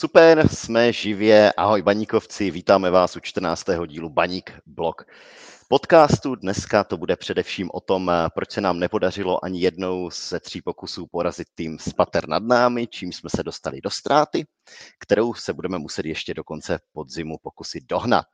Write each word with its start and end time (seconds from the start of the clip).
Super, 0.00 0.48
jsme 0.48 0.92
živě. 0.92 1.52
Ahoj 1.52 1.82
baníkovci, 1.82 2.50
vítáme 2.50 2.90
vás 2.90 3.16
u 3.16 3.20
14. 3.20 3.64
dílu 3.86 4.10
Baník 4.10 4.60
Blog 4.66 5.04
podcastu. 5.68 6.34
Dneska 6.34 6.84
to 6.84 6.96
bude 6.96 7.16
především 7.16 7.70
o 7.72 7.80
tom, 7.80 8.12
proč 8.34 8.50
se 8.50 8.60
nám 8.60 8.78
nepodařilo 8.78 9.44
ani 9.44 9.60
jednou 9.60 10.10
ze 10.10 10.40
tří 10.40 10.62
pokusů 10.62 11.06
porazit 11.06 11.48
tým 11.54 11.78
Spater 11.78 12.28
nad 12.28 12.42
námi, 12.42 12.86
čím 12.86 13.12
jsme 13.12 13.30
se 13.30 13.42
dostali 13.42 13.80
do 13.80 13.90
ztráty, 13.90 14.46
kterou 15.00 15.34
se 15.34 15.52
budeme 15.52 15.78
muset 15.78 16.06
ještě 16.06 16.34
do 16.34 16.44
konce 16.44 16.78
podzimu 16.92 17.36
pokusit 17.42 17.84
dohnat. 17.86 18.26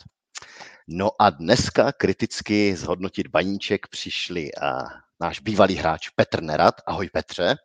No 0.88 1.10
a 1.18 1.30
dneska 1.30 1.92
kriticky 1.92 2.76
zhodnotit 2.76 3.26
baníček 3.26 3.88
přišli 3.88 4.54
a 4.54 4.82
náš 5.20 5.40
bývalý 5.40 5.74
hráč 5.74 6.08
Petr 6.08 6.42
Nerad. 6.42 6.74
Ahoj 6.86 7.10
Petře. 7.12 7.56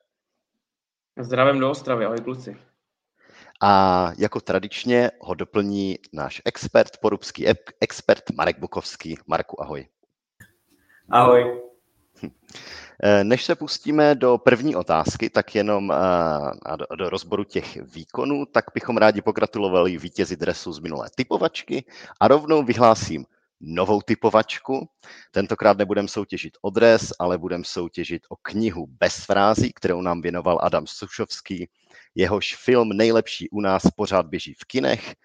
Zdravím 1.22 1.60
do 1.60 1.72
Ostravy, 1.72 2.06
ahoj 2.06 2.22
kluci. 2.24 2.69
A 3.62 4.12
jako 4.18 4.42
tradičně 4.42 5.12
ho 5.22 5.34
doplní 5.34 6.00
náš 6.14 6.42
expert, 6.46 6.98
porubský 7.02 7.46
expert 7.82 8.24
Marek 8.36 8.60
Bukovský. 8.60 9.18
Marku, 9.28 9.62
ahoj. 9.62 9.88
Ahoj. 11.10 11.62
Hm. 12.24 12.30
Eh, 13.04 13.24
než 13.24 13.46
se 13.46 13.56
pustíme 13.56 14.16
do 14.16 14.38
první 14.38 14.76
otázky, 14.76 15.30
tak 15.30 15.56
jenom 15.56 15.92
eh, 15.92 16.78
do, 16.78 16.86
do 16.96 17.10
rozboru 17.10 17.44
těch 17.44 17.78
výkonů, 17.82 18.46
tak 18.46 18.66
bychom 18.74 18.98
rádi 18.98 19.22
pogratulovali 19.22 19.98
vítězi 19.98 20.36
dresu 20.36 20.74
z 20.74 20.80
minulé 20.80 21.10
typovačky 21.16 21.86
a 22.20 22.28
rovnou 22.28 22.64
vyhlásím 22.64 23.26
novou 23.62 24.02
typovačku. 24.02 24.90
Tentokrát 25.32 25.78
nebudeme 25.78 26.08
soutěžit 26.08 26.54
o 26.62 26.70
dres, 26.70 27.14
ale 27.20 27.38
budeme 27.38 27.64
soutěžit 27.64 28.22
o 28.30 28.36
knihu 28.36 28.88
bez 28.88 29.16
frází, 29.16 29.74
kterou 29.74 30.02
nám 30.02 30.22
věnoval 30.22 30.60
Adam 30.62 30.88
Sušovský. 30.88 31.70
Jehož 32.20 32.56
film 32.56 32.90
Nejlepší 32.90 33.50
u 33.50 33.62
nás 33.62 33.84
pořád 33.96 34.26
běží 34.26 34.54
v 34.54 34.66
kinech. 34.66 35.16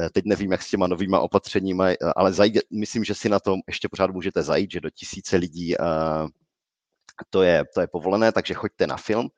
Eh, 0.00 0.10
teď 0.10 0.24
nevím, 0.24 0.52
jak 0.52 0.62
s 0.62 0.70
těma 0.70 0.86
novýma 0.86 1.20
opatřeními, 1.20 1.96
ale 2.16 2.32
zajde, 2.32 2.60
myslím, 2.70 3.04
že 3.04 3.14
si 3.14 3.28
na 3.28 3.40
tom 3.40 3.60
ještě 3.66 3.88
pořád 3.88 4.10
můžete 4.10 4.42
zajít, 4.42 4.70
že 4.70 4.80
do 4.80 4.90
tisíce 4.90 5.36
lidí 5.36 5.74
to 7.30 7.42
je, 7.42 7.64
to 7.74 7.80
je 7.80 7.86
povolené, 7.86 8.32
takže 8.32 8.54
choďte 8.54 8.86
na 8.86 8.96
film. 8.96 9.28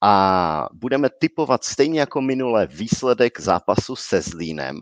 A 0.00 0.66
budeme 0.72 1.08
typovat 1.10 1.64
stejně 1.64 2.00
jako 2.00 2.20
minule 2.20 2.66
výsledek 2.66 3.40
zápasu 3.40 3.96
se 3.96 4.20
Zlínem, 4.20 4.80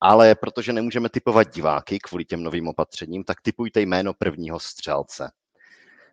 ale 0.00 0.34
protože 0.34 0.72
nemůžeme 0.72 1.08
typovat 1.08 1.54
diváky 1.54 1.98
kvůli 1.98 2.24
těm 2.24 2.42
novým 2.42 2.68
opatřením, 2.68 3.24
tak 3.24 3.40
typujte 3.40 3.80
jméno 3.80 4.14
prvního 4.14 4.60
střelce. 4.60 5.30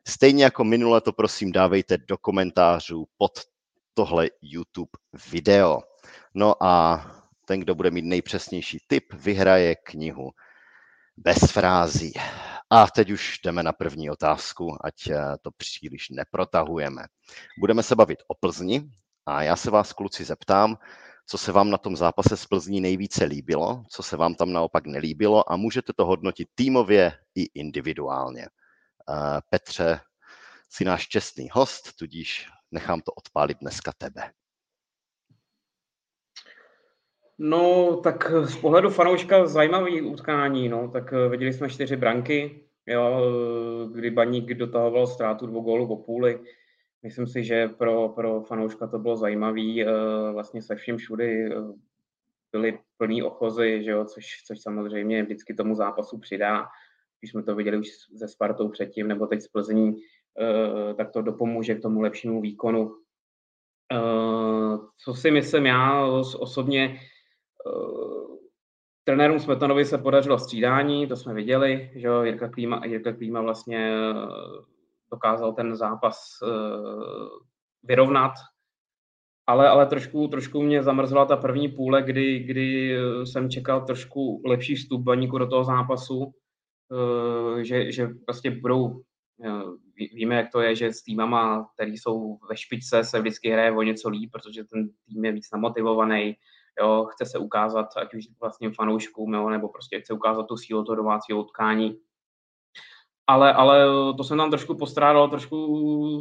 Stejně 0.07 0.43
jako 0.43 0.63
minule 0.63 1.01
to 1.01 1.13
prosím 1.13 1.51
dávejte 1.51 1.97
do 1.97 2.17
komentářů 2.17 3.05
pod 3.17 3.31
tohle 3.99 4.29
YouTube 4.41 4.89
video. 5.31 5.81
No 6.33 6.63
a 6.63 7.05
ten, 7.45 7.59
kdo 7.59 7.75
bude 7.75 7.91
mít 7.91 8.05
nejpřesnější 8.05 8.79
tip, 8.87 9.13
vyhraje 9.13 9.75
knihu 9.75 10.31
bez 11.17 11.37
frází. 11.51 12.13
A 12.69 12.87
teď 12.87 13.09
už 13.09 13.39
jdeme 13.43 13.63
na 13.63 13.71
první 13.71 14.09
otázku, 14.09 14.77
ať 14.81 15.07
eh, 15.07 15.21
to 15.41 15.51
příliš 15.51 16.09
neprotahujeme. 16.09 17.03
Budeme 17.59 17.83
se 17.83 17.95
bavit 17.95 18.19
o 18.27 18.35
Plzni 18.35 18.89
a 19.25 19.43
já 19.43 19.55
se 19.55 19.71
vás, 19.71 19.93
kluci, 19.93 20.25
zeptám, 20.25 20.77
co 21.27 21.37
se 21.37 21.51
vám 21.51 21.69
na 21.69 21.77
tom 21.77 21.95
zápase 21.95 22.37
s 22.37 22.45
Plzní 22.45 22.81
nejvíce 22.81 23.25
líbilo, 23.25 23.83
co 23.89 24.03
se 24.03 24.17
vám 24.17 24.35
tam 24.35 24.53
naopak 24.53 24.85
nelíbilo 24.85 25.51
a 25.51 25.55
můžete 25.55 25.93
to 25.93 26.05
hodnotit 26.05 26.47
týmově 26.55 27.17
i 27.35 27.43
individuálně. 27.43 28.43
Eh, 28.45 29.41
Petře, 29.49 29.99
jsi 30.69 30.85
náš 30.85 31.07
čestný 31.07 31.49
host, 31.51 31.95
tudíž 31.95 32.47
nechám 32.71 33.01
to 33.01 33.11
odpálit 33.11 33.57
dneska 33.61 33.91
tebe. 33.97 34.31
No, 37.37 37.95
tak 38.03 38.31
z 38.43 38.57
pohledu 38.57 38.89
fanouška 38.89 39.45
zajímavý 39.45 40.01
utkání, 40.01 40.69
no, 40.69 40.87
tak 40.91 41.13
eh, 41.13 41.29
viděli 41.29 41.53
jsme 41.53 41.69
čtyři 41.69 41.95
branky, 41.95 42.63
jo, 42.85 43.21
eh, 43.21 43.93
kdy 43.93 44.11
Baník 44.11 44.53
dotahoval 44.53 45.07
ztrátu 45.07 45.47
dvou 45.47 45.61
gólů 45.61 45.87
po 45.87 45.97
půli. 45.97 46.39
Myslím 47.03 47.27
si, 47.27 47.43
že 47.43 47.67
pro, 47.67 48.09
pro 48.09 48.41
fanouška 48.41 48.87
to 48.87 48.99
bylo 48.99 49.17
zajímavé, 49.17 49.81
eh, 49.81 49.85
vlastně 50.33 50.61
se 50.61 50.75
vším 50.75 50.97
všudy 50.97 51.49
byly 52.51 52.79
plný 52.97 53.23
ochozy, 53.23 53.83
že 53.83 53.91
jo, 53.91 54.05
což, 54.05 54.43
což 54.47 54.61
samozřejmě 54.61 55.23
vždycky 55.23 55.53
tomu 55.53 55.75
zápasu 55.75 56.17
přidá. 56.17 56.67
Když 57.19 57.31
jsme 57.31 57.43
to 57.43 57.55
viděli 57.55 57.77
už 57.77 57.87
se 58.17 58.27
Spartou 58.27 58.69
předtím, 58.69 59.07
nebo 59.07 59.27
teď 59.27 59.41
z 59.41 59.47
Plzní, 59.47 59.95
tak 60.97 61.11
to 61.11 61.21
dopomůže 61.21 61.75
k 61.75 61.81
tomu 61.81 62.01
lepšímu 62.01 62.41
výkonu. 62.41 62.95
Co 65.03 65.13
si 65.13 65.31
myslím 65.31 65.65
já 65.65 66.05
osobně, 66.39 66.99
Eh, 67.67 68.37
trenérům 69.03 69.39
Smetanovi 69.39 69.85
se 69.85 69.97
podařilo 69.97 70.39
střídání, 70.39 71.07
to 71.07 71.15
jsme 71.15 71.33
viděli, 71.33 71.91
že 71.95 72.09
Jirka 72.23 72.49
Klíma, 72.49 72.85
Jirka 72.85 73.13
Klíma 73.13 73.41
vlastně 73.41 73.93
eh, 73.93 74.13
dokázal 75.11 75.53
ten 75.53 75.75
zápas 75.75 76.39
eh, 76.43 76.47
vyrovnat, 77.83 78.31
ale, 79.47 79.69
ale 79.69 79.85
trošku, 79.85 80.27
trošku 80.27 80.61
mě 80.61 80.83
zamrzela 80.83 81.25
ta 81.25 81.37
první 81.37 81.67
půle, 81.67 82.01
kdy, 82.01 82.39
kdy 82.39 82.97
jsem 83.23 83.49
čekal 83.49 83.85
trošku 83.85 84.41
lepší 84.45 84.75
vstup 84.75 85.01
baníku 85.01 85.37
do 85.37 85.47
toho 85.47 85.63
zápasu, 85.63 86.33
že, 87.61 87.91
že 87.91 88.07
prostě 88.25 88.51
budou, 88.51 89.01
víme, 90.13 90.35
jak 90.35 90.51
to 90.51 90.61
je, 90.61 90.75
že 90.75 90.93
s 90.93 91.03
týmama, 91.03 91.69
který 91.73 91.97
jsou 91.97 92.37
ve 92.49 92.57
špičce, 92.57 93.03
se 93.03 93.19
vždycky 93.19 93.49
hraje 93.49 93.71
o 93.71 93.81
něco 93.81 94.09
líp, 94.09 94.31
protože 94.31 94.63
ten 94.63 94.89
tým 95.07 95.25
je 95.25 95.31
víc 95.31 95.47
namotivovaný, 95.53 96.35
jo, 96.81 97.05
chce 97.11 97.25
se 97.25 97.37
ukázat, 97.37 97.87
ať 97.97 98.13
už 98.13 98.25
vlastně 98.41 98.71
fanouškům, 98.71 99.33
jo, 99.33 99.49
nebo 99.49 99.69
prostě 99.69 99.99
chce 99.99 100.13
ukázat 100.13 100.43
tu 100.43 100.57
sílu 100.57 100.83
toho 100.83 100.95
domácího 100.95 101.39
utkání. 101.39 101.97
Ale, 103.27 103.53
ale 103.53 103.85
to 104.17 104.23
jsem 104.23 104.37
tam 104.37 104.49
trošku 104.49 104.75
postrádal, 104.75 105.29
trošku 105.29 106.19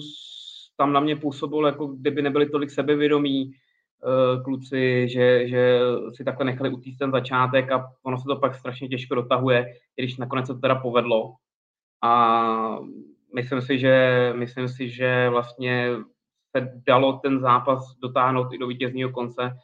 tam 0.77 0.93
na 0.93 1.01
mě 1.01 1.17
působilo, 1.17 1.67
jako 1.67 1.87
kdyby 1.87 2.23
nebyli 2.23 2.49
tolik 2.49 2.71
sebevědomí 2.71 3.47
uh, 3.47 4.43
kluci, 4.43 5.09
že, 5.09 5.49
že 5.49 5.81
si 6.15 6.25
takhle 6.25 6.45
nechali 6.45 6.71
utíct 6.71 6.99
ten 6.99 7.11
začátek 7.11 7.73
a 7.73 7.93
ono 8.03 8.19
se 8.19 8.25
to 8.25 8.37
pak 8.37 8.55
strašně 8.55 8.89
těžko 8.89 9.15
dotahuje, 9.15 9.75
když 9.97 10.17
nakonec 10.17 10.47
se 10.47 10.55
to 10.55 10.61
teda 10.61 10.75
povedlo. 10.75 11.35
A 12.03 12.79
myslím 13.35 13.63
si, 13.63 13.79
že, 13.79 14.33
myslím 14.37 14.69
si, 14.69 14.89
že 14.89 15.29
vlastně 15.29 15.91
se 16.57 16.73
dalo 16.87 17.13
ten 17.13 17.41
zápas 17.41 17.95
dotáhnout 18.03 18.53
i 18.53 18.59
do 18.59 18.67
vítězního 18.67 19.11
konce, 19.11 19.57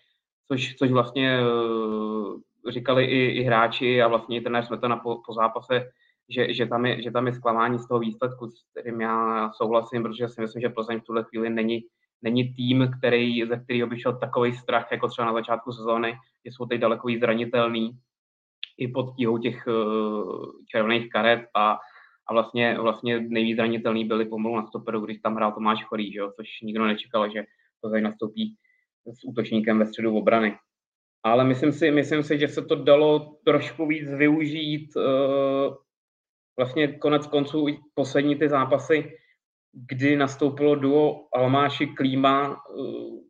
což, 0.48 0.74
což 0.74 0.90
vlastně 0.90 1.38
uh, 1.40 2.40
říkali 2.70 3.04
i, 3.04 3.26
i 3.26 3.42
hráči 3.42 4.02
a 4.02 4.08
vlastně 4.08 4.36
i 4.36 4.40
trenér 4.40 4.64
Smetana 4.64 4.96
po, 4.96 5.22
po 5.26 5.34
zápase, 5.34 5.88
že, 6.28 6.54
že, 6.54 6.66
tam 6.66 6.86
je, 6.86 7.02
že 7.02 7.10
tam 7.10 7.26
je 7.26 7.32
zklamání 7.32 7.78
z 7.78 7.88
toho 7.88 8.00
výsledku, 8.00 8.50
s 8.50 8.64
kterým 8.70 9.00
já 9.00 9.50
souhlasím, 9.52 10.02
protože 10.02 10.28
si 10.28 10.40
myslím, 10.40 10.62
že 10.62 10.68
Plzeň 10.68 11.00
v 11.00 11.04
tuhle 11.04 11.24
chvíli 11.24 11.50
není, 11.50 11.80
není 12.22 12.54
tým, 12.54 12.90
který, 12.98 13.46
ze 13.46 13.56
kterého 13.56 13.88
by 13.88 13.98
šel 13.98 14.18
takový 14.18 14.52
strach, 14.52 14.92
jako 14.92 15.08
třeba 15.08 15.26
na 15.26 15.32
začátku 15.32 15.72
sezóny, 15.72 16.14
že 16.44 16.52
jsou 16.52 16.66
teď 16.66 16.80
daleko 16.80 17.08
zranitelný 17.20 17.98
i 18.78 18.88
pod 18.88 19.16
tíhou 19.16 19.38
těch 19.38 19.66
uh, 19.66 20.46
červených 20.70 21.08
karet 21.08 21.40
a, 21.54 21.78
a 22.26 22.32
vlastně, 22.32 22.78
vlastně 22.80 23.20
nejvíc 23.20 23.56
zranitelný 23.56 24.04
byli 24.04 24.24
pomalu 24.24 24.56
na 24.56 24.66
stoperu, 24.66 25.00
když 25.00 25.18
tam 25.18 25.36
hrál 25.36 25.52
Tomáš 25.52 25.84
Chorý, 25.84 26.12
že 26.12 26.18
jo, 26.18 26.32
což 26.36 26.60
nikdo 26.62 26.86
nečekal, 26.86 27.32
že 27.32 27.44
Plzeň 27.80 28.02
nastoupí 28.02 28.56
s 29.06 29.24
útočníkem 29.24 29.78
ve 29.78 29.86
středu 29.86 30.16
obrany. 30.16 30.56
Ale 31.22 31.44
myslím 31.44 31.72
si, 31.72 31.90
myslím 31.90 32.22
si, 32.22 32.38
že 32.38 32.48
se 32.48 32.62
to 32.62 32.74
dalo 32.74 33.36
trošku 33.44 33.86
víc 33.86 34.10
využít. 34.10 34.96
Eh, 34.96 35.74
vlastně 36.56 36.88
konec 36.88 37.26
konců 37.26 37.68
i 37.68 37.78
poslední 37.94 38.36
ty 38.36 38.48
zápasy, 38.48 39.18
kdy 39.72 40.16
nastoupilo 40.16 40.74
duo 40.74 41.26
Almáši 41.34 41.86
Klíma, 41.86 42.56
eh, 42.56 43.20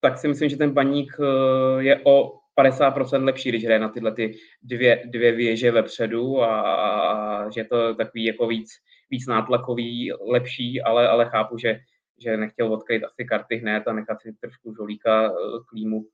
tak 0.00 0.18
si 0.18 0.28
myslím, 0.28 0.48
že 0.48 0.56
ten 0.56 0.70
baník 0.70 1.16
eh, 1.20 1.82
je 1.82 2.00
o 2.04 2.41
50% 2.58 3.24
lepší, 3.24 3.48
když 3.48 3.64
hraje 3.64 3.80
na 3.80 3.88
tyhle 3.88 4.12
ty 4.12 4.34
dvě, 4.62 5.02
dvě 5.06 5.32
věže 5.32 5.70
vepředu 5.70 6.42
a, 6.42 6.60
a 6.60 7.50
že 7.50 7.64
to 7.64 7.88
je 7.88 7.94
takový 7.94 8.24
jako 8.24 8.46
víc, 8.46 8.70
víc 9.10 9.26
nátlakový, 9.26 10.12
lepší, 10.30 10.82
ale, 10.82 11.08
ale 11.08 11.28
chápu, 11.30 11.58
že 11.58 11.80
že 12.22 12.36
nechtěl 12.36 12.72
odkryt 12.72 13.04
asi 13.04 13.24
karty 13.24 13.56
hned 13.56 13.88
a 13.88 13.92
nechat 13.92 14.20
si 14.20 14.32
trošku 14.32 14.74
žolíka 14.74 15.26
eh, 15.26 15.32
klímu 15.68 16.06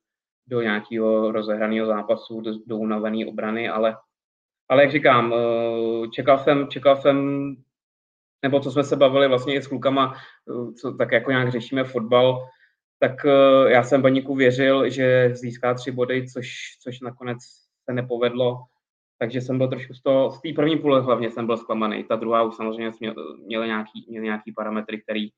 do 0.47 0.63
nějakého 0.63 1.33
rozehraného 1.33 1.87
zápasu, 1.87 2.41
do, 2.41 2.53
do 2.67 2.77
unavené 2.77 3.27
obrany, 3.27 3.69
ale, 3.69 3.97
ale 4.69 4.83
jak 4.83 4.93
říkám, 4.93 5.35
eh, 5.35 6.09
čekal 6.09 6.39
jsem, 6.39 6.69
čekal 6.69 6.97
jsem, 6.97 7.57
nebo 8.43 8.61
co 8.61 8.71
jsme 8.71 8.85
se 8.85 8.97
bavili 8.97 9.29
vlastně 9.29 9.55
i 9.55 9.63
s 9.63 9.67
klukama, 9.67 10.15
eh, 10.15 10.73
co 10.73 10.93
tak 10.93 11.13
jako 11.13 11.31
nějak 11.31 11.53
řešíme 11.53 11.85
fotbal, 11.85 12.49
tak 12.99 13.25
já 13.67 13.83
jsem 13.83 14.03
Baníku 14.03 14.35
věřil, 14.35 14.91
že 14.91 15.31
získá 15.35 15.75
tři 15.75 15.91
body, 15.91 16.27
což, 16.29 16.49
což 16.83 17.01
nakonec 17.01 17.39
se 17.85 17.93
nepovedlo, 17.93 18.65
takže 19.19 19.41
jsem 19.41 19.59
byl 19.59 19.69
trošku 19.69 19.95
z 19.95 20.03
toho, 20.03 20.31
z 20.31 20.41
té 20.41 20.49
první 20.57 20.79
půle 20.79 21.01
hlavně 21.01 21.31
jsem 21.31 21.47
byl 21.47 21.57
zklamaný, 21.57 22.05
ta 22.05 22.17
druhá 22.17 22.43
už 22.43 22.57
samozřejmě 22.57 22.93
měl, 23.01 23.15
měl 23.39 23.67
nějaký, 23.67 24.07
měl 24.09 24.23
nějaký 24.23 24.53
parametry, 24.53 25.03
který, 25.03 25.29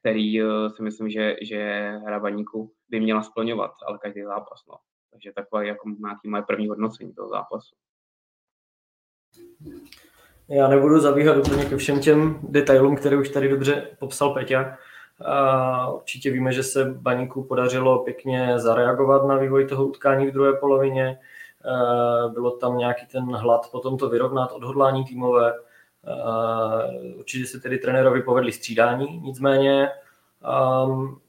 který 0.00 0.40
si 0.76 0.82
myslím, 0.82 1.10
že, 1.10 1.36
že 1.42 1.90
hra 2.06 2.20
Baníku 2.20 2.72
by 2.88 3.00
měla 3.00 3.22
splňovat, 3.22 3.70
ale 3.86 3.98
každý 3.98 4.22
zápas. 4.22 4.60
No. 4.68 4.74
Takže 5.10 5.32
takové 5.32 5.66
jako 5.66 5.88
nějaký 5.88 6.28
moje 6.28 6.42
první 6.42 6.68
hodnocení 6.68 7.14
toho 7.14 7.28
zápasu. 7.28 7.74
Já 10.48 10.68
nebudu 10.68 11.00
zabíhat 11.00 11.36
úplně 11.36 11.64
ke 11.64 11.76
všem 11.76 12.00
těm 12.00 12.40
detailům, 12.42 12.96
které 12.96 13.16
už 13.16 13.28
tady 13.28 13.48
dobře 13.48 13.96
popsal 14.00 14.34
Peťa. 14.34 14.78
Určitě 15.94 16.30
víme, 16.30 16.52
že 16.52 16.62
se 16.62 16.84
Baníku 16.84 17.44
podařilo 17.44 17.98
pěkně 17.98 18.58
zareagovat 18.58 19.26
na 19.26 19.36
vývoj 19.36 19.66
toho 19.66 19.86
utkání 19.86 20.26
v 20.26 20.32
druhé 20.32 20.52
polovině. 20.52 21.18
Bylo 22.32 22.50
tam 22.50 22.78
nějaký 22.78 23.06
ten 23.06 23.24
hlad 23.24 23.68
potom 23.70 23.98
to 23.98 24.08
vyrovnat, 24.08 24.52
odhodlání 24.52 25.04
týmové. 25.04 25.54
Určitě 27.18 27.46
se 27.46 27.60
tedy 27.60 27.78
trenérovi 27.78 28.22
povedli 28.22 28.52
střídání, 28.52 29.20
nicméně 29.24 29.90
um, 30.86 31.20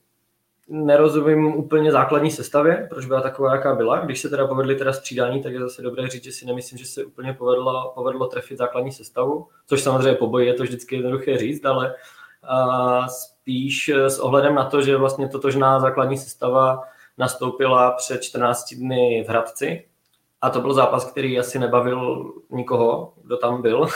nerozumím 0.69 1.46
úplně 1.46 1.92
základní 1.92 2.31
sestavě, 2.31 2.88
proč 2.89 3.06
byla 3.06 3.22
taková, 3.22 3.56
jaká 3.56 3.75
byla. 3.75 4.00
Když 4.00 4.22
se 4.22 4.30
teda 4.30 4.48
povedli 4.48 4.75
teda 4.75 4.94
střídání, 4.94 5.44
tak 5.44 5.54
je 5.54 5.60
zase 5.60 5.81
dobré 5.81 6.07
říct, 6.07 6.24
že 6.24 6.31
si 6.31 6.46
nemyslím, 6.46 6.78
že 6.78 6.86
se 6.86 7.04
úplně 7.06 7.34
povedlo, 7.34 7.92
povedlo 7.96 8.28
trefit 8.28 8.57
základní 8.57 8.92
sestavu, 8.92 9.48
což 9.66 9.81
samozřejmě 9.81 10.13
po 10.13 10.28
boji 10.28 10.48
je 10.48 10.54
to 10.54 10.63
vždycky 10.63 10.96
jednoduché 10.96 11.38
říct, 11.38 11.66
ale 11.66 11.88
uh, 11.88 11.94
spíš 13.07 13.90
s 13.90 14.19
ohledem 14.19 14.56
na 14.56 14.66
to, 14.66 14.81
že 14.81 14.98
vlastně 14.98 15.28
totožná 15.28 15.80
základní 15.80 16.18
sestava 16.18 16.81
nastoupila 17.18 17.92
před 17.92 18.24
14 18.24 18.74
dny 18.74 19.24
v 19.28 19.30
Hradci, 19.30 19.86
a 20.44 20.50
to 20.50 20.62
byl 20.62 20.74
zápas, 20.74 21.06
který 21.06 21.40
asi 21.40 21.60
nebavil 21.60 22.31
nikoho, 22.50 23.13
kdo 23.24 23.38
tam 23.38 23.62
byl, 23.62 23.88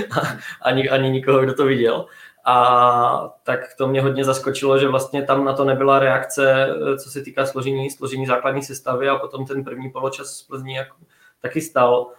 ani, 0.62 0.90
ani 0.90 1.10
nikoho, 1.10 1.40
kdo 1.40 1.54
to 1.54 1.64
viděl. 1.64 2.06
A 2.44 3.34
tak 3.42 3.60
to 3.78 3.88
mě 3.88 4.02
hodně 4.02 4.24
zaskočilo, 4.24 4.78
že 4.78 4.88
vlastně 4.88 5.22
tam 5.22 5.44
na 5.44 5.52
to 5.52 5.64
nebyla 5.64 5.98
reakce, 5.98 6.68
co 7.02 7.10
se 7.10 7.22
týká 7.22 7.46
složení, 7.46 7.90
složení 7.90 8.26
základní 8.26 8.62
sestavy 8.62 9.08
a 9.08 9.16
potom 9.16 9.46
ten 9.46 9.64
první 9.64 9.90
poločas 9.90 10.26
z 10.26 10.42
Plzní 10.42 10.74
jako, 10.74 10.96
taky 11.42 11.60
stál, 11.60 12.10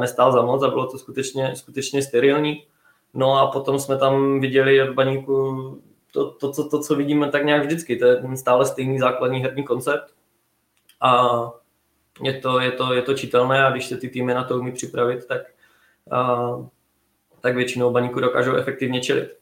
nestál 0.00 0.32
za 0.32 0.42
moc 0.42 0.62
a 0.62 0.68
bylo 0.68 0.86
to 0.86 0.98
skutečně, 0.98 1.56
skutečně 1.56 2.02
sterilní. 2.02 2.66
No 3.14 3.38
a 3.38 3.46
potom 3.46 3.78
jsme 3.78 3.98
tam 3.98 4.40
viděli 4.40 4.82
od 4.82 4.94
baníku 4.94 5.82
to, 6.12 6.30
to, 6.30 6.52
to, 6.52 6.68
to, 6.68 6.80
co 6.80 6.94
vidíme 6.94 7.30
tak 7.30 7.44
nějak 7.44 7.64
vždycky, 7.64 7.96
to 7.96 8.06
je 8.06 8.16
ten 8.16 8.36
stále 8.36 8.66
stejný 8.66 8.98
základní 8.98 9.40
herní 9.40 9.64
koncept. 9.64 10.14
A 11.00 11.30
je 12.22 12.40
to, 12.40 12.60
je 12.60 12.72
to, 12.72 12.92
je 12.92 13.02
to 13.02 13.14
čitelné 13.14 13.64
a 13.64 13.70
když 13.70 13.86
se 13.86 13.96
ty 13.96 14.08
týmy 14.08 14.34
na 14.34 14.44
to 14.44 14.58
umí 14.58 14.72
připravit, 14.72 15.26
tak, 15.26 15.42
a, 16.10 16.50
tak 17.40 17.56
většinou 17.56 17.90
baníku 17.90 18.20
dokážou 18.20 18.54
efektivně 18.54 19.00
čelit. 19.00 19.36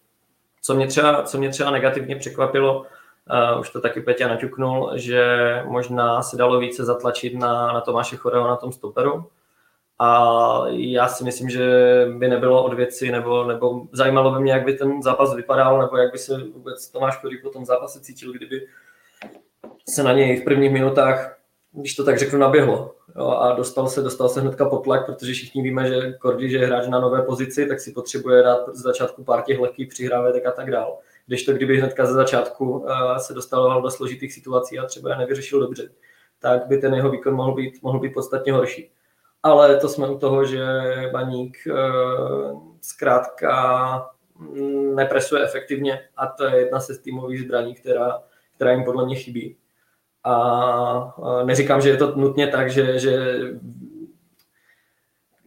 Co 0.63 0.75
mě 0.75 0.87
třeba, 0.87 1.23
co 1.23 1.39
mě 1.39 1.49
třeba 1.49 1.71
negativně 1.71 2.17
překvapilo, 2.17 2.81
uh, 2.81 3.61
už 3.61 3.71
to 3.71 3.81
taky 3.81 4.01
Peťa 4.01 4.29
naťuknul, 4.29 4.93
že 4.95 5.25
možná 5.67 6.23
se 6.23 6.37
dalo 6.37 6.59
více 6.59 6.85
zatlačit 6.85 7.35
na, 7.35 7.73
na 7.73 7.81
Tomáše 7.81 8.17
Choreho 8.17 8.49
na 8.49 8.57
tom 8.57 8.73
stoperu. 8.73 9.27
A 10.03 10.63
já 10.69 11.09
si 11.09 11.25
myslím, 11.25 11.51
že 11.51 11.69
by 12.19 12.29
nebylo 12.29 12.65
od 12.65 12.75
věci, 12.75 13.13
nebo, 13.13 13.45
nebo 13.45 13.87
zajímalo 13.93 14.31
by 14.31 14.41
mě, 14.41 14.53
jak 14.53 14.65
by 14.65 14.73
ten 14.73 15.03
zápas 15.03 15.35
vypadal, 15.35 15.81
nebo 15.81 15.97
jak 15.97 16.13
by 16.13 16.19
se 16.19 16.39
vůbec 16.55 16.89
Tomáš 16.89 17.21
Chorý 17.21 17.39
po 17.43 17.51
tom 17.51 17.65
zápase 17.65 18.01
cítil, 18.01 18.33
kdyby 18.33 18.67
se 19.89 20.03
na 20.03 20.13
něj 20.13 20.41
v 20.41 20.45
prvních 20.45 20.73
minutách 20.73 21.41
když 21.73 21.95
to 21.95 22.05
tak 22.05 22.19
řeknu, 22.19 22.39
naběhlo. 22.39 22.95
Jo, 23.17 23.29
a 23.29 23.53
dostal 23.53 23.89
se, 23.89 24.03
dostal 24.03 24.29
se 24.29 24.41
hnedka 24.41 24.69
pod 24.69 24.85
tlak, 24.85 25.07
protože 25.07 25.33
všichni 25.33 25.63
víme, 25.63 25.89
že 25.89 26.13
Kordy, 26.13 26.51
že 26.51 26.59
je 26.59 26.67
hráč 26.67 26.89
na 26.89 27.01
nové 27.01 27.23
pozici, 27.23 27.67
tak 27.67 27.81
si 27.81 27.93
potřebuje 27.93 28.43
dát 28.43 28.69
z 28.73 28.83
začátku 28.83 29.25
pár 29.25 29.43
těch 29.43 29.59
lehkých 29.59 29.89
přihrávek 29.89 30.47
a 30.47 30.51
tak 30.51 30.71
dál. 30.71 30.99
Když 31.27 31.45
to 31.45 31.53
kdyby 31.53 31.79
hnedka 31.79 32.07
ze 32.07 32.13
začátku 32.13 32.79
uh, 32.79 33.17
se 33.17 33.35
dostal 33.35 33.83
do 33.83 33.91
složitých 33.91 34.33
situací 34.33 34.79
a 34.79 34.85
třeba 34.85 35.17
nevyřešil 35.17 35.61
dobře, 35.61 35.91
tak 36.39 36.67
by 36.67 36.79
ten 36.79 36.95
jeho 36.95 37.11
výkon 37.11 37.35
mohl 37.35 37.55
být, 37.55 37.83
mohl 37.83 38.01
být 38.01 38.15
podstatně 38.15 38.53
horší. 38.53 38.91
Ale 39.43 39.77
to 39.77 39.89
jsme 39.89 40.09
u 40.09 40.19
toho, 40.19 40.45
že 40.45 40.67
Baník 41.13 41.59
uh, 41.67 42.63
zkrátka 42.81 44.11
nepresuje 44.95 45.45
efektivně 45.45 46.01
a 46.17 46.27
to 46.27 46.45
je 46.45 46.57
jedna 46.57 46.81
ze 46.81 46.99
týmových 46.99 47.41
zbraní, 47.41 47.75
která, 47.75 48.23
která 48.55 48.73
jim 48.73 48.85
podle 48.85 49.05
mě 49.05 49.15
chybí. 49.15 49.57
A 50.25 51.15
neříkám, 51.45 51.81
že 51.81 51.89
je 51.89 51.97
to 51.97 52.17
nutně 52.17 52.47
tak, 52.47 52.71
že, 52.71 52.99
že 52.99 53.39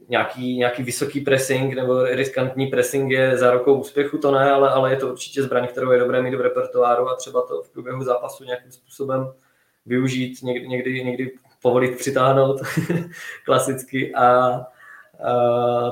nějaký, 0.09 0.57
nějaký 0.57 0.83
vysoký 0.83 1.21
pressing 1.21 1.73
nebo 1.73 2.03
riskantní 2.03 2.67
pressing 2.67 3.11
je 3.11 3.37
zárukou 3.37 3.79
úspěchu, 3.79 4.17
to 4.17 4.31
ne, 4.31 4.51
ale, 4.51 4.69
ale 4.69 4.91
je 4.91 4.97
to 4.97 5.07
určitě 5.07 5.43
zbraň, 5.43 5.67
kterou 5.67 5.91
je 5.91 5.99
dobré 5.99 6.21
mít 6.21 6.35
v 6.35 6.41
repertoáru 6.41 7.09
a 7.09 7.15
třeba 7.15 7.41
to 7.41 7.63
v 7.63 7.69
průběhu 7.69 8.03
zápasu 8.03 8.43
nějakým 8.43 8.71
způsobem 8.71 9.33
využít, 9.85 10.43
někdy, 10.43 10.67
někdy, 10.67 11.03
někdy 11.03 11.31
povolit 11.63 11.97
přitáhnout 11.97 12.61
klasicky 13.45 14.15
a, 14.15 14.25
a 14.25 14.65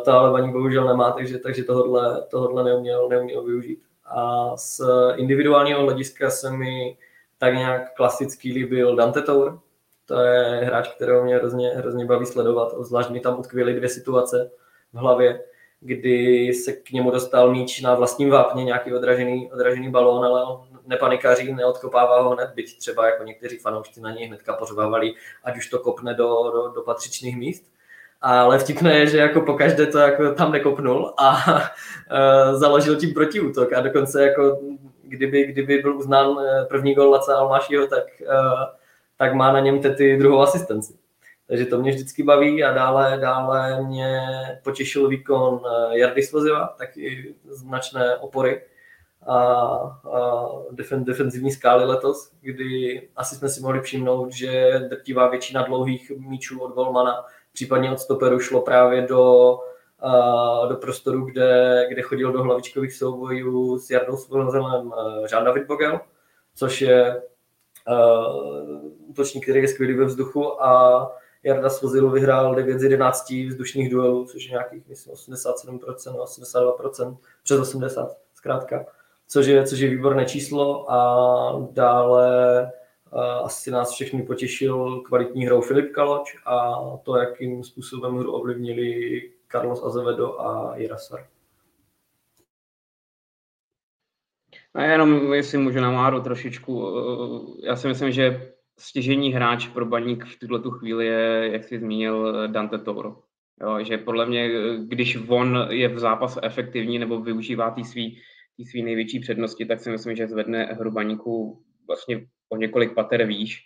to 0.06 0.12
ale 0.12 0.32
Baník 0.32 0.54
bohužel 0.54 0.88
nemá, 0.88 1.12
takže, 1.12 1.40
takže 1.40 1.64
tohle, 1.64 2.24
tohle 2.32 2.64
neuměl, 2.64 3.10
neuměl 3.10 3.44
využít. 3.44 3.80
A 4.06 4.52
z 4.58 4.82
individuálního 5.16 5.82
hlediska 5.82 6.30
se 6.30 6.52
mi 6.52 6.98
tak 7.38 7.54
nějak 7.54 7.96
klasický 7.96 8.54
líbil 8.54 8.96
Dante 8.96 9.22
Tour. 9.22 9.60
To 10.06 10.20
je 10.20 10.62
hráč, 10.64 10.88
kterého 10.88 11.24
mě 11.24 11.36
hrozně, 11.36 11.70
hrozně 11.70 12.06
baví 12.06 12.26
sledovat. 12.26 12.74
Zvlášť 12.80 13.10
mi 13.10 13.20
tam 13.20 13.40
utkvěly 13.40 13.74
dvě 13.74 13.90
situace 13.90 14.52
v 14.94 14.98
hlavě, 14.98 15.44
kdy 15.82 16.54
se 16.54 16.72
k 16.74 16.92
němu 16.92 17.12
dostal 17.12 17.52
míč 17.52 17.82
na 17.82 17.96
vlastním 17.96 18.30
vápně, 18.30 18.64
nějaký 18.64 18.94
odražený, 18.94 19.52
odražený 19.52 19.90
balón, 19.90 20.26
ale 20.26 20.44
on 20.44 20.62
nepanikaří, 20.86 21.54
neodkopává 21.54 22.22
ho 22.22 22.30
hned, 22.30 22.50
byť 22.56 22.78
třeba 22.78 23.06
jako 23.06 23.24
někteří 23.24 23.58
fanoušci 23.58 24.02
na 24.02 24.12
něj 24.12 24.28
hnedka 24.28 24.54
pořvávali, 24.54 25.14
ať 25.44 25.58
už 25.58 25.68
to 25.68 25.80
kopne 25.80 26.14
do, 26.14 26.52
do, 26.54 26.68
do 26.76 26.82
patřičných 26.82 27.38
míst. 27.38 27.64
Ale 28.22 28.60
vtipné 28.60 28.98
je, 28.98 29.08
že 29.08 29.18
jako 29.18 29.42
pokaždé 29.42 29.88
to 29.88 29.98
jako 29.98 30.32
tam 30.32 30.52
nekopnul 30.52 31.14
a 31.18 31.36
uh, 31.46 32.54
založil 32.60 32.96
tím 32.96 33.14
protiútok 33.14 33.74
a 33.74 33.82
dokonce 33.82 34.24
jako 34.24 34.60
kdyby, 35.12 35.46
kdyby 35.46 35.78
byl 35.78 35.98
uznán 35.98 36.38
eh, 36.40 36.66
první 36.66 36.94
gol 36.94 37.10
Laca 37.10 37.36
Almášího, 37.36 37.88
tak, 37.88 38.04
eh, 38.22 38.66
tak 39.18 39.34
má 39.34 39.52
na 39.52 39.60
něm 39.60 39.82
tety 39.82 40.18
druhou 40.18 40.42
asistenci. 40.42 40.94
Takže 41.52 41.66
to 41.66 41.82
mě 41.82 41.92
vždycky 41.92 42.24
baví 42.24 42.64
a 42.64 42.74
dále, 42.74 43.18
dále 43.22 43.84
mě 43.84 44.22
potěšil 44.64 45.08
výkon 45.08 45.62
eh, 45.66 45.98
Jardy 45.98 46.24
Svoziva, 46.24 46.68
taky 46.78 47.36
značné 47.46 48.18
opory 48.18 48.62
a, 49.28 49.36
a 49.36 50.50
defen, 50.72 51.04
defenzivní 51.04 51.52
skály 51.52 51.86
letos, 51.86 52.32
kdy 52.42 53.02
asi 53.16 53.36
jsme 53.36 53.50
si 53.50 53.62
mohli 53.62 53.82
všimnout, 53.82 54.32
že 54.32 54.82
drtivá 54.90 55.28
většina 55.28 55.64
dlouhých 55.64 56.12
míčů 56.18 56.60
od 56.60 56.76
Volmana, 56.76 57.26
případně 57.54 57.92
od 57.92 58.00
stoperu 58.00 58.40
šlo 58.40 58.62
právě 58.62 59.02
do 59.02 59.60
do 60.70 60.76
prostoru, 60.76 61.26
kde, 61.26 61.86
kde 61.90 62.02
chodil 62.02 62.32
do 62.32 62.44
hlavičkových 62.44 62.94
soubojů 62.94 63.80
s 63.80 63.90
Jardou 63.90 64.18
Svolzelem 64.18 64.94
Jean 65.32 65.46
David 65.46 65.68
Bogel, 65.68 66.00
což 66.56 66.82
je 66.82 67.22
uh, 67.88 69.10
útočník, 69.10 69.44
který 69.44 69.62
je 69.62 69.68
skvělý 69.68 69.94
ve 69.94 70.06
vzduchu 70.06 70.64
a 70.64 71.12
Jarda 71.44 71.70
Svozil 71.70 72.12
vyhrál 72.12 72.56
9 72.56 72.80
z 72.80 72.84
11 72.84 73.32
vzdušných 73.48 73.90
duelů, 73.90 74.26
což 74.26 74.46
je 74.46 74.52
nějakých, 74.52 74.88
myslím, 74.88 75.14
87%, 75.14 75.80
82%, 75.80 77.18
přes 77.44 77.60
80 77.60 78.18
zkrátka, 78.34 78.86
což 79.28 79.46
je, 79.46 79.68
což 79.68 79.80
je 79.80 79.90
výborné 79.90 80.26
číslo 80.26 80.92
a 80.92 81.68
dále 81.72 82.62
uh, 83.14 83.22
asi 83.22 83.72
nás 83.72 83.92
všechny 83.92 84.24
potěšil 84.24 85.02
kvalitní 85.02 85.46
hrou 85.46 85.62
Filip 85.62 85.92
Kaloč 85.92 86.38
a 86.46 86.82
to, 87.04 87.18
jakým 87.18 87.64
způsobem 87.64 88.18
hru 88.18 88.34
ovlivnili 88.34 89.22
Carlos 89.52 89.84
Azevedo 89.84 90.42
a 90.42 90.78
Jirasar. 90.78 91.28
A 94.74 94.84
jenom, 94.84 95.34
jestli 95.34 95.58
můžu 95.58 95.80
namáru 95.80 96.22
trošičku, 96.22 96.88
eh, 96.88 97.68
já 97.68 97.76
si 97.76 97.88
myslím, 97.88 98.12
že 98.12 98.54
stěžení 98.80 99.34
hráč 99.34 99.68
pro 99.68 99.86
baník 99.86 100.26
v 100.26 100.40
tuto 100.40 100.60
tu 100.60 100.72
chvíli 100.72 101.06
je, 101.06 101.50
jak 101.52 101.64
jsi 101.64 101.80
zmínil, 101.80 102.48
Dante 102.48 102.78
Toro. 102.78 103.24
Jo, 103.62 103.84
že 103.84 103.98
podle 103.98 104.26
mě, 104.26 104.50
když 104.88 105.18
on 105.28 105.68
je 105.70 105.88
v 105.88 106.00
zápasu 106.00 106.40
efektivní 106.44 107.00
nebo 107.00 107.22
využívá 107.22 107.72
ty 107.72 107.84
svý, 107.84 108.22
tý 108.58 108.66
svý 108.66 108.84
největší 108.84 109.20
přednosti, 109.20 109.66
tak 109.66 109.80
si 109.80 109.90
myslím, 109.90 110.16
že 110.16 110.28
zvedne 110.28 110.64
hru 110.64 110.92
baníku 110.92 111.64
vlastně 111.88 112.28
o 112.50 112.58
několik 112.58 112.94
pater 112.94 113.26
výš 113.26 113.60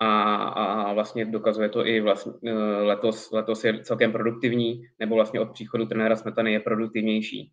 a, 0.00 0.34
a 0.34 0.92
vlastně 0.92 1.24
dokazuje 1.24 1.68
to 1.68 1.86
i 1.86 2.00
vlastně, 2.00 2.52
letos, 2.82 3.30
letos 3.30 3.64
je 3.64 3.82
celkem 3.82 4.12
produktivní, 4.12 4.82
nebo 4.98 5.14
vlastně 5.14 5.40
od 5.40 5.52
příchodu 5.52 5.86
trenéra 5.86 6.16
Smetany 6.16 6.52
je 6.52 6.60
produktivnější, 6.60 7.52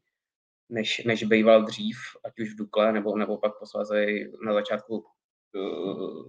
než, 0.70 1.04
než 1.04 1.24
býval 1.24 1.64
dřív, 1.64 1.98
ať 2.26 2.40
už 2.40 2.54
v 2.54 2.58
Dukle, 2.58 2.92
nebo, 2.92 3.18
nebo 3.18 3.38
pak 3.38 3.60
posléze 3.60 4.06
na 4.46 4.54
začátku 4.54 5.06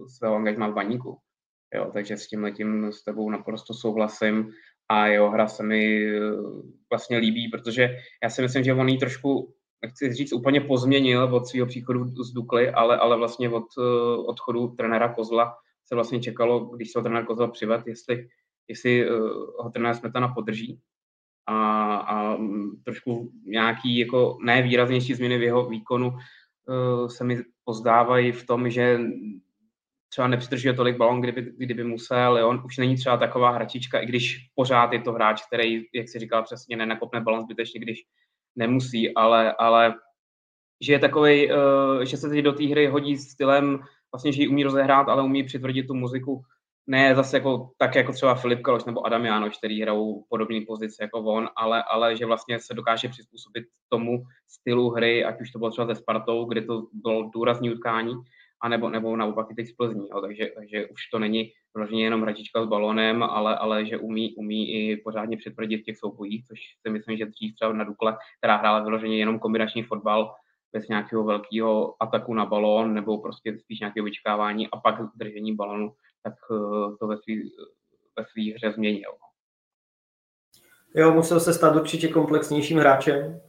svého 0.07 0.35
angažmá 0.35 0.67
v 0.67 0.73
Baníku. 0.73 1.17
Jo, 1.75 1.89
takže 1.93 2.17
s 2.17 2.27
tím 2.27 2.43
letím 2.43 2.91
s 2.91 3.03
tebou 3.03 3.29
naprosto 3.29 3.73
souhlasím 3.73 4.51
a 4.89 5.07
jeho 5.07 5.29
hra 5.29 5.47
se 5.47 5.63
mi 5.63 6.05
uh, 6.19 6.61
vlastně 6.89 7.17
líbí, 7.17 7.47
protože 7.47 7.89
já 8.23 8.29
si 8.29 8.41
myslím, 8.41 8.63
že 8.63 8.73
on 8.73 8.89
ji 8.89 8.97
trošku 8.97 9.53
nechci 9.81 10.13
říct 10.13 10.33
úplně 10.33 10.61
pozměnil 10.61 11.35
od 11.35 11.47
svého 11.47 11.67
příchodu 11.67 12.05
z 12.23 12.31
Dukly, 12.33 12.69
ale, 12.69 12.97
ale 12.97 13.17
vlastně 13.17 13.49
od 13.49 13.65
uh, 13.77 14.29
odchodu 14.29 14.67
trenéra 14.67 15.13
Kozla 15.13 15.53
se 15.85 15.95
vlastně 15.95 16.19
čekalo, 16.19 16.59
když 16.59 16.91
se 16.91 16.99
ho 16.99 17.03
trenér 17.03 17.25
Kozla 17.25 17.47
přived, 17.47 17.87
jestli, 17.87 18.27
jestli 18.67 19.09
ho 19.57 19.69
trenér 19.69 19.95
Smetana 19.95 20.27
podrží. 20.27 20.79
A, 21.47 21.95
a 21.95 22.37
trošku 22.83 23.31
nějaký 23.45 23.97
jako 23.97 24.37
nevýraznější 24.45 25.13
změny 25.13 25.37
v 25.37 25.43
jeho 25.43 25.69
výkonu 25.69 26.11
se 27.07 27.23
mi 27.23 27.43
pozdávají 27.65 28.31
v 28.31 28.45
tom, 28.45 28.69
že 28.69 28.99
třeba 30.09 30.27
nepřitržuje 30.27 30.73
tolik 30.73 30.97
balon, 30.97 31.21
kdyby, 31.21 31.53
kdyby 31.57 31.83
musel. 31.83 32.37
Jo? 32.37 32.49
On 32.49 32.61
už 32.65 32.77
není 32.77 32.95
třeba 32.95 33.17
taková 33.17 33.51
hračička, 33.51 33.99
i 33.99 34.05
když 34.05 34.49
pořád 34.55 34.93
je 34.93 35.01
to 35.01 35.11
hráč, 35.11 35.41
který, 35.47 35.83
jak 35.93 36.09
si 36.09 36.19
říkal 36.19 36.43
přesně, 36.43 36.75
nenakopne 36.75 37.21
balon 37.21 37.41
zbytečně, 37.41 37.79
když 37.79 37.99
nemusí, 38.55 39.15
ale, 39.15 39.53
ale 39.53 39.93
že 40.81 40.93
je 40.93 40.99
takový, 40.99 41.51
uh, 41.51 42.01
že 42.01 42.17
se 42.17 42.29
teď 42.29 42.39
do 42.39 42.53
té 42.53 42.67
hry 42.67 42.87
hodí 42.87 43.17
stylem, 43.17 43.79
vlastně, 44.13 44.31
že 44.31 44.41
ji 44.41 44.47
umí 44.47 44.63
rozehrát, 44.63 45.09
ale 45.09 45.23
umí 45.23 45.43
přitvrdit 45.43 45.87
tu 45.87 45.93
muziku. 45.93 46.43
Ne 46.87 47.15
zase 47.15 47.37
jako, 47.37 47.69
tak 47.77 47.95
jako 47.95 48.13
třeba 48.13 48.35
Filip 48.35 48.61
Kaloš 48.61 48.85
nebo 48.85 49.05
Adam 49.05 49.25
Jánoš, 49.25 49.57
který 49.57 49.81
hrajou 49.81 50.25
podobné 50.29 50.61
pozice 50.67 51.03
jako 51.03 51.19
on, 51.19 51.49
ale, 51.55 51.83
ale 51.83 52.15
že 52.15 52.25
vlastně 52.25 52.59
se 52.59 52.73
dokáže 52.73 53.09
přizpůsobit 53.09 53.65
tomu 53.89 54.23
stylu 54.47 54.89
hry, 54.89 55.25
ať 55.25 55.41
už 55.41 55.51
to 55.51 55.59
bylo 55.59 55.71
třeba 55.71 55.87
ze 55.87 55.95
Spartou, 55.95 56.45
kde 56.45 56.61
to 56.61 56.87
bylo 56.93 57.29
důrazní 57.33 57.71
utkání, 57.71 58.15
anebo, 58.61 58.89
nebo 58.89 59.15
naopak 59.15 59.47
i 59.51 59.55
teď 59.55 59.67
z 59.67 59.73
Plzní. 59.73 60.07
Jo. 60.09 60.21
Takže, 60.21 60.51
takže 60.55 60.87
už 60.87 61.07
to 61.11 61.19
není 61.19 61.51
vloženě 61.75 62.03
jenom 62.03 62.21
hračička 62.21 62.63
s 62.63 62.67
balónem, 62.67 63.23
ale, 63.23 63.55
ale 63.55 63.85
že 63.85 63.97
umí, 63.97 64.35
umí 64.35 64.71
i 64.71 64.97
pořádně 64.97 65.37
přitvrdit 65.37 65.81
v 65.81 65.85
těch 65.85 65.97
soubojích, 65.97 66.45
což 66.45 66.59
si 66.81 66.89
myslím, 66.89 67.17
že 67.17 67.25
dřív 67.25 67.55
třeba 67.55 67.73
na 67.73 67.83
Dukle, 67.83 68.17
která 68.37 68.57
hrála 68.57 68.83
vyloženě 68.83 69.17
jenom 69.17 69.39
kombinační 69.39 69.83
fotbal, 69.83 70.35
bez 70.73 70.87
nějakého 70.87 71.23
velkého 71.23 72.03
ataku 72.03 72.33
na 72.33 72.45
balón 72.45 72.93
nebo 72.93 73.17
prostě 73.17 73.57
spíš 73.59 73.79
nějakého 73.79 74.05
vyčkávání 74.05 74.67
a 74.67 74.77
pak 74.77 74.95
držení 75.15 75.55
balonu, 75.55 75.93
tak 76.23 76.33
eh, 76.51 76.97
to 76.99 77.07
ve 77.07 77.17
své 77.17 77.33
ve 78.17 78.25
svý 78.31 78.53
hře 78.53 78.71
změnil. 78.71 79.11
Jo, 80.95 81.11
musel 81.11 81.39
se 81.39 81.53
stát 81.53 81.75
určitě 81.75 82.07
komplexnějším 82.07 82.77
hráčem, 82.77 83.41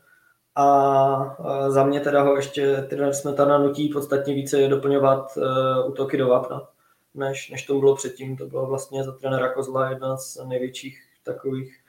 a 0.55 1.37
za 1.69 1.85
mě 1.85 2.00
teda 2.00 2.23
ho 2.23 2.37
ještě 2.37 2.76
trenér 2.76 3.14
Smetana 3.14 3.59
nutí 3.59 3.88
podstatně 3.88 4.35
více 4.35 4.69
doplňovat 4.69 5.37
uh, 5.37 5.91
útoky 5.91 6.17
do 6.17 6.29
vápna, 6.29 6.69
než, 7.14 7.50
než 7.50 7.67
to 7.67 7.79
bylo 7.79 7.97
předtím. 7.97 8.37
To 8.37 8.47
bylo 8.47 8.67
vlastně 8.67 9.05
za 9.05 9.12
trenéra 9.12 9.52
Kozla 9.52 9.91
jedna 9.91 10.17
z 10.17 10.45
největších 10.45 11.02
takových 11.23 11.81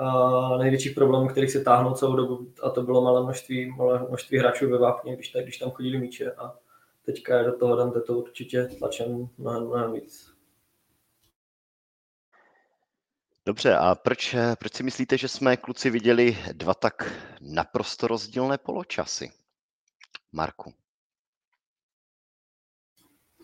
uh, 0.00 0.58
největších 0.58 0.94
problémů, 0.94 1.28
kterých 1.28 1.50
se 1.50 1.60
táhnou 1.60 1.94
celou 1.94 2.16
dobu 2.16 2.46
a 2.62 2.70
to 2.70 2.82
bylo 2.82 3.02
malé 3.02 3.22
množství, 3.22 3.70
malé 3.70 4.06
množství 4.08 4.38
hráčů 4.38 4.70
ve 4.70 4.78
vápně, 4.78 5.14
když, 5.14 5.32
když 5.42 5.58
tam 5.58 5.70
chodili 5.70 5.98
míče 5.98 6.32
a 6.32 6.54
teďka 7.04 7.38
je 7.38 7.44
do 7.44 7.58
toho 7.58 7.76
Dante 7.76 8.00
to 8.00 8.18
určitě 8.18 8.68
tlačen 8.78 9.28
mnohem, 9.38 9.66
mnohem 9.66 9.92
víc. 9.92 10.30
Dobře, 13.46 13.76
a 13.76 13.94
proč, 13.94 14.36
proč 14.58 14.74
si 14.74 14.82
myslíte, 14.82 15.18
že 15.18 15.28
jsme 15.28 15.56
kluci 15.56 15.90
viděli 15.90 16.38
dva 16.52 16.74
tak 16.74 17.12
naprosto 17.40 18.06
rozdílné 18.06 18.58
poločasy? 18.58 19.30
Marku. 20.32 20.74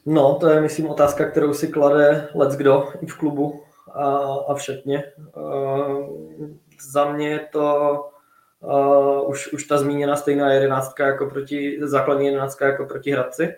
No, 0.06 0.38
to 0.40 0.48
je, 0.48 0.60
myslím, 0.60 0.88
otázka, 0.88 1.30
kterou 1.30 1.54
si 1.54 1.68
klade 1.68 2.28
let 2.34 2.52
kdo 2.52 2.92
i 3.00 3.06
v 3.06 3.18
klubu 3.18 3.64
a, 3.94 4.34
a 4.48 4.54
všetně. 4.54 5.12
Uh, 5.36 6.16
za 6.92 7.12
mě 7.12 7.28
je 7.28 7.48
to 7.52 7.94
uh, 8.66 9.30
už, 9.30 9.52
už 9.52 9.64
ta 9.64 9.78
zmíněná 9.78 10.16
stejná 10.16 10.52
jedenáctka 10.52 11.06
jako 11.06 11.26
proti, 11.26 11.78
základní 11.80 12.26
jedenáctka 12.26 12.66
jako 12.66 12.87
proti 12.87 13.11
Hradci. 13.11 13.54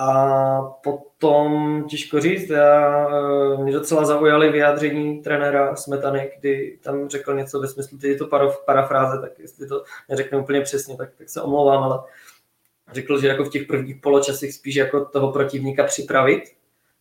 A 0.00 0.60
potom, 0.62 1.84
těžko 1.90 2.20
říct, 2.20 2.50
já, 2.50 3.08
eh, 3.08 3.62
mě 3.62 3.72
docela 3.72 4.04
zaujaly 4.04 4.50
vyjádření 4.50 5.22
trenéra 5.22 5.76
Smetany, 5.76 6.32
kdy 6.38 6.78
tam 6.82 7.08
řekl 7.08 7.34
něco 7.34 7.60
ve 7.60 7.68
smyslu, 7.68 7.98
ty 7.98 8.08
je 8.08 8.16
to 8.16 8.28
parafráze, 8.66 9.20
tak 9.20 9.38
jestli 9.38 9.66
to 9.66 9.84
neřekne 10.08 10.38
úplně 10.38 10.60
přesně, 10.60 10.96
tak, 10.96 11.10
tak 11.18 11.28
se 11.28 11.42
omlouvám, 11.42 11.82
ale 11.82 11.98
řekl, 12.92 13.20
že 13.20 13.28
jako 13.28 13.44
v 13.44 13.50
těch 13.50 13.66
prvních 13.66 13.96
poločasech 13.96 14.54
spíš 14.54 14.74
jako 14.74 15.04
toho 15.04 15.32
protivníka 15.32 15.84
připravit 15.84 16.42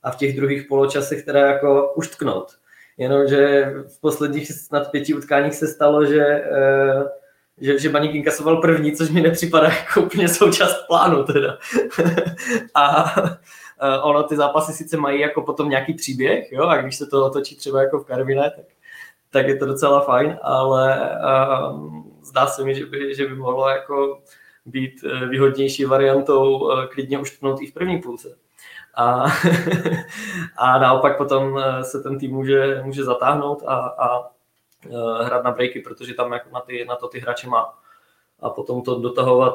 a 0.04 0.12
v 0.12 0.16
těch 0.18 0.36
druhých 0.36 0.64
poločasech 0.68 1.26
teda 1.26 1.40
jako 1.40 1.94
už 1.94 2.08
tknout. 2.08 2.58
Jenomže 2.98 3.74
v 3.88 4.02
posledních 4.02 4.52
snad 4.52 4.92
pěti 4.92 5.14
utkáních 5.14 5.56
se 5.56 5.68
stalo, 5.68 6.06
že 6.06 6.26
eh, 6.26 7.04
že, 7.62 7.80
že 7.80 7.90
Baník 7.90 8.16
inkasoval 8.16 8.62
první, 8.62 8.92
což 8.92 9.10
mi 9.10 9.22
nepřipadá 9.22 9.70
jako 9.88 10.02
úplně 10.02 10.30
součást 10.30 10.88
plánu 10.88 11.24
teda. 11.24 11.58
a 12.76 13.06
ono 14.04 14.24
ty 14.24 14.36
zápasy 14.36 14.74
sice 14.74 14.98
mají 14.98 15.20
jako 15.20 15.42
potom 15.42 15.70
nějaký 15.70 15.94
příběh, 15.94 16.52
jo, 16.52 16.64
a 16.64 16.78
když 16.78 16.96
se 16.96 17.06
to 17.06 17.26
otočí 17.26 17.56
třeba 17.56 17.82
jako 17.82 18.00
v 18.00 18.06
Karviné, 18.06 18.52
tak, 18.56 18.66
tak 19.30 19.48
je 19.48 19.56
to 19.56 19.66
docela 19.66 20.02
fajn, 20.02 20.40
ale 20.42 21.12
um, 21.72 22.20
zdá 22.24 22.48
se 22.48 22.64
mi, 22.64 22.76
že 22.76 22.86
by, 22.86 23.16
že 23.16 23.28
by 23.28 23.36
mohlo 23.36 23.70
jako 23.70 24.22
být 24.66 25.04
výhodnější 25.30 25.86
variantou 25.86 26.72
klidně 26.90 27.20
už 27.20 27.32
tknout 27.32 27.62
i 27.62 27.68
v 27.68 27.74
první 27.74 28.02
půlce. 28.02 28.38
A, 28.98 29.26
a 30.58 30.80
naopak 30.80 31.18
potom 31.18 31.58
e, 31.58 31.84
se 31.84 32.04
ten 32.04 32.20
tým 32.20 32.32
může, 32.32 32.82
může 32.84 33.04
zatáhnout 33.04 33.64
a, 33.68 33.76
a 33.76 34.30
Eh, 34.86 35.24
hrát 35.24 35.44
na 35.44 35.52
breaky, 35.52 35.80
protože 35.80 36.14
tam 36.14 36.34
jako 36.34 36.50
na, 36.54 36.62
ty, 36.62 36.86
na 36.86 36.96
to 36.96 37.08
ty 37.08 37.20
hráče 37.20 37.48
má. 37.48 37.74
A 38.40 38.50
potom 38.50 38.82
to 38.82 39.00
dotahovat, 39.00 39.54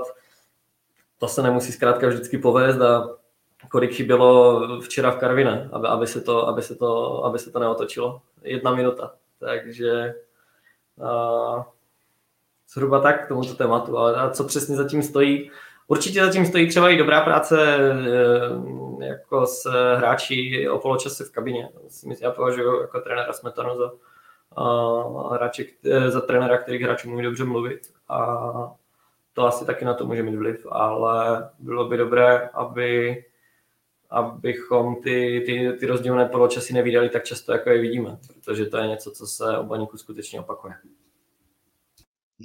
to 1.18 1.28
se 1.28 1.42
nemusí 1.42 1.72
zkrátka 1.72 2.08
vždycky 2.08 2.38
povést 2.38 2.80
a 2.80 3.08
kolik 3.70 3.92
chybělo 3.92 4.60
včera 4.80 5.10
v 5.10 5.16
Karvine, 5.16 5.68
aby, 5.72 5.86
aby, 5.88 6.06
se, 6.06 6.20
to, 6.20 6.48
aby, 6.48 6.62
se, 6.62 6.74
to, 6.74 7.24
aby 7.24 7.38
se 7.38 7.50
to 7.50 7.58
neotočilo. 7.58 8.20
Jedna 8.42 8.74
minuta. 8.74 9.14
Takže 9.38 10.14
a, 11.02 11.66
zhruba 12.68 13.00
tak 13.00 13.24
k 13.24 13.28
tomuto 13.28 13.54
tématu. 13.54 13.98
Ale 13.98 14.16
a 14.16 14.30
co 14.30 14.44
přesně 14.44 14.76
zatím 14.76 15.02
stojí? 15.02 15.50
Určitě 15.86 16.24
zatím 16.24 16.46
stojí 16.46 16.68
třeba 16.68 16.90
i 16.90 16.96
dobrá 16.96 17.20
práce 17.20 17.76
eh, 17.76 18.81
jako 19.06 19.46
s 19.46 19.70
hráči 19.96 20.68
o 20.68 20.78
poločase 20.78 21.24
v 21.24 21.30
kabině. 21.30 21.68
Já 22.20 22.30
považuji 22.30 22.80
jako 22.80 23.00
trenéra 23.00 23.32
Smetanu 23.32 23.76
za, 23.76 23.92
eh, 25.84 26.10
za 26.10 26.20
trenéra, 26.20 26.58
který 26.58 26.82
hráčů 26.82 27.08
umí 27.08 27.22
dobře 27.22 27.44
mluvit 27.44 27.80
a 28.08 28.42
to 29.32 29.46
asi 29.46 29.64
taky 29.64 29.84
na 29.84 29.94
to 29.94 30.06
může 30.06 30.22
mít 30.22 30.36
vliv, 30.36 30.66
ale 30.70 31.50
bylo 31.58 31.88
by 31.88 31.96
dobré, 31.96 32.48
aby, 32.48 33.24
abychom 34.10 34.96
ty, 35.02 35.42
ty, 35.46 35.72
ty 35.80 35.86
rozdílné 35.86 36.26
poločasy 36.26 36.74
neviděli 36.74 37.08
tak 37.08 37.24
často, 37.24 37.52
jako 37.52 37.70
je 37.70 37.80
vidíme, 37.80 38.18
protože 38.34 38.66
to 38.66 38.78
je 38.78 38.88
něco, 38.88 39.10
co 39.10 39.26
se 39.26 39.58
o 39.58 39.64
baníku 39.64 39.96
skutečně 39.96 40.40
opakuje. 40.40 40.74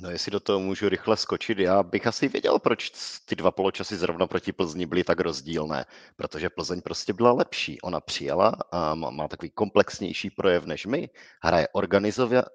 No 0.01 0.09
jestli 0.09 0.31
do 0.31 0.39
toho 0.39 0.59
můžu 0.59 0.89
rychle 0.89 1.17
skočit, 1.17 1.59
já 1.59 1.83
bych 1.83 2.07
asi 2.07 2.27
věděl, 2.27 2.59
proč 2.59 2.91
ty 3.25 3.35
dva 3.35 3.51
poločasy 3.51 3.97
zrovna 3.97 4.27
proti 4.27 4.51
Plzni 4.51 4.85
byly 4.85 5.03
tak 5.03 5.19
rozdílné, 5.19 5.85
protože 6.15 6.49
Plzeň 6.49 6.81
prostě 6.81 7.13
byla 7.13 7.31
lepší. 7.31 7.81
Ona 7.81 7.99
přijela 7.99 8.55
a 8.71 8.95
má, 8.95 9.27
takový 9.27 9.49
komplexnější 9.49 10.29
projev 10.29 10.65
než 10.65 10.85
my, 10.85 11.09
hraje 11.43 11.67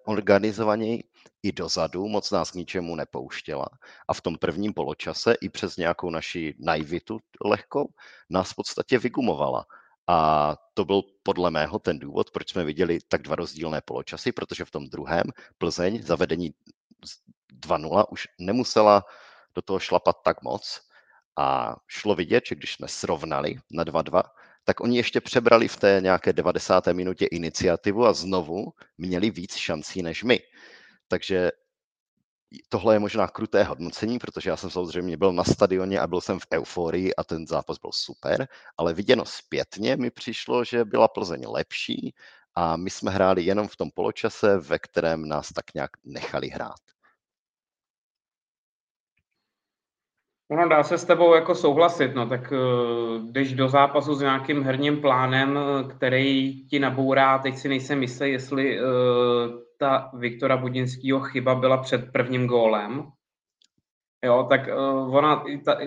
organizovaněji 0.07 1.05
i 1.43 1.53
dozadu, 1.53 2.09
moc 2.09 2.31
nás 2.31 2.51
k 2.51 2.55
ničemu 2.55 2.97
nepouštěla. 2.97 3.67
A 4.09 4.15
v 4.15 4.21
tom 4.21 4.39
prvním 4.39 4.75
poločase 4.75 5.35
i 5.41 5.49
přes 5.49 5.77
nějakou 5.77 6.11
naši 6.11 6.55
naivitu 6.59 7.19
lehkou 7.45 7.89
nás 8.31 8.51
v 8.51 8.55
podstatě 8.55 8.99
vygumovala. 8.99 9.67
A 10.07 10.57
to 10.75 10.85
byl 10.85 11.03
podle 11.23 11.51
mého 11.51 11.79
ten 11.79 11.99
důvod, 11.99 12.31
proč 12.31 12.51
jsme 12.51 12.65
viděli 12.65 12.99
tak 13.09 13.23
dva 13.23 13.37
rozdílné 13.37 13.81
poločasy, 13.85 14.33
protože 14.33 14.65
v 14.65 14.71
tom 14.71 14.87
druhém 14.87 15.25
Plzeň 15.59 16.03
zavedení 16.03 16.55
2-0 17.67 18.05
už 18.11 18.29
nemusela 18.39 19.05
do 19.55 19.63
toho 19.63 19.79
šlapat 19.79 20.17
tak 20.25 20.43
moc 20.43 20.81
a 21.39 21.77
šlo 21.87 22.15
vidět, 22.15 22.45
že 22.47 22.55
když 22.55 22.73
jsme 22.73 22.89
srovnali 22.89 23.57
na 23.71 23.85
2-2, 23.85 24.23
tak 24.65 24.81
oni 24.81 24.97
ještě 24.97 25.21
přebrali 25.21 25.69
v 25.69 25.77
té 25.77 25.99
nějaké 26.03 26.33
90. 26.33 26.87
minutě 26.87 27.27
iniciativu 27.27 28.07
a 28.07 28.13
znovu 28.13 28.73
měli 28.99 29.31
víc 29.31 29.57
šancí 29.57 30.03
než 30.03 30.25
my. 30.25 30.41
Takže 31.09 31.51
tohle 32.69 32.95
je 32.95 32.99
možná 32.99 33.29
kruté 33.29 33.63
hodnocení, 33.65 34.19
protože 34.19 34.51
já 34.51 34.57
jsem 34.57 34.71
samozřejmě 34.71 35.17
byl 35.17 35.33
na 35.33 35.45
stadioně 35.45 36.01
a 36.01 36.07
byl 36.07 36.21
jsem 36.21 36.39
v 36.39 36.47
euforii 36.53 37.15
a 37.15 37.25
ten 37.25 37.47
zápas 37.47 37.79
byl 37.79 37.91
super, 37.93 38.49
ale 38.77 38.95
viděno 38.95 39.25
zpětně 39.25 39.97
mi 39.97 40.11
přišlo, 40.11 40.65
že 40.65 40.85
byla 40.85 41.09
Plzeň 41.09 41.47
lepší 41.49 42.15
a 42.55 42.77
my 42.77 42.91
jsme 42.91 43.11
hráli 43.11 43.43
jenom 43.43 43.69
v 43.69 43.77
tom 43.77 43.91
poločase, 43.95 44.59
ve 44.59 44.79
kterém 44.79 45.29
nás 45.29 45.49
tak 45.49 45.65
nějak 45.75 45.91
nechali 46.05 46.49
hrát. 46.49 46.81
Ono 50.53 50.69
dá 50.69 50.83
se 50.83 50.99
s 50.99 51.05
tebou 51.05 51.35
jako 51.35 51.55
souhlasit, 51.55 52.15
no 52.15 52.29
tak 52.29 52.53
eh, 52.53 52.57
jdeš 53.33 53.53
do 53.55 53.69
zápasu 53.69 54.15
s 54.15 54.21
nějakým 54.21 54.63
herním 54.63 55.01
plánem, 55.01 55.59
který 55.97 56.65
ti 56.67 56.79
nabourá, 56.79 57.39
teď 57.39 57.57
si 57.57 57.69
nejsem 57.69 58.03
jistý, 58.03 58.25
jestli 58.31 58.81
uh, 58.81 58.87
ta 59.79 60.11
Viktora 60.15 60.57
Budinského 60.57 61.21
chyba 61.21 61.55
byla 61.55 61.77
před 61.77 62.13
prvním 62.13 62.47
gólem, 62.47 63.13
jo, 64.25 64.47
tak 64.51 64.61
uh, 64.69 65.17
ona, 65.17 65.45
ta, 65.65 65.79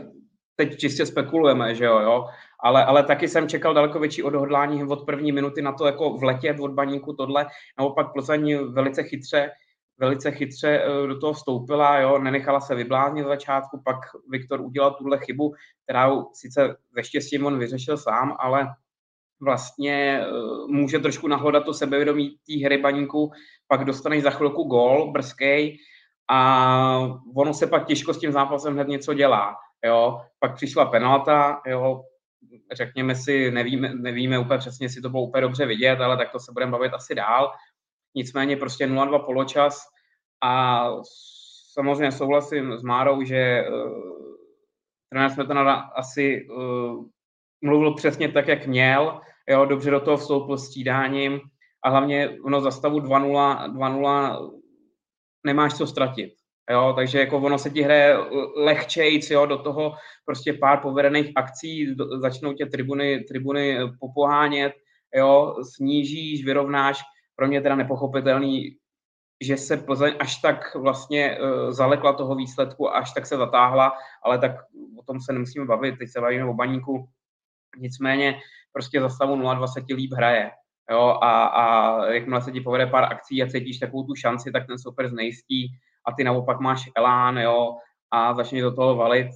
teď 0.56 0.78
čistě 0.78 1.06
spekulujeme, 1.06 1.76
že 1.76 1.86
jo, 1.86 2.00
jo, 2.00 2.26
ale, 2.64 2.86
ale 2.86 3.04
taky 3.04 3.28
jsem 3.28 3.50
čekal 3.50 3.74
daleko 3.74 4.00
větší 4.00 4.24
odhodlání 4.24 4.84
od 4.84 5.06
první 5.06 5.32
minuty 5.32 5.62
na 5.62 5.72
to 5.72 5.86
jako 5.86 6.10
vletět 6.10 6.60
od 6.60 6.72
baníku 6.72 7.14
tohle, 7.14 7.46
naopak 7.80 8.14
Plzeň 8.14 8.58
velice 8.74 9.04
chytře, 9.04 9.52
velice 9.98 10.32
chytře 10.32 10.82
eh, 10.84 11.08
do 11.08 11.20
toho 11.20 11.34
vstoupila, 11.34 12.00
jo, 12.00 12.20
nenechala 12.20 12.60
se 12.60 12.76
vybláznit 12.76 13.26
z 13.26 13.28
začátku, 13.28 13.82
pak 13.86 13.98
Viktor 14.30 14.62
udělal 14.62 14.92
tuhle 14.92 15.18
chybu, 15.18 15.54
kterou 15.84 16.30
sice 16.34 16.76
ve 16.96 17.04
štěstí 17.04 17.40
on 17.40 17.60
vyřešil 17.60 17.98
sám, 17.98 18.36
ale 18.40 18.68
vlastně 19.42 20.22
eh, 20.22 20.28
může 20.68 21.00
trošku 21.00 21.28
nahlodat 21.28 21.66
to 21.66 21.74
sebevědomí 21.74 22.30
té 22.30 22.66
hry 22.66 22.78
baníku, 22.78 23.32
pak 23.68 23.86
dostaneš 23.86 24.24
za 24.24 24.30
chvilku 24.30 24.64
gól 24.64 25.12
brzkej 25.12 25.78
a 26.30 27.20
ono 27.36 27.54
se 27.54 27.68
pak 27.68 27.86
těžko 27.86 28.14
s 28.14 28.20
tím 28.20 28.32
zápasem 28.32 28.74
hned 28.74 28.88
něco 28.88 29.14
dělá. 29.14 29.56
Jo. 29.86 30.22
Pak 30.40 30.56
přišla 30.56 30.86
penalta, 30.86 31.62
jo. 31.68 32.04
Řekněme 32.74 33.16
si, 33.16 33.52
nevíme, 33.52 33.94
nevíme 33.94 34.40
úplně 34.40 34.58
přesně, 34.58 34.86
jestli 34.86 35.02
to 35.02 35.10
bylo 35.10 35.24
úplně 35.24 35.42
dobře 35.42 35.66
vidět, 35.66 36.02
ale 36.02 36.18
tak 36.18 36.32
to 36.32 36.40
se 36.40 36.52
budeme 36.52 36.72
bavit 36.72 36.94
asi 36.94 37.16
dál. 37.16 37.52
Nicméně 38.16 38.58
prostě 38.58 38.88
0-2 38.88 39.26
poločas 39.26 39.82
a 40.44 40.86
samozřejmě 41.74 42.12
souhlasím 42.12 42.78
s 42.78 42.84
Márou, 42.84 43.24
že 43.24 43.66
uh, 43.70 44.36
trenér 45.10 45.30
Smetana 45.30 45.74
asi 45.74 46.48
uh, 46.50 47.06
mluvil 47.62 47.94
přesně 47.94 48.32
tak, 48.32 48.48
jak 48.48 48.68
měl, 48.68 49.22
jo, 49.50 49.66
dobře 49.66 49.92
do 49.92 50.00
toho 50.00 50.18
vstoupil 50.18 50.58
s 50.58 50.66
střídáním 50.66 51.42
a 51.84 51.90
hlavně 51.90 52.30
ono 52.44 52.62
za 52.62 52.72
stavu 52.72 53.00
2-0, 53.00 53.74
2-0 53.74 54.60
nemáš 55.46 55.74
co 55.78 55.88
ztratit. 55.88 56.45
Jo, 56.72 56.94
takže 56.96 57.20
jako 57.20 57.38
ono 57.38 57.58
se 57.58 57.70
ti 57.70 57.82
hraje 57.82 58.18
lehčejc, 58.56 59.30
jo, 59.30 59.46
do 59.46 59.58
toho 59.58 59.96
prostě 60.26 60.54
pár 60.54 60.80
povedených 60.82 61.32
akcí, 61.36 61.96
začnou 62.18 62.54
tě 62.54 62.66
tribuny, 62.66 63.20
tribuny 63.20 63.80
popohánět, 64.00 64.74
jo, 65.16 65.56
snížíš, 65.76 66.46
vyrovnáš. 66.46 67.00
Pro 67.36 67.48
mě 67.48 67.62
teda 67.62 67.76
nepochopitelný, 67.76 68.78
že 69.44 69.58
se 69.58 69.78
Plzeň 69.78 70.14
až 70.20 70.36
tak 70.36 70.76
vlastně 70.76 71.38
uh, 71.40 71.72
zalekla 71.72 72.14
toho 72.14 72.36
výsledku, 72.36 72.96
až 72.96 73.14
tak 73.14 73.26
se 73.26 73.38
zatáhla, 73.38 73.94
ale 74.24 74.38
tak 74.38 74.52
o 75.00 75.04
tom 75.04 75.22
se 75.22 75.34
nemusíme 75.34 75.66
bavit, 75.66 75.98
teď 75.98 76.10
se 76.10 76.22
bavíme 76.22 76.46
o 76.46 76.54
baníku. 76.54 77.10
Nicméně 77.78 78.40
prostě 78.74 79.02
za 79.02 79.10
stavu 79.10 79.36
0-2 79.36 79.68
se 79.68 79.82
ti 79.82 79.94
líp 79.94 80.14
hraje. 80.14 80.52
Jo, 80.92 81.18
a, 81.22 81.46
a 81.46 82.06
jakmile 82.06 82.42
se 82.42 82.52
ti 82.52 82.62
povede 82.62 82.88
pár 82.88 83.04
akcí 83.04 83.44
a 83.44 83.48
cítíš 83.48 83.80
takovou 83.80 84.04
tu 84.04 84.16
šanci, 84.16 84.52
tak 84.52 84.68
ten 84.68 84.80
super 84.80 85.10
znejistí 85.10 85.72
a 86.08 86.12
ty 86.12 86.24
naopak 86.24 86.60
máš 86.60 86.90
elán, 86.96 87.38
jo, 87.38 87.76
a 88.12 88.34
začneš 88.34 88.62
do 88.62 88.76
toho 88.76 88.96
valit. 88.96 89.28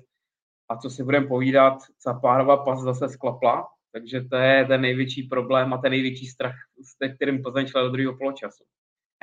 A 0.69 0.77
co 0.77 0.89
si 0.89 1.03
budeme 1.03 1.27
povídat, 1.27 1.73
Zapárova 2.05 2.57
pas 2.57 2.79
zase 2.79 3.09
sklapla, 3.09 3.67
takže 3.91 4.21
to 4.21 4.35
je 4.35 4.65
ten 4.65 4.81
největší 4.81 5.23
problém 5.23 5.73
a 5.73 5.77
ten 5.77 5.91
největší 5.91 6.27
strach, 6.27 6.55
s 6.81 7.15
kterým 7.15 7.43
Plzeň 7.43 7.67
šla 7.67 7.81
do 7.81 7.89
druhého 7.89 8.17
poločasu. 8.17 8.63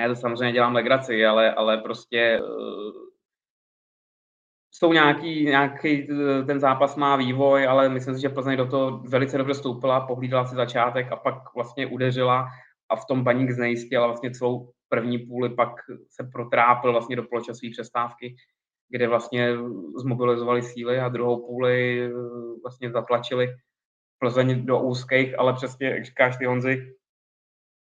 Já 0.00 0.08
to 0.08 0.16
samozřejmě 0.16 0.52
dělám 0.52 0.74
legraci, 0.74 1.26
ale, 1.26 1.54
ale 1.54 1.78
prostě 1.78 2.40
uh, 2.42 3.06
jsou 4.70 4.92
nějaký, 4.92 5.44
nějaký, 5.44 6.08
ten 6.46 6.60
zápas 6.60 6.96
má 6.96 7.16
vývoj, 7.16 7.66
ale 7.66 7.88
myslím 7.88 8.14
si, 8.14 8.20
že 8.20 8.28
Plzeň 8.28 8.56
do 8.56 8.66
toho 8.66 8.98
velice 8.98 9.38
dobře 9.38 9.54
stoupila, 9.54 10.06
pohlídala 10.06 10.46
si 10.46 10.54
začátek 10.54 11.12
a 11.12 11.16
pak 11.16 11.54
vlastně 11.54 11.86
udeřila 11.86 12.48
a 12.88 12.96
v 12.96 13.04
tom 13.04 13.24
baník 13.24 13.50
znejistil 13.50 14.04
a 14.04 14.06
vlastně 14.06 14.30
celou 14.30 14.72
první 14.88 15.18
půli 15.18 15.48
pak 15.48 15.70
se 16.10 16.28
protrápil 16.32 16.92
vlastně 16.92 17.16
do 17.16 17.22
poločasové 17.22 17.70
přestávky, 17.70 18.36
kde 18.88 19.08
vlastně 19.08 19.56
zmobilizovali 19.96 20.62
síly 20.62 21.00
a 21.00 21.08
druhou 21.08 21.46
půli 21.46 22.04
eh, 22.04 22.10
vlastně 22.62 22.90
zatlačili 22.90 23.56
Plzeň 24.18 24.66
do 24.66 24.80
úzkých, 24.80 25.38
ale 25.38 25.52
přesně, 25.52 25.86
jak 25.88 26.04
říkáš 26.04 26.36
ty 26.36 26.44
Honzi, 26.44 26.96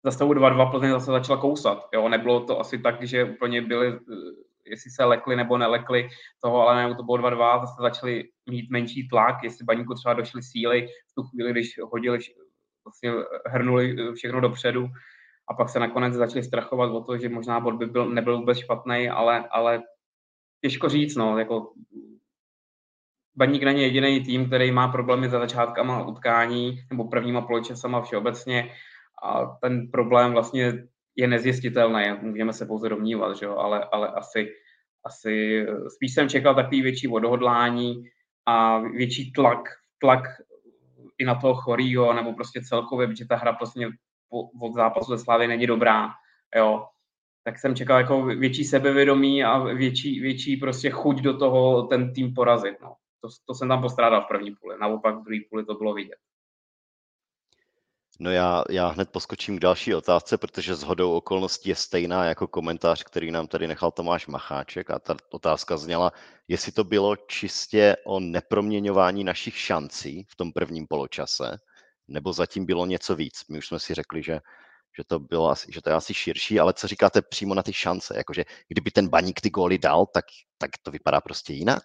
za 0.04 0.10
stavu 0.10 0.32
2-2 0.32 0.70
Plzeň 0.70 0.90
zase 0.90 1.10
začala 1.10 1.40
kousat. 1.40 1.88
Jo? 1.94 2.08
Nebylo 2.08 2.40
to 2.40 2.60
asi 2.60 2.78
tak, 2.78 3.02
že 3.02 3.24
úplně 3.24 3.62
byli, 3.62 3.88
eh, 3.88 4.00
jestli 4.66 4.90
se 4.90 5.04
lekli 5.04 5.36
nebo 5.36 5.58
nelekli 5.58 6.08
toho, 6.42 6.68
ale 6.68 6.88
ne, 6.88 6.94
to 6.94 7.02
bylo 7.02 7.18
2-2, 7.18 7.60
zase 7.60 7.82
začali 7.82 8.28
mít 8.50 8.70
menší 8.70 9.08
tlak, 9.08 9.44
jestli 9.44 9.64
baníku 9.64 9.94
třeba 9.94 10.14
došly 10.14 10.42
síly 10.42 10.86
v 10.86 11.14
tu 11.14 11.22
chvíli, 11.22 11.50
když 11.50 11.80
hodili, 11.92 12.18
vlastně 12.84 13.12
hrnuli 13.46 13.96
eh, 13.98 14.12
všechno 14.14 14.40
dopředu, 14.40 14.88
a 15.50 15.54
pak 15.54 15.68
se 15.68 15.80
nakonec 15.80 16.14
začali 16.14 16.42
strachovat 16.42 16.90
o 16.90 17.00
to, 17.00 17.18
že 17.18 17.28
možná 17.28 17.60
bod 17.60 17.74
by 17.74 17.86
byl, 17.86 18.10
nebyl 18.10 18.38
vůbec 18.38 18.58
špatný, 18.58 19.08
ale, 19.08 19.48
ale 19.48 19.82
těžko 20.62 20.88
říct, 20.88 21.16
no, 21.16 21.38
jako 21.38 21.72
Baník 23.36 23.62
není 23.62 23.82
jediný 23.82 24.20
tým, 24.24 24.46
který 24.46 24.70
má 24.72 24.88
problémy 24.88 25.28
za 25.28 25.38
začátkama 25.38 26.06
utkání 26.06 26.78
nebo 26.90 27.04
prvníma 27.04 27.40
poločasama 27.40 28.02
všeobecně 28.02 28.72
a 29.22 29.46
ten 29.46 29.90
problém 29.90 30.32
vlastně 30.32 30.72
je 31.16 31.28
nezjistitelný, 31.28 32.04
můžeme 32.22 32.52
se 32.52 32.66
pouze 32.66 32.88
domnívat, 32.88 33.36
že 33.36 33.46
jo? 33.46 33.56
Ale, 33.56 33.84
ale 33.92 34.08
asi, 34.08 34.48
asi 35.04 35.66
spíš 35.96 36.14
jsem 36.14 36.28
čekal 36.28 36.54
takový 36.54 36.82
větší 36.82 37.08
odhodlání 37.08 38.02
a 38.46 38.78
větší 38.78 39.32
tlak, 39.32 39.68
tlak 39.98 40.24
i 41.18 41.24
na 41.24 41.34
toho 41.34 41.54
chorýho, 41.54 42.12
nebo 42.12 42.32
prostě 42.32 42.60
celkově, 42.62 43.06
protože 43.06 43.26
ta 43.26 43.36
hra 43.36 43.52
prostě 43.52 43.88
od 44.60 44.74
zápasu 44.74 45.16
ze 45.16 45.24
Slávy 45.24 45.46
není 45.46 45.66
dobrá, 45.66 46.08
jo, 46.56 46.86
tak 47.44 47.58
jsem 47.58 47.76
čekal 47.76 47.98
jako 47.98 48.24
větší 48.24 48.64
sebevědomí 48.64 49.44
a 49.44 49.58
větší, 49.58 50.20
větší 50.20 50.56
prostě 50.56 50.90
chuť 50.90 51.20
do 51.20 51.38
toho 51.38 51.82
ten 51.82 52.12
tým 52.12 52.34
porazit. 52.34 52.80
No. 52.82 52.96
To, 53.20 53.28
to 53.46 53.54
jsem 53.54 53.68
tam 53.68 53.82
postrádal 53.82 54.22
v 54.22 54.28
první 54.28 54.54
půli, 54.60 54.78
naopak 54.80 55.14
v 55.14 55.24
druhé 55.24 55.40
půli 55.50 55.64
to 55.64 55.74
bylo 55.74 55.94
vidět. 55.94 56.18
No 58.22 58.30
já, 58.30 58.64
já 58.70 58.88
hned 58.88 59.10
poskočím 59.10 59.56
k 59.56 59.60
další 59.60 59.94
otázce, 59.94 60.38
protože 60.38 60.74
s 60.74 60.82
hodou 60.82 61.16
okolností 61.16 61.68
je 61.68 61.76
stejná 61.76 62.24
jako 62.24 62.46
komentář, 62.46 63.04
který 63.04 63.30
nám 63.30 63.46
tady 63.46 63.66
nechal 63.68 63.90
Tomáš 63.90 64.26
Macháček 64.26 64.90
a 64.90 64.98
ta 64.98 65.16
otázka 65.30 65.76
zněla, 65.76 66.12
jestli 66.48 66.72
to 66.72 66.84
bylo 66.84 67.16
čistě 67.16 67.96
o 68.06 68.20
neproměňování 68.20 69.24
našich 69.24 69.56
šancí 69.56 70.26
v 70.28 70.36
tom 70.36 70.52
prvním 70.52 70.86
poločase, 70.86 71.58
nebo 72.10 72.32
zatím 72.32 72.66
bylo 72.66 72.86
něco 72.86 73.16
víc? 73.16 73.44
My 73.48 73.58
už 73.58 73.66
jsme 73.66 73.78
si 73.78 73.94
řekli, 73.94 74.22
že, 74.22 74.40
že, 74.96 75.04
to, 75.06 75.18
bylo 75.18 75.48
asi, 75.50 75.72
že 75.72 75.82
to 75.82 75.90
je 75.90 75.96
asi 75.96 76.14
širší, 76.14 76.60
ale 76.60 76.72
co 76.72 76.86
říkáte 76.86 77.22
přímo 77.22 77.54
na 77.54 77.62
ty 77.62 77.72
šance? 77.72 78.14
Jakože 78.16 78.44
kdyby 78.68 78.90
ten 78.90 79.08
baník 79.08 79.40
ty 79.40 79.50
góly 79.50 79.78
dal, 79.78 80.06
tak, 80.06 80.24
tak 80.58 80.70
to 80.82 80.90
vypadá 80.90 81.20
prostě 81.20 81.52
jinak? 81.52 81.84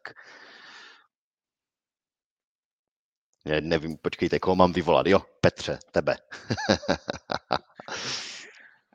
Já 3.45 3.61
nevím, 3.61 3.97
počkejte, 3.97 4.39
koho 4.39 4.55
mám 4.55 4.73
vyvolat? 4.73 5.07
Jo, 5.07 5.19
Petře, 5.41 5.79
tebe. 5.91 6.15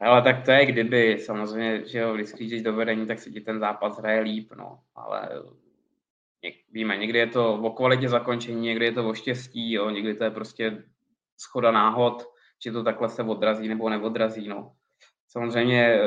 Ale 0.00 0.22
tak 0.22 0.44
to 0.44 0.50
je 0.50 0.66
kdyby, 0.66 1.18
samozřejmě, 1.18 1.88
že 1.88 1.98
jo, 1.98 2.14
když 2.14 2.28
sklížíš 2.28 2.62
do 2.62 2.72
vedení, 2.72 3.06
tak 3.06 3.18
se 3.18 3.30
ti 3.30 3.40
ten 3.40 3.60
zápas 3.60 3.98
hraje 3.98 4.20
líp, 4.20 4.52
no, 4.56 4.80
ale 4.94 5.28
víme, 6.72 6.96
někdy 6.96 7.18
je 7.18 7.26
to 7.26 7.54
o 7.54 7.70
kvalitě 7.70 8.08
zakončení, 8.08 8.60
někdy 8.60 8.84
je 8.84 8.92
to 8.92 9.08
o 9.08 9.14
štěstí, 9.14 9.72
jo, 9.72 9.90
někdy 9.90 10.14
to 10.14 10.24
je 10.24 10.30
prostě 10.30 10.84
schoda 11.40 11.70
náhod, 11.70 12.26
či 12.58 12.70
to 12.70 12.84
takhle 12.84 13.08
se 13.08 13.22
odrazí 13.22 13.68
nebo 13.68 13.88
neodrazí. 13.88 14.48
No. 14.48 14.72
Samozřejmě 15.28 15.98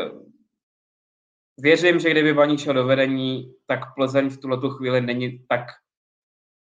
věřím, 1.57 1.99
že 1.99 2.11
kdyby 2.11 2.33
Baník 2.33 2.59
šel 2.59 2.73
do 2.73 2.85
vedení, 2.85 3.53
tak 3.65 3.79
Plzeň 3.95 4.29
v 4.29 4.37
tuhle 4.37 4.59
chvíli 4.77 5.01
není 5.01 5.45
tak, 5.47 5.65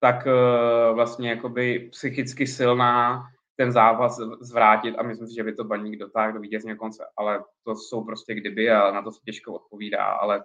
tak 0.01 0.27
eh, 0.27 0.93
vlastně 0.95 1.31
jakoby 1.31 1.89
psychicky 1.93 2.47
silná 2.47 3.23
ten 3.57 3.73
zápas 3.73 4.21
zvrátit 4.41 4.95
a 4.99 5.03
myslím 5.03 5.29
si, 5.29 5.35
že 5.35 5.43
by 5.43 5.55
to 5.55 5.65
Baník 5.65 5.99
dotáhl 5.99 6.33
do 6.33 6.41
vítězního 6.41 6.77
konce, 6.77 7.05
ale 7.17 7.45
to 7.65 7.77
jsou 7.77 8.05
prostě 8.05 8.35
kdyby 8.35 8.71
a 8.71 8.91
na 8.91 9.03
to 9.03 9.13
se 9.13 9.21
těžko 9.25 9.55
odpovídá, 9.55 10.05
ale 10.05 10.45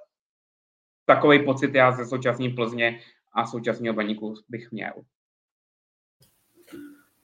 takový 1.06 1.46
pocit 1.46 1.76
já 1.76 1.92
ze 1.92 2.06
současné 2.06 2.50
Plzně 2.50 3.00
a 3.34 3.46
současného 3.46 3.96
Baníku 3.96 4.34
bych 4.50 4.72
měl. 4.72 4.94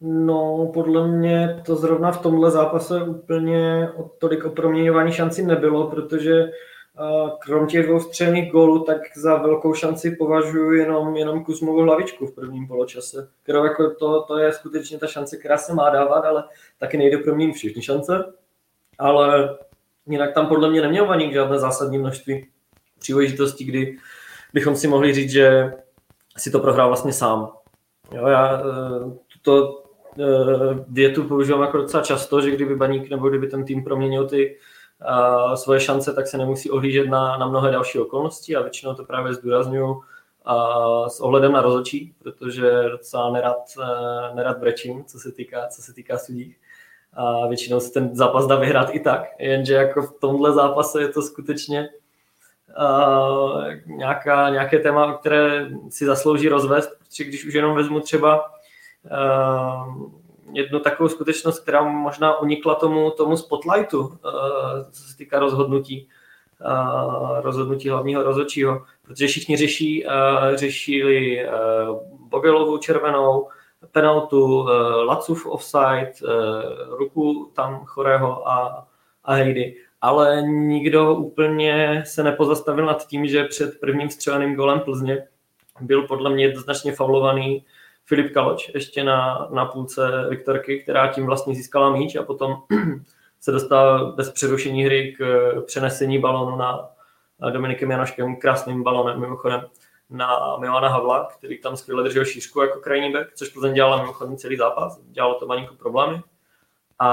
No, 0.08 0.72
podle 0.74 1.08
mě 1.08 1.62
to 1.66 1.76
zrovna 1.76 2.12
v 2.12 2.22
tomhle 2.22 2.52
zápase 2.52 3.04
úplně 3.04 3.90
tolik 4.18 4.46
o 4.46 4.50
proměňování 4.50 5.12
šanci 5.12 5.46
nebylo, 5.46 5.90
protože 5.90 6.52
krom 7.40 7.68
těch 7.68 7.86
dvou 7.86 8.00
střelných 8.00 8.52
gólů, 8.52 8.84
tak 8.84 9.02
za 9.16 9.36
velkou 9.36 9.74
šanci 9.74 10.12
považuji 10.12 10.72
jenom, 10.72 11.16
jenom 11.16 11.44
Kuzmovu 11.44 11.82
hlavičku 11.82 12.28
v 12.28 12.36
prvním 12.36 12.68
poločase, 12.68 13.30
kterou 13.44 13.64
jako 13.64 13.90
to, 13.90 14.22
to 14.22 14.38
je 14.38 14.54
skutečně 14.54 14.98
ta 14.98 15.08
šance, 15.08 15.38
která 15.38 15.58
se 15.58 15.74
má 15.74 15.90
dávat, 15.90 16.26
ale 16.26 16.44
taky 16.80 16.98
nejde 16.98 17.18
proměnit 17.18 17.56
všechny 17.56 17.82
šance. 17.82 18.34
Ale 19.00 19.58
jinak 20.08 20.34
tam 20.34 20.48
podle 20.48 20.70
mě 20.70 20.82
neměl 20.82 21.06
Vaník 21.06 21.34
žádné 21.34 21.60
zásadní 21.60 21.98
množství 21.98 22.48
příležitostí, 23.00 23.66
kdy 23.66 23.98
bychom 24.54 24.76
si 24.76 24.88
mohli 24.88 25.14
říct, 25.14 25.32
že 25.32 25.74
si 26.38 26.52
to 26.52 26.60
prohrál 26.60 26.88
vlastně 26.88 27.14
sám. 27.14 27.52
Jo, 28.12 28.28
já 28.28 28.60
e, 28.60 28.62
to, 29.42 29.85
větu 30.88 31.24
používám 31.24 31.62
jako 31.62 31.78
docela 31.78 32.04
často, 32.04 32.42
že 32.42 32.52
kdyby 32.52 32.76
baník 32.76 33.10
nebo 33.10 33.30
kdyby 33.30 33.48
ten 33.48 33.66
tým 33.66 33.84
proměnil 33.84 34.28
ty 34.28 34.58
uh, 35.48 35.54
svoje 35.54 35.80
šance, 35.80 36.14
tak 36.14 36.28
se 36.28 36.38
nemusí 36.38 36.72
ohlížet 36.72 37.10
na, 37.10 37.38
na 37.38 37.48
mnohé 37.48 37.72
další 37.72 38.00
okolnosti 38.00 38.56
a 38.56 38.62
většinou 38.62 38.94
to 38.94 39.06
právě 39.06 39.34
zdůraznuju 39.34 40.02
a 40.46 41.10
s 41.10 41.20
ohledem 41.20 41.52
na 41.52 41.62
rozočí, 41.62 42.16
protože 42.24 42.72
docela 42.92 43.32
nerad, 43.32 43.58
nerad 44.34 44.58
brečím, 44.58 45.06
co 45.06 45.20
se 45.20 45.32
týká, 45.32 45.68
co 45.68 45.82
se 45.82 45.94
týká 45.94 46.18
sudí. 46.18 46.56
A 47.14 47.48
většinou 47.48 47.80
se 47.80 47.92
ten 47.92 48.16
zápas 48.16 48.48
dá 48.48 48.56
vyhrát 48.56 48.96
i 48.96 49.00
tak, 49.00 49.24
jenže 49.40 49.74
jako 49.74 50.02
v 50.02 50.14
tomhle 50.20 50.52
zápase 50.52 51.02
je 51.02 51.10
to 51.10 51.22
skutečně 51.22 51.90
uh, 52.80 53.64
nějaká, 53.86 54.50
nějaké 54.50 54.80
téma, 54.80 55.18
které 55.18 55.70
si 55.90 56.06
zaslouží 56.06 56.50
rozvést, 56.50 56.90
protože 57.00 57.24
když 57.24 57.46
už 57.46 57.54
jenom 57.54 57.76
vezmu 57.76 58.00
třeba 58.00 58.55
jednu 60.54 60.80
takovou 60.80 61.10
skutečnost, 61.10 61.60
která 61.60 61.84
možná 61.84 62.40
unikla 62.40 62.76
tomu, 62.76 63.12
tomu 63.12 63.38
spotlightu, 63.38 64.00
uh, 64.00 64.12
co 64.92 65.02
se 65.02 65.18
týká 65.18 65.40
rozhodnutí, 65.40 66.08
uh, 66.66 67.40
rozhodnutí 67.42 67.90
hlavního 67.90 68.24
rozhodčího, 68.24 68.82
protože 69.02 69.28
všichni 69.28 69.58
řeší, 69.58 70.06
řešili 70.56 71.48
Bogelovu 72.30 72.78
červenou, 72.78 73.50
penaltu, 73.92 74.68
Lacův 75.06 75.46
offside, 75.46 76.12
ruku 76.88 77.52
tam 77.56 77.86
chorého 77.86 78.48
a, 78.50 78.88
a 79.24 79.34
Heidi 79.34 79.86
ale 80.06 80.42
nikdo 80.42 81.16
úplně 81.16 82.04
se 82.06 82.24
nepozastavil 82.24 82.86
nad 82.86 83.08
tím, 83.08 83.28
že 83.28 83.44
před 83.44 83.80
prvním 83.80 84.10
střeleným 84.10 84.56
golem 84.56 84.80
Plzně 84.80 85.28
byl 85.82 86.08
podle 86.08 86.30
mě 86.30 86.46
jednoznačně 86.46 86.92
faulovaný 86.92 87.66
Filip 88.06 88.34
Kaloč 88.34 88.72
ještě 88.74 89.04
na, 89.04 89.48
na 89.52 89.66
půlce 89.66 90.28
Viktorky, 90.30 90.80
která 90.80 91.08
tím 91.08 91.26
vlastně 91.26 91.56
získala 91.56 91.90
míč 91.90 92.16
a 92.16 92.24
potom 92.24 92.56
se 93.40 93.52
dostala 93.52 94.12
bez 94.12 94.32
přerušení 94.32 94.84
hry 94.84 95.16
k 95.18 95.52
přenesení 95.66 96.20
balonu 96.20 96.58
na 96.58 96.90
Dominikem 97.52 97.92
Janoškem, 97.92 98.36
krásným 98.36 98.84
balonem 98.84 99.20
mimochodem 99.20 99.62
na 100.10 100.58
Milana 100.58 100.90
Havla, 100.90 101.30
který 101.38 101.62
tam 101.62 101.78
skvěle 101.78 102.04
držel 102.04 102.26
šířku 102.26 102.62
jako 102.62 102.80
krajní 102.80 103.12
back, 103.12 103.34
což 103.36 103.50
Plzeň 103.50 103.74
dělala 103.74 104.02
mimochodem 104.02 104.38
celý 104.38 104.58
zápas, 104.58 105.00
dělalo 105.04 105.34
to 105.34 105.48
malinko 105.48 105.76
problémy 105.76 106.22
a, 107.00 107.10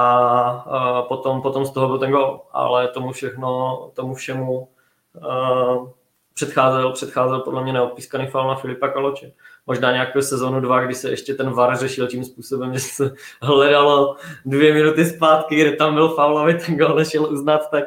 a 0.49 1.03
potom, 1.03 1.43
potom 1.43 1.67
z 1.67 1.71
toho 1.71 1.89
byl 1.89 1.99
ten 1.99 2.11
gol, 2.11 2.41
ale 2.53 2.89
tomu 2.89 3.13
všechno, 3.13 3.91
tomu 3.95 4.15
všemu 4.15 4.69
uh, 5.15 5.89
předcházel, 6.35 6.93
předcházel 6.93 7.41
podle 7.41 7.63
mě 7.63 7.73
neodpískaný 7.73 8.27
faul 8.27 8.49
na 8.49 8.55
Filipa 8.55 8.89
Kaloče. 8.89 9.33
Možná 9.67 9.93
nějakou 9.93 10.23
sezonu 10.23 10.61
dva, 10.61 10.81
kdy 10.81 10.95
se 10.95 11.11
ještě 11.11 11.35
ten 11.35 11.51
VAR 11.51 11.79
řešil 11.79 12.07
tím 12.07 12.25
způsobem, 12.25 12.75
že 12.75 12.81
se 12.81 13.15
hledalo 13.43 14.17
dvě 14.45 14.75
minuty 14.75 15.05
zpátky, 15.05 15.57
kde 15.61 15.73
tam 15.73 15.95
byl 15.95 16.09
faul, 16.09 16.39
aby 16.39 16.55
ten 16.55 16.77
gol 16.77 16.95
nešel 16.95 17.33
uznat, 17.33 17.71
tak 17.71 17.85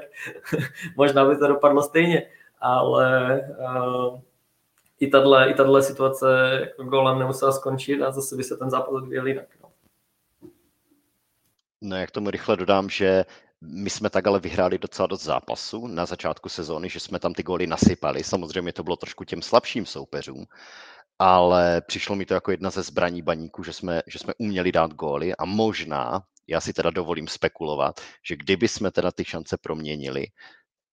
možná 0.98 1.26
by 1.26 1.38
to 1.38 1.48
dopadlo 1.48 1.84
stejně. 1.84 2.30
Ale 2.60 3.42
uh, 3.60 4.20
i 5.00 5.08
tato, 5.08 5.36
i 5.36 5.54
tato 5.54 5.82
situace 5.82 6.58
jako 6.60 6.84
golem 6.84 7.20
nemusela 7.20 7.52
skončit 7.52 8.02
a 8.02 8.12
zase 8.12 8.36
by 8.36 8.44
se 8.44 8.58
ten 8.58 8.70
zápas 8.70 8.94
odvíjel 8.94 9.28
jinak. 9.28 9.48
No. 9.64 9.70
No, 11.82 11.98
jak 11.98 12.12
tomu 12.12 12.30
rychle 12.30 12.58
dodám, 12.58 12.90
že 12.90 13.26
my 13.62 13.90
jsme 13.90 14.10
tak 14.10 14.28
ale 14.28 14.40
vyhráli 14.40 14.78
docela 14.78 15.08
dost 15.08 15.24
zápasů 15.24 15.88
na 15.88 16.06
začátku 16.06 16.50
sezóny, 16.50 16.90
že 16.90 17.00
jsme 17.00 17.20
tam 17.20 17.34
ty 17.34 17.44
góly 17.44 17.68
nasypali. 17.68 18.24
Samozřejmě 18.24 18.74
to 18.74 18.84
bylo 18.84 18.96
trošku 18.96 19.24
těm 19.24 19.42
slabším 19.42 19.86
soupeřům, 19.86 20.46
ale 21.20 21.82
přišlo 21.82 22.16
mi 22.16 22.26
to 22.26 22.34
jako 22.34 22.52
jedna 22.52 22.70
ze 22.70 22.84
zbraní 22.84 23.22
baníku, 23.22 23.64
že 23.64 23.74
jsme, 23.74 24.02
že 24.08 24.20
jsme 24.20 24.34
uměli 24.38 24.72
dát 24.72 24.94
góly 24.94 25.36
a 25.36 25.46
možná, 25.46 26.22
já 26.48 26.62
si 26.62 26.74
teda 26.74 26.90
dovolím 26.90 27.28
spekulovat, 27.28 28.02
že 28.28 28.36
kdyby 28.36 28.68
jsme 28.68 28.92
teda 28.92 29.12
ty 29.12 29.26
šance 29.26 29.58
proměnili, 29.58 30.28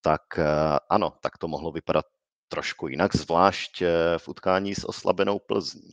tak 0.01 0.23
eh, 0.39 0.45
ano, 0.91 1.13
tak 1.21 1.39
to 1.39 1.49
mohlo 1.49 1.73
vypadat 1.73 2.05
trošku 2.49 2.89
jinak, 2.89 3.17
zvlášť 3.17 3.83
eh, 3.83 3.89
v 4.19 4.29
utkání 4.29 4.75
s 4.75 4.89
oslabenou 4.89 5.39
Plzní. 5.39 5.91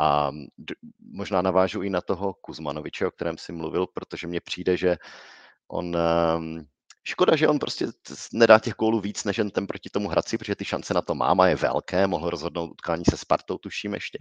A 0.00 0.30
možná 1.00 1.42
navážu 1.42 1.82
i 1.82 1.90
na 1.90 2.00
toho 2.00 2.34
Kuzmanoviče, 2.34 3.06
o 3.06 3.10
kterém 3.10 3.38
si 3.38 3.52
mluvil, 3.52 3.86
protože 3.86 4.26
mně 4.26 4.40
přijde, 4.40 4.76
že 4.76 4.96
on 5.68 5.96
ehm, 5.96 6.66
Škoda, 7.08 7.36
že 7.36 7.48
on 7.48 7.58
prostě 7.58 7.86
nedá 8.32 8.58
těch 8.58 8.74
gólů 8.74 9.00
víc 9.00 9.24
než 9.24 9.38
jen 9.38 9.50
ten 9.50 9.66
proti 9.66 9.90
tomu 9.90 10.08
Hradci, 10.08 10.38
protože 10.38 10.54
ty 10.54 10.64
šance 10.64 10.94
na 10.94 11.02
to 11.02 11.14
má, 11.14 11.34
a 11.38 11.46
je 11.46 11.56
velké, 11.56 12.06
mohl 12.06 12.30
rozhodnout 12.30 12.70
utkání 12.70 13.04
se 13.10 13.16
Spartou, 13.16 13.58
tuším 13.58 13.94
ještě. 13.94 14.18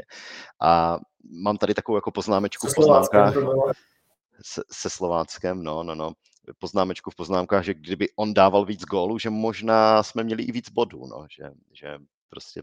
A 0.61 0.99
mám 1.43 1.57
tady 1.57 1.73
takovou 1.73 1.97
jako 1.97 2.11
poznámečku 2.11 2.67
v 2.67 2.75
poznámkách. 2.75 3.33
Se, 4.41 4.61
se 4.71 4.89
Slováckem, 4.89 5.63
no, 5.63 5.83
no, 5.83 5.95
no. 5.95 6.11
Poznámečku 6.59 7.11
v 7.11 7.15
poznámkách, 7.15 7.63
že 7.63 7.73
kdyby 7.73 8.07
on 8.15 8.33
dával 8.33 8.65
víc 8.65 8.81
gólů, 8.81 9.19
že 9.19 9.29
možná 9.29 10.03
jsme 10.03 10.23
měli 10.23 10.43
i 10.43 10.51
víc 10.51 10.69
bodů, 10.69 11.07
no, 11.07 11.25
že, 11.29 11.43
že 11.73 11.97
prostě 12.29 12.61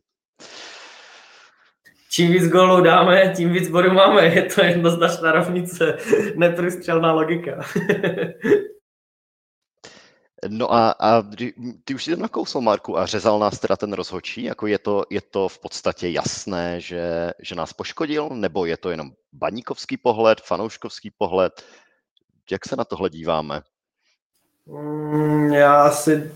čím 2.10 2.32
víc 2.32 2.48
gólů 2.48 2.80
dáme, 2.80 3.32
tím 3.36 3.52
víc 3.52 3.68
bodů 3.68 3.90
máme. 3.90 4.26
Je 4.34 4.42
to 4.42 4.64
jednoznačná 4.64 5.32
rovnice, 5.32 5.98
neprůstřelná 6.36 7.12
logika. 7.12 7.60
No 10.48 10.74
a, 10.74 10.90
a 10.90 11.22
ty 11.84 11.94
už 11.94 12.04
si 12.04 12.16
to 12.16 12.22
nakousl, 12.22 12.60
Marku, 12.60 12.98
a 12.98 13.06
řezal 13.06 13.38
nás 13.38 13.58
teda 13.58 13.76
ten 13.76 13.92
rozhodčí? 13.92 14.44
Jako 14.44 14.66
je 14.66 14.78
to, 14.78 15.04
je 15.10 15.20
to 15.20 15.48
v 15.48 15.58
podstatě 15.58 16.08
jasné, 16.08 16.80
že, 16.80 17.30
že 17.42 17.54
nás 17.54 17.72
poškodil, 17.72 18.28
nebo 18.28 18.66
je 18.66 18.76
to 18.76 18.90
jenom 18.90 19.10
baníkovský 19.32 19.96
pohled, 19.96 20.40
fanouškovský 20.40 21.10
pohled? 21.18 21.64
Jak 22.50 22.68
se 22.68 22.76
na 22.76 22.84
tohle 22.84 23.10
díváme? 23.10 23.60
Mm, 24.66 25.52
já 25.52 25.90
si 25.90 26.32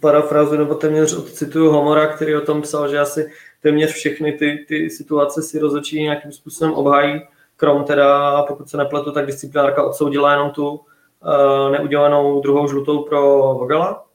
parafrazu 0.00 0.56
nebo 0.56 0.74
téměř 0.74 1.12
odcituju 1.12 1.70
Homora, 1.70 2.06
který 2.06 2.36
o 2.36 2.40
tom 2.40 2.62
psal, 2.62 2.88
že 2.88 2.98
asi 2.98 3.32
téměř 3.62 3.92
všechny 3.92 4.32
ty, 4.32 4.64
ty 4.68 4.90
situace 4.90 5.42
si 5.42 5.58
rozhodčí 5.58 6.02
nějakým 6.02 6.32
způsobem 6.32 6.74
obhájí, 6.74 7.20
krom 7.56 7.84
teda, 7.84 8.42
pokud 8.42 8.70
se 8.70 8.76
nepletu, 8.76 9.12
tak 9.12 9.26
disciplinárka 9.26 9.84
odsoudila 9.84 10.32
jenom 10.32 10.50
tu 10.50 10.80
uh, 11.22 11.72
neudělanou 11.72 12.40
druhou 12.40 12.68
žlutou 12.68 13.02
pro 13.02 13.40
Vogela, 13.58 14.06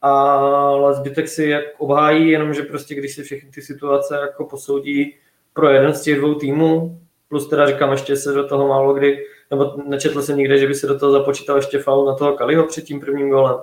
ale 0.00 0.94
zbytek 0.94 1.28
si 1.28 1.44
jak 1.44 1.64
obhájí, 1.78 2.30
jenomže 2.30 2.62
prostě 2.62 2.94
když 2.94 3.14
si 3.14 3.22
všechny 3.22 3.50
ty 3.50 3.62
situace 3.62 4.18
jako 4.20 4.44
posoudí 4.44 5.16
pro 5.52 5.68
jeden 5.68 5.94
z 5.94 6.02
těch 6.02 6.18
dvou 6.18 6.34
týmů, 6.34 7.00
plus 7.28 7.48
teda 7.48 7.66
říkám, 7.66 7.92
ještě 7.92 8.16
se 8.16 8.32
do 8.32 8.48
toho 8.48 8.68
málo 8.68 8.94
kdy, 8.94 9.24
nebo 9.50 9.74
nečetl 9.86 10.22
jsem 10.22 10.36
nikde, 10.36 10.58
že 10.58 10.66
by 10.66 10.74
se 10.74 10.86
do 10.86 10.98
toho 10.98 11.12
započítal 11.12 11.56
ještě 11.56 11.78
faul 11.78 12.06
na 12.06 12.14
toho 12.14 12.32
Kaliho 12.32 12.64
před 12.64 12.84
tím 12.84 13.00
prvním 13.00 13.30
golem 13.30 13.56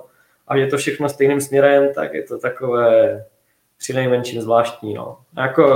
a 0.48 0.56
je 0.56 0.66
to 0.66 0.76
všechno 0.76 1.08
stejným 1.08 1.40
směrem, 1.40 1.94
tak 1.94 2.14
je 2.14 2.22
to 2.22 2.38
takové 2.38 3.24
při 3.78 3.92
nejmenším 3.92 4.42
zvláštní. 4.42 4.94
No. 4.94 5.18
Jako 5.36 5.74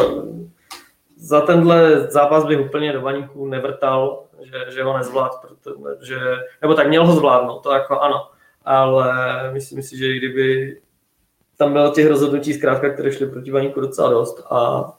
za 1.16 1.40
tenhle 1.40 2.00
zápas 2.10 2.44
bych 2.44 2.60
úplně 2.60 2.92
do 2.92 3.00
baníku 3.00 3.46
nevrtal, 3.46 4.22
že, 4.46 4.72
že 4.72 4.82
ho 4.82 4.98
nezvlád, 4.98 5.32
protože, 5.40 6.18
nebo 6.62 6.74
tak 6.74 6.88
měl 6.88 7.06
ho 7.06 7.16
zvládnout, 7.16 7.60
to 7.60 7.72
jako 7.72 8.00
ano, 8.00 8.30
ale 8.64 9.14
myslím 9.52 9.82
si, 9.82 9.98
že 9.98 10.16
kdyby 10.16 10.76
tam 11.56 11.72
bylo 11.72 11.92
těch 11.92 12.06
rozhodnutí 12.06 12.54
zkrátka, 12.54 12.90
které 12.90 13.12
šly 13.12 13.26
proti 13.26 13.52
baníku 13.52 13.80
docela 13.80 14.10
dost 14.10 14.46
a, 14.50 14.92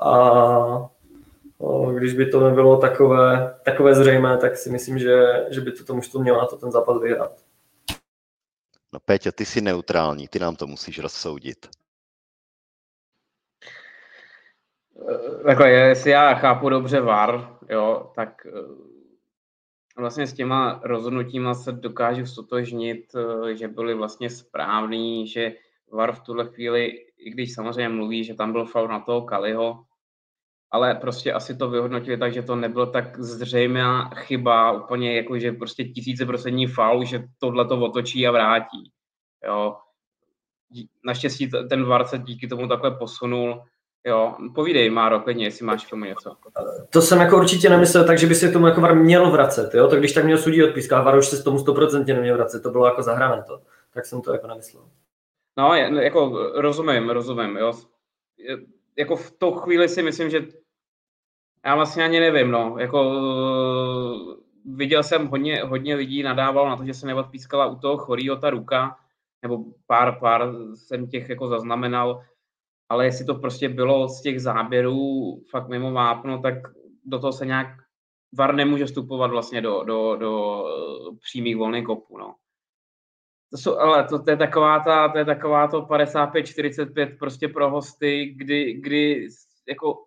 a 0.00 0.10
o, 1.58 1.90
když 1.92 2.14
by 2.14 2.26
to 2.26 2.48
nebylo 2.48 2.76
takové, 2.76 3.58
takové 3.64 3.94
zřejmé, 3.94 4.36
tak 4.38 4.56
si 4.56 4.70
myslím, 4.70 4.98
že, 4.98 5.46
že 5.50 5.60
by 5.60 5.72
to 5.72 5.84
tomu 5.84 6.00
to 6.12 6.18
mělo 6.18 6.38
na 6.38 6.46
to 6.46 6.56
ten 6.56 6.72
zápas 6.72 7.02
vyhrát. 7.02 7.32
No 8.92 9.00
Péťa, 9.00 9.32
ty 9.32 9.44
jsi 9.44 9.60
neutrální, 9.60 10.28
ty 10.28 10.38
nám 10.38 10.56
to 10.56 10.66
musíš 10.66 10.98
rozsoudit. 10.98 11.68
Eh, 15.10 15.44
takhle, 15.44 15.70
jestli 15.70 16.10
já 16.10 16.34
chápu 16.34 16.68
dobře 16.68 17.00
VAR, 17.00 17.57
jo, 17.70 18.12
tak 18.14 18.46
eh, 18.46 20.00
vlastně 20.00 20.26
s 20.26 20.34
těma 20.34 20.80
rozhodnutíma 20.84 21.54
se 21.54 21.72
dokážu 21.72 22.26
stotožnit, 22.26 23.14
eh, 23.14 23.56
že 23.56 23.68
byly 23.68 23.94
vlastně 23.94 24.30
správný, 24.30 25.26
že 25.26 25.54
VAR 25.92 26.12
v 26.12 26.20
tuhle 26.20 26.48
chvíli, 26.48 26.86
i 27.18 27.30
když 27.30 27.54
samozřejmě 27.54 27.88
mluví, 27.88 28.24
že 28.24 28.34
tam 28.34 28.52
byl 28.52 28.66
faul 28.66 28.88
na 28.88 29.00
toho 29.00 29.22
Kaliho, 29.22 29.84
ale 30.70 30.94
prostě 30.94 31.32
asi 31.32 31.56
to 31.56 31.70
vyhodnotili 31.70 32.18
tak, 32.18 32.32
že 32.32 32.42
to 32.42 32.56
nebylo 32.56 32.86
tak 32.86 33.20
zřejmá 33.20 34.10
chyba, 34.14 34.72
úplně 34.72 35.16
jako, 35.16 35.38
že 35.38 35.52
prostě 35.52 35.84
tisíce 35.84 36.26
procentní 36.26 36.66
faul, 36.66 37.04
že 37.04 37.24
tohle 37.38 37.64
to 37.64 37.80
otočí 37.80 38.26
a 38.26 38.30
vrátí. 38.30 38.92
Jo. 39.44 39.76
Naštěstí 41.04 41.50
ten 41.68 41.84
VAR 41.84 42.04
se 42.04 42.18
díky 42.18 42.48
tomu 42.48 42.68
takhle 42.68 42.90
posunul, 42.90 43.62
Jo, 44.08 44.34
povídej, 44.54 44.90
Máro, 44.90 45.20
klidně, 45.20 45.44
jestli 45.44 45.66
máš 45.66 45.86
k 45.86 45.90
tomu 45.90 46.04
něco. 46.04 46.36
To 46.90 47.02
jsem 47.02 47.20
jako 47.20 47.36
určitě 47.36 47.68
nemyslel 47.68 48.06
tak, 48.06 48.18
že 48.18 48.26
by 48.26 48.34
se 48.34 48.52
tomu 48.52 48.66
jako 48.66 48.80
VAR 48.80 48.96
měl 48.96 49.30
vracet, 49.30 49.74
jo? 49.74 49.88
Tak 49.88 49.98
když 49.98 50.12
tak 50.12 50.24
měl 50.24 50.38
sudí 50.38 50.64
odpíska, 50.64 51.02
VAR 51.02 51.18
už 51.18 51.26
se 51.26 51.36
s 51.36 51.44
tomu 51.44 51.58
stoprocentně 51.58 52.14
neměl 52.14 52.36
vracet, 52.36 52.62
to 52.62 52.70
bylo 52.70 52.86
jako 52.86 53.02
zahrané 53.02 53.42
to. 53.46 53.60
Tak 53.94 54.06
jsem 54.06 54.22
to 54.22 54.32
jako 54.32 54.46
nemyslel. 54.46 54.84
No, 55.58 55.74
jako 55.74 56.50
rozumím, 56.54 57.10
rozumím, 57.10 57.56
jo. 57.56 57.72
Jako 58.96 59.16
v 59.16 59.30
tu 59.30 59.50
chvíli 59.50 59.88
si 59.88 60.02
myslím, 60.02 60.30
že 60.30 60.46
já 61.64 61.74
vlastně 61.74 62.04
ani 62.04 62.20
nevím, 62.20 62.50
no, 62.50 62.76
jako 62.78 63.12
viděl 64.64 65.02
jsem 65.02 65.26
hodně, 65.26 65.62
hodně 65.62 65.94
lidí 65.94 66.22
nadával 66.22 66.68
na 66.68 66.76
to, 66.76 66.84
že 66.84 66.94
se 66.94 67.06
neodpískala 67.06 67.66
u 67.66 67.76
toho 67.76 67.96
chorýho 67.96 68.36
ta 68.36 68.50
ruka, 68.50 68.96
nebo 69.42 69.58
pár, 69.86 70.18
pár 70.20 70.52
jsem 70.74 71.06
těch 71.06 71.28
jako 71.28 71.48
zaznamenal, 71.48 72.22
ale 72.88 73.04
jestli 73.04 73.24
to 73.24 73.34
prostě 73.34 73.68
bylo 73.68 74.08
z 74.08 74.22
těch 74.22 74.40
záběrů 74.40 75.40
fakt 75.50 75.68
mimo 75.68 75.92
vápno, 75.92 76.38
tak 76.38 76.54
do 77.04 77.18
toho 77.18 77.32
se 77.32 77.46
nějak 77.46 77.68
VAR 78.32 78.54
nemůže 78.54 78.86
vstupovat 78.86 79.30
vlastně 79.30 79.60
do, 79.60 79.84
do, 79.84 80.16
do 80.16 80.64
eh, 80.68 81.16
přímých 81.20 81.56
volných 81.56 81.84
kopů, 81.84 82.18
no. 82.18 82.34
To 83.50 83.58
jsou, 83.58 83.78
ale 83.78 84.04
to, 84.04 84.22
to, 84.22 84.30
je 84.30 84.36
taková 84.36 84.80
ta, 84.80 85.08
to 85.08 85.18
je 85.18 85.24
taková 85.24 85.68
to 85.68 85.82
55-45 85.82 87.18
prostě 87.18 87.48
pro 87.48 87.70
hosty, 87.70 88.34
kdy, 88.36 88.72
kdy 88.72 89.28
jako 89.68 90.04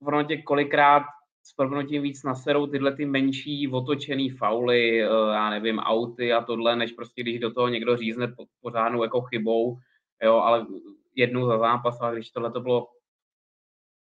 v 0.00 0.24
tě 0.24 0.42
kolikrát 0.42 1.02
s 1.42 1.52
prognutím 1.52 2.02
víc 2.02 2.22
naserou 2.22 2.66
tyhle 2.66 2.96
ty 2.96 3.06
menší 3.06 3.68
otočený 3.68 4.30
fauly, 4.30 5.02
eh, 5.02 5.06
já 5.32 5.50
nevím, 5.50 5.78
auty 5.78 6.32
a 6.32 6.42
tohle, 6.42 6.76
než 6.76 6.92
prostě 6.92 7.22
když 7.22 7.38
do 7.38 7.52
toho 7.52 7.68
někdo 7.68 7.96
řízne 7.96 8.34
pořádnou 8.62 9.02
jako 9.02 9.20
chybou, 9.20 9.78
jo, 10.22 10.34
ale 10.34 10.66
jednou 11.16 11.46
za 11.46 11.58
zápas, 11.58 12.00
ale 12.00 12.14
když 12.14 12.30
tohle 12.30 12.52
to 12.52 12.60
bylo 12.60 12.86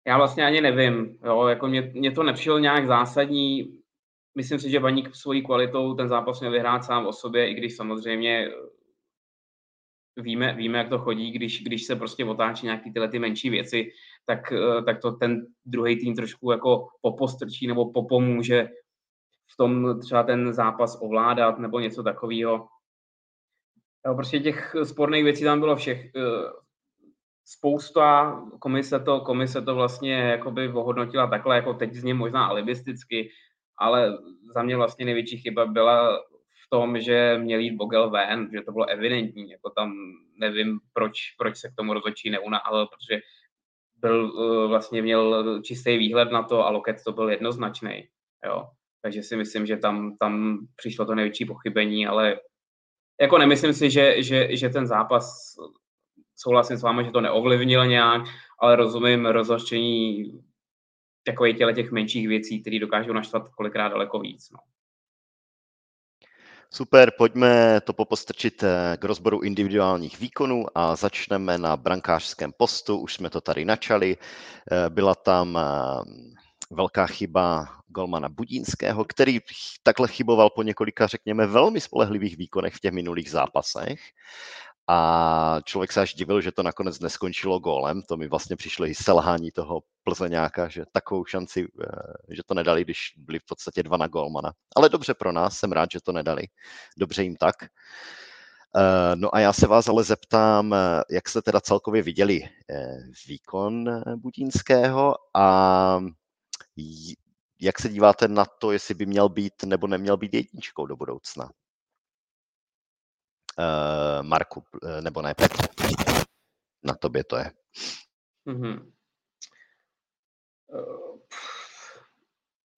já 0.08 0.18
vlastně 0.18 0.46
ani 0.46 0.62
nevím, 0.62 1.18
jo, 1.26 1.48
jako 1.48 1.68
mě, 1.68 1.82
mě 1.82 2.12
to 2.12 2.24
nepřišlo 2.24 2.60
nějak 2.60 2.88
zásadní, 2.88 3.80
myslím 4.36 4.60
si, 4.60 4.70
že 4.70 4.80
Baník 4.80 5.16
svojí 5.16 5.44
kvalitou 5.44 5.94
ten 5.94 6.10
zápas 6.10 6.40
měl 6.40 6.52
vyhrát 6.52 6.84
sám 6.84 7.08
o 7.08 7.14
sobě, 7.14 7.50
i 7.50 7.54
když 7.54 7.76
samozřejmě 7.76 8.52
víme, 10.18 10.54
víme, 10.54 10.78
jak 10.78 10.90
to 10.90 11.00
chodí, 11.00 11.32
když, 11.32 11.64
když 11.64 11.86
se 11.86 11.96
prostě 11.96 12.26
otáčí 12.26 12.66
nějaký 12.66 12.94
tyhle 12.94 13.10
ty 13.10 13.20
menší 13.20 13.50
věci, 13.50 13.92
tak, 14.26 14.52
eh, 14.52 14.84
tak 14.84 15.02
to 15.02 15.12
ten 15.12 15.48
druhý 15.66 16.00
tým 16.00 16.16
trošku 16.16 16.52
jako 16.52 16.88
popostrčí 17.02 17.68
nebo 17.68 17.92
popomůže 17.92 18.68
v 19.54 19.58
tom 19.58 20.00
třeba 20.00 20.24
ten 20.24 20.54
zápas 20.54 20.98
ovládat 21.02 21.60
nebo 21.60 21.80
něco 21.80 22.04
takového. 22.04 22.68
Prostě 24.16 24.40
těch 24.40 24.76
sporných 24.84 25.24
věcí 25.24 25.44
tam 25.44 25.60
bylo 25.60 25.76
všech, 25.76 26.06
eh, 26.16 26.20
spousta, 27.50 28.42
komise 28.60 29.00
to, 29.00 29.22
komise 29.22 29.62
to 29.62 29.76
vlastně 29.76 30.14
jakoby 30.14 30.70
ohodnotila 30.70 31.28
takhle, 31.28 31.56
jako 31.56 31.74
teď 31.74 31.94
z 31.94 32.04
něj 32.04 32.14
možná 32.14 32.46
alibisticky, 32.46 33.32
ale 33.78 34.18
za 34.56 34.64
mě 34.64 34.76
vlastně 34.76 35.06
největší 35.06 35.38
chyba 35.38 35.66
byla 35.66 36.18
v 36.66 36.70
tom, 36.70 37.02
že 37.02 37.38
měl 37.38 37.60
jít 37.60 37.76
Bogel 37.76 38.10
ven, 38.10 38.50
že 38.54 38.62
to 38.62 38.72
bylo 38.72 38.86
evidentní, 38.86 39.50
jako 39.50 39.70
tam 39.70 39.94
nevím, 40.40 40.80
proč, 40.94 41.32
proč 41.38 41.58
se 41.58 41.70
k 41.70 41.76
tomu 41.76 41.94
rozhodčí 41.94 42.30
neunáhl, 42.30 42.88
protože 42.88 43.22
byl, 43.96 44.32
eh, 44.32 44.68
vlastně 44.68 45.02
měl 45.02 45.62
čistý 45.62 45.98
výhled 45.98 46.32
na 46.32 46.44
to 46.44 46.66
a 46.66 46.70
Loket 46.70 47.04
to 47.06 47.12
byl 47.12 47.30
jednoznačný, 47.30 48.08
jo. 48.46 48.70
Takže 49.02 49.24
si 49.24 49.36
myslím, 49.36 49.66
že 49.66 49.78
tam, 49.78 50.18
tam 50.18 50.60
přišlo 50.76 51.06
to 51.06 51.16
největší 51.16 51.46
pochybení, 51.46 52.08
ale 52.08 52.40
jako 53.22 53.38
nemyslím 53.38 53.74
si, 53.74 53.92
že, 53.92 54.24
že, 54.24 54.56
že 54.58 54.70
ten 54.70 54.88
zápas, 54.88 55.56
souhlasím 56.42 56.78
s 56.78 56.82
vámi, 56.82 57.06
že 57.06 57.12
to 57.12 57.22
neovlivnil 57.22 57.88
nějak, 57.88 58.22
ale 58.60 58.76
rozumím 58.76 59.26
rozhořčení 59.26 60.24
takových 61.24 61.58
těle 61.58 61.74
těch 61.74 61.92
menších 61.92 62.28
věcí, 62.28 62.62
které 62.62 62.80
dokážou 62.80 63.14
naštvat 63.14 63.50
kolikrát 63.50 63.90
daleko 63.90 64.20
víc. 64.20 64.50
No. 64.52 64.60
Super, 66.72 67.12
pojďme 67.18 67.82
to 67.82 67.94
popostrčit 67.94 68.64
eh, 68.64 68.98
k 68.98 69.04
rozboru 69.04 69.42
individuálních 69.42 70.20
výkonů 70.20 70.66
a 70.76 70.96
začneme 70.96 71.58
na 71.58 71.78
brankářském 71.78 72.52
postu. 72.58 72.98
Už 72.98 73.14
jsme 73.14 73.30
to 73.30 73.42
tady 73.42 73.66
načali. 73.66 74.18
Eh, 74.18 74.90
byla 74.90 75.16
tam 75.16 75.58
eh, 75.58 75.64
velká 76.72 77.08
chyba 77.08 77.68
golmana 77.88 78.30
Budínského, 78.30 79.06
který 79.06 79.40
takhle 79.84 80.08
chyboval 80.08 80.50
po 80.50 80.64
několika, 80.64 81.08
řekněme, 81.08 81.48
velmi 81.48 81.82
spolehlivých 81.82 82.38
výkonech 82.38 82.74
v 82.74 82.80
těch 82.80 82.92
minulých 82.92 83.32
zápasech 83.32 84.00
a 84.92 85.62
člověk 85.64 85.92
se 85.92 86.02
až 86.02 86.14
divil, 86.14 86.42
že 86.42 86.52
to 86.52 86.64
nakonec 86.64 87.00
neskončilo 87.00 87.60
gólem. 87.60 88.02
To 88.02 88.18
mi 88.18 88.28
vlastně 88.28 88.56
přišlo 88.56 88.86
i 88.86 88.96
selhání 88.96 89.52
toho 89.52 89.82
Plzeňáka, 90.04 90.68
že 90.68 90.86
takovou 90.92 91.26
šanci, 91.26 91.68
eh, 91.84 92.36
že 92.36 92.42
to 92.46 92.54
nedali, 92.54 92.84
když 92.84 93.14
byli 93.18 93.40
v 93.40 93.46
podstatě 93.46 93.84
dva 93.84 93.98
na 93.98 94.08
gólmana. 94.08 94.54
Ale 94.76 94.90
dobře 94.90 95.14
pro 95.14 95.32
nás, 95.32 95.58
jsem 95.58 95.72
rád, 95.72 95.92
že 95.92 96.02
to 96.02 96.12
nedali. 96.12 96.44
Dobře 96.98 97.24
jim 97.24 97.36
tak. 97.36 97.56
Eh, 97.64 99.16
no 99.16 99.36
a 99.36 99.40
já 99.40 99.54
se 99.54 99.68
vás 99.68 99.88
ale 99.88 100.04
zeptám, 100.04 100.74
eh, 100.74 101.04
jak 101.10 101.30
jste 101.30 101.42
teda 101.42 101.62
celkově 101.62 102.04
viděli 102.04 102.42
výkon 103.28 104.04
Budínského 104.16 105.16
a 105.34 106.00
jak 107.62 107.80
se 107.80 107.90
díváte 107.90 108.28
na 108.28 108.46
to, 108.46 108.72
jestli 108.72 108.94
by 108.94 109.06
měl 109.06 109.30
být 109.30 109.64
nebo 109.66 109.88
neměl 109.88 110.18
být 110.18 110.34
jedničkou 110.34 110.86
do 110.86 110.96
budoucna? 110.96 111.50
Uh, 113.60 114.28
Marku, 114.28 114.64
uh, 114.84 115.02
nebo 115.02 115.22
ne 115.22 115.34
Petře. 115.34 115.68
Na 116.84 116.94
tobě 116.94 117.24
to 117.24 117.38
je. 117.38 117.52
Mm-hmm. 118.48 118.92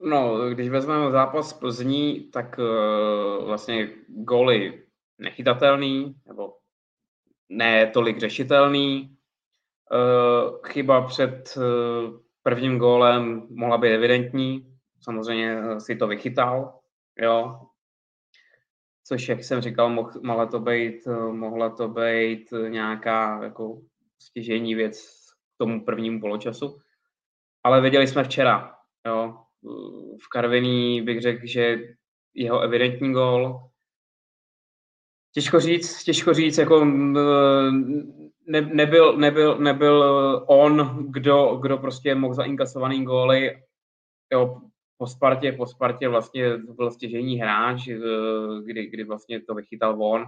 No, 0.01 0.49
když 0.49 0.69
vezmeme 0.69 1.11
zápas 1.11 1.53
Plzní, 1.53 2.31
tak 2.31 2.59
uh, 2.59 3.45
vlastně 3.45 3.89
góly 4.07 4.87
nechytatelný, 5.17 6.15
nebo 6.25 6.57
ne 7.49 7.87
tolik 7.87 8.19
řešitelný. 8.19 9.17
Uh, 9.91 10.57
chyba 10.67 11.07
před 11.07 11.57
uh, 11.57 12.19
prvním 12.43 12.79
gólem 12.79 13.47
mohla 13.49 13.77
být 13.77 13.93
evidentní, 13.93 14.77
samozřejmě 15.01 15.79
si 15.79 15.95
to 15.95 16.07
vychytal, 16.07 16.79
jo, 17.17 17.61
což, 19.11 19.29
jak 19.29 19.43
jsem 19.43 19.61
říkal, 19.61 19.89
moh, 19.89 20.15
mohla 20.23 20.45
to 20.45 20.59
být, 20.59 21.07
eh, 21.07 21.33
mohla 21.33 21.69
to 21.69 21.87
být 21.87 22.53
nějaká 22.67 23.43
jako 23.43 23.81
stěžení 24.19 24.75
věc 24.75 25.01
k 25.55 25.57
tomu 25.57 25.85
prvnímu 25.85 26.21
poločasu. 26.21 26.77
Ale 27.63 27.81
viděli 27.81 28.07
jsme 28.07 28.23
včera, 28.23 28.75
jo, 29.07 29.37
v 30.23 30.29
Karviní 30.31 31.01
bych 31.01 31.21
řekl, 31.21 31.41
že 31.43 31.79
jeho 32.33 32.59
evidentní 32.61 33.13
gol. 33.13 33.59
Těžko 35.33 35.59
říct, 35.59 36.03
těžko 36.03 36.33
říct, 36.33 36.57
jako 36.57 36.85
ne, 38.45 38.61
nebyl, 38.61 39.17
nebyl, 39.17 39.57
nebyl 39.57 40.03
on, 40.47 41.05
kdo, 41.09 41.55
kdo 41.55 41.77
prostě 41.77 42.15
mohl 42.15 42.33
zainkasovaný 42.33 43.05
góly. 43.05 43.63
Jo, 44.33 44.61
po 45.01 45.07
Spartě, 45.07 45.51
po 45.51 45.65
Spartě 45.65 46.07
vlastně 46.07 46.57
byl 46.57 46.91
stěžení 46.91 47.39
hráč, 47.39 47.87
eh, 47.87 47.97
kdy, 48.65 48.85
kdy 48.85 49.03
vlastně 49.03 49.41
to 49.41 49.55
vychytal 49.55 50.03
on. 50.03 50.25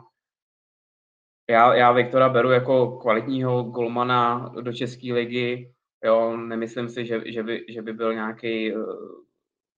Já, 1.49 1.73
já 1.73 1.91
Viktora 1.91 2.29
beru 2.29 2.51
jako 2.51 2.97
kvalitního 2.97 3.63
golmana 3.63 4.49
do 4.61 4.73
České 4.73 5.13
ligy. 5.13 5.73
Jo, 6.03 6.37
nemyslím 6.37 6.89
si, 6.89 7.05
že, 7.05 7.21
že, 7.25 7.43
by, 7.43 7.65
že 7.69 7.81
by 7.81 7.93
byl 7.93 8.13
nějaký 8.13 8.75
uh, 8.75 8.83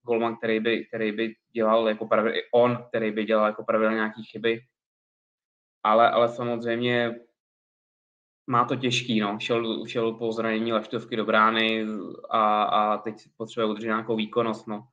golman, 0.01 0.37
který 0.37 0.59
by, 0.59 0.85
který 0.85 1.11
by 1.11 1.35
dělal 1.51 1.87
jako 1.87 2.07
pravidel, 2.07 2.41
on, 2.53 2.85
který 2.87 3.11
by 3.11 3.25
dělal 3.25 3.45
jako 3.45 3.63
pravidel 3.63 3.93
nějaký 3.93 4.23
chyby. 4.23 4.59
Ale, 5.83 6.09
ale 6.09 6.29
samozřejmě 6.29 7.19
má 8.47 8.65
to 8.65 8.75
těžký, 8.75 9.19
no. 9.19 9.39
Šel, 9.39 9.87
šel 9.87 10.13
po 10.13 10.31
zranění 10.31 10.73
leštovky 10.73 11.15
do 11.15 11.25
brány 11.25 11.85
a, 12.29 12.63
a 12.63 12.97
teď 12.97 13.15
potřebuje 13.37 13.71
udržet 13.71 13.87
nějakou 13.87 14.15
výkonnost, 14.15 14.67
no. 14.67 14.87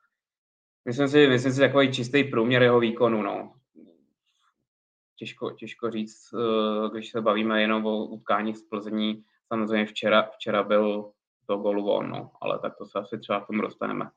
Myslím 0.84 1.08
si, 1.08 1.26
myslím 1.26 1.52
si 1.52 1.60
takový 1.60 1.92
čistý 1.92 2.24
průměr 2.24 2.62
jeho 2.62 2.80
výkonu, 2.80 3.22
no. 3.22 3.54
Těžko, 5.16 5.50
těžko 5.50 5.90
říct, 5.90 6.34
eh, 6.34 6.90
když 6.92 7.10
se 7.10 7.20
bavíme 7.20 7.60
jenom 7.60 7.86
o 7.86 8.04
utkání 8.04 8.54
z 8.54 8.62
Plzní. 8.62 9.24
Samozřejmě 9.48 9.86
včera, 9.86 10.22
včera 10.22 10.62
byl 10.62 11.10
to 11.46 11.56
golu 11.56 11.90
on, 11.90 12.10
no, 12.10 12.30
ale 12.40 12.58
tak 12.58 12.76
to 12.76 12.86
se 12.86 12.98
asi 12.98 13.18
třeba 13.18 13.40
k 13.40 13.46
tomu 13.46 13.62
dostaneme. 13.62 14.10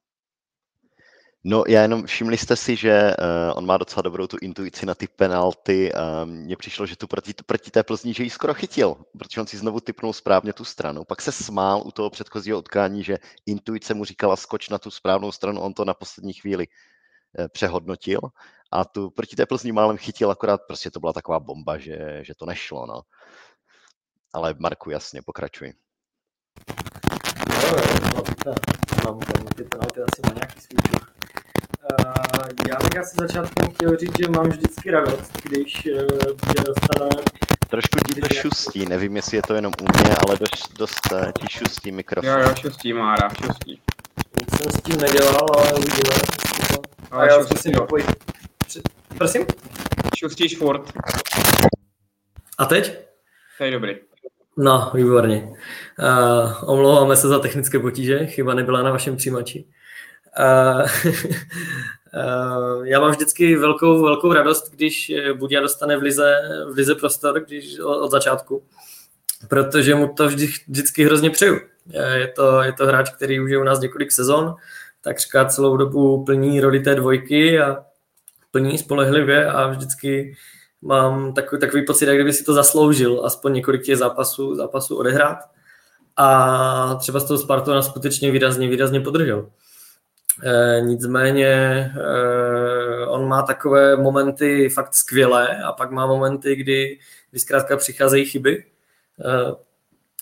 No 1.47 1.63
já 1.67 1.81
jenom 1.81 2.05
všimli 2.05 2.37
jste 2.37 2.55
si, 2.55 2.75
že 2.75 3.15
uh, 3.19 3.57
on 3.57 3.65
má 3.65 3.77
docela 3.77 4.01
dobrou 4.01 4.27
tu 4.27 4.37
intuici 4.41 4.85
na 4.85 4.95
ty 4.95 5.07
penalty. 5.07 5.91
Uh, 5.93 6.29
Mně 6.29 6.55
přišlo, 6.55 6.85
že 6.85 6.95
tu 6.95 7.07
proti, 7.07 7.33
proti 7.45 7.71
té 7.71 7.83
Plzni, 7.83 8.13
že 8.13 8.23
ji 8.23 8.29
skoro 8.29 8.53
chytil, 8.53 8.95
protože 9.17 9.41
on 9.41 9.47
si 9.47 9.57
znovu 9.57 9.79
typnul 9.79 10.13
správně 10.13 10.53
tu 10.53 10.65
stranu. 10.65 11.03
Pak 11.03 11.21
se 11.21 11.31
smál 11.31 11.81
u 11.85 11.91
toho 11.91 12.09
předchozího 12.09 12.57
utkání, 12.59 13.03
že 13.03 13.17
intuice 13.45 13.93
mu 13.93 14.05
říkala 14.05 14.35
skoč 14.35 14.69
na 14.69 14.77
tu 14.77 14.91
správnou 14.91 15.31
stranu, 15.31 15.61
on 15.61 15.73
to 15.73 15.85
na 15.85 15.93
poslední 15.93 16.33
chvíli 16.33 16.67
uh, 16.67 17.47
přehodnotil 17.47 18.19
a 18.71 18.85
tu 18.85 19.09
proti 19.09 19.35
té 19.35 19.45
Plzni 19.45 19.71
málem 19.71 19.97
chytil, 19.97 20.31
akorát 20.31 20.61
prostě 20.67 20.91
to 20.91 20.99
byla 20.99 21.13
taková 21.13 21.39
bomba, 21.39 21.77
že, 21.77 22.19
že 22.21 22.35
to 22.35 22.45
nešlo. 22.45 22.85
No. 22.85 23.01
Ale 24.33 24.55
Marku, 24.59 24.89
jasně, 24.89 25.21
pokračuj. 25.21 25.73
Mám 29.05 29.19
tam 29.19 29.45
ty 29.55 29.63
penalty 29.63 30.01
asi 30.01 30.21
na 30.23 30.33
nějaký 30.33 30.61
svůj 30.61 31.05
Uh, 32.01 32.47
já 32.69 32.75
bych 32.75 32.99
asi 32.99 33.15
začátkem 33.19 33.67
chtěl 33.71 33.97
říct, 33.97 34.17
že 34.19 34.29
mám 34.29 34.49
vždycky 34.49 34.91
radost, 34.91 35.31
když 35.43 35.85
uh, 35.85 36.01
dostane... 36.65 37.09
Trošku 37.69 37.99
ti 38.13 38.21
to 38.21 38.27
šustí, 38.29 38.85
nevím, 38.85 39.15
jestli 39.15 39.37
je 39.37 39.41
to 39.41 39.53
jenom 39.53 39.73
u 39.81 39.83
mě, 39.83 40.15
ale 40.27 40.37
dost, 40.37 40.77
dost 40.77 41.11
uh, 41.11 41.31
ti 41.31 41.47
šustí 41.49 41.91
mikrofon. 41.91 42.29
Jo, 42.29 42.39
jo, 42.39 42.55
šustí, 42.61 42.93
Mára, 42.93 43.29
šustí. 43.45 43.81
Nic 44.39 44.61
jsem 44.61 44.71
s 44.71 44.81
tím 44.81 44.97
nedělal, 45.01 45.47
ale 45.57 45.73
uvidíme. 45.73 46.15
Ale 47.11 47.27
já 47.27 47.43
zkusím 47.43 47.71
napojit. 47.71 48.05
Prosím? 49.17 49.45
Šustíš 50.17 50.57
furt. 50.57 50.93
A 52.57 52.65
teď? 52.65 52.99
To 53.57 53.63
je 53.63 53.71
dobrý. 53.71 53.95
No, 54.57 54.91
výborně. 54.93 55.49
Uh, 55.99 56.69
omlouváme 56.69 57.15
se 57.15 57.27
za 57.27 57.39
technické 57.39 57.79
potíže, 57.79 58.25
chyba 58.25 58.53
nebyla 58.53 58.81
na 58.81 58.91
vašem 58.91 59.17
přijímači. 59.17 59.65
Uh, 60.39 60.81
uh, 62.13 62.85
já 62.85 62.99
mám 62.99 63.11
vždycky 63.11 63.55
velkou, 63.55 64.01
velkou 64.03 64.33
radost, 64.33 64.71
když 64.71 65.11
Budia 65.33 65.61
dostane 65.61 65.97
v 65.97 66.01
lize, 66.01 66.39
v 66.73 66.75
lize 66.75 66.95
prostor 66.95 67.39
když, 67.39 67.79
od, 67.79 68.11
začátku, 68.11 68.63
protože 69.47 69.95
mu 69.95 70.07
to 70.07 70.27
vždy, 70.27 70.47
vždycky 70.67 71.05
hrozně 71.05 71.29
přeju. 71.29 71.59
Je 72.15 72.27
to, 72.27 72.61
je 72.61 72.73
to 72.73 72.85
hráč, 72.85 73.09
který 73.09 73.39
už 73.39 73.51
je 73.51 73.57
u 73.57 73.63
nás 73.63 73.79
několik 73.79 74.11
sezon, 74.11 74.55
takřka 75.01 75.45
celou 75.45 75.77
dobu 75.77 76.25
plní 76.25 76.61
roli 76.61 76.79
té 76.79 76.95
dvojky 76.95 77.59
a 77.59 77.77
plní 78.51 78.77
spolehlivě 78.77 79.45
a 79.45 79.67
vždycky 79.67 80.35
mám 80.85 81.33
takový, 81.33 81.59
takový 81.59 81.85
pocit, 81.85 82.05
jak 82.05 82.15
kdyby 82.15 82.33
si 82.33 82.43
to 82.43 82.53
zasloužil, 82.53 83.21
aspoň 83.25 83.53
několik 83.53 83.83
těch 83.83 83.97
zápasů, 83.97 84.55
zápasů 84.55 84.97
odehrát. 84.97 85.37
A 86.17 86.95
třeba 86.95 87.19
z 87.19 87.25
toho 87.25 87.37
Spartu 87.37 87.71
nás 87.71 87.85
skutečně 87.85 88.31
výrazně, 88.31 88.67
výrazně 88.67 88.99
podržel. 88.99 89.49
E, 90.43 90.81
nicméně 90.81 91.47
e, 91.47 93.05
on 93.07 93.27
má 93.27 93.41
takové 93.41 93.95
momenty 93.95 94.69
fakt 94.69 94.95
skvělé 94.95 95.63
a 95.63 95.71
pak 95.71 95.91
má 95.91 96.05
momenty, 96.05 96.55
kdy, 96.55 96.99
kdy 97.31 97.39
zkrátka 97.39 97.77
přicházejí 97.77 98.25
chyby. 98.25 98.57
E, 98.57 98.63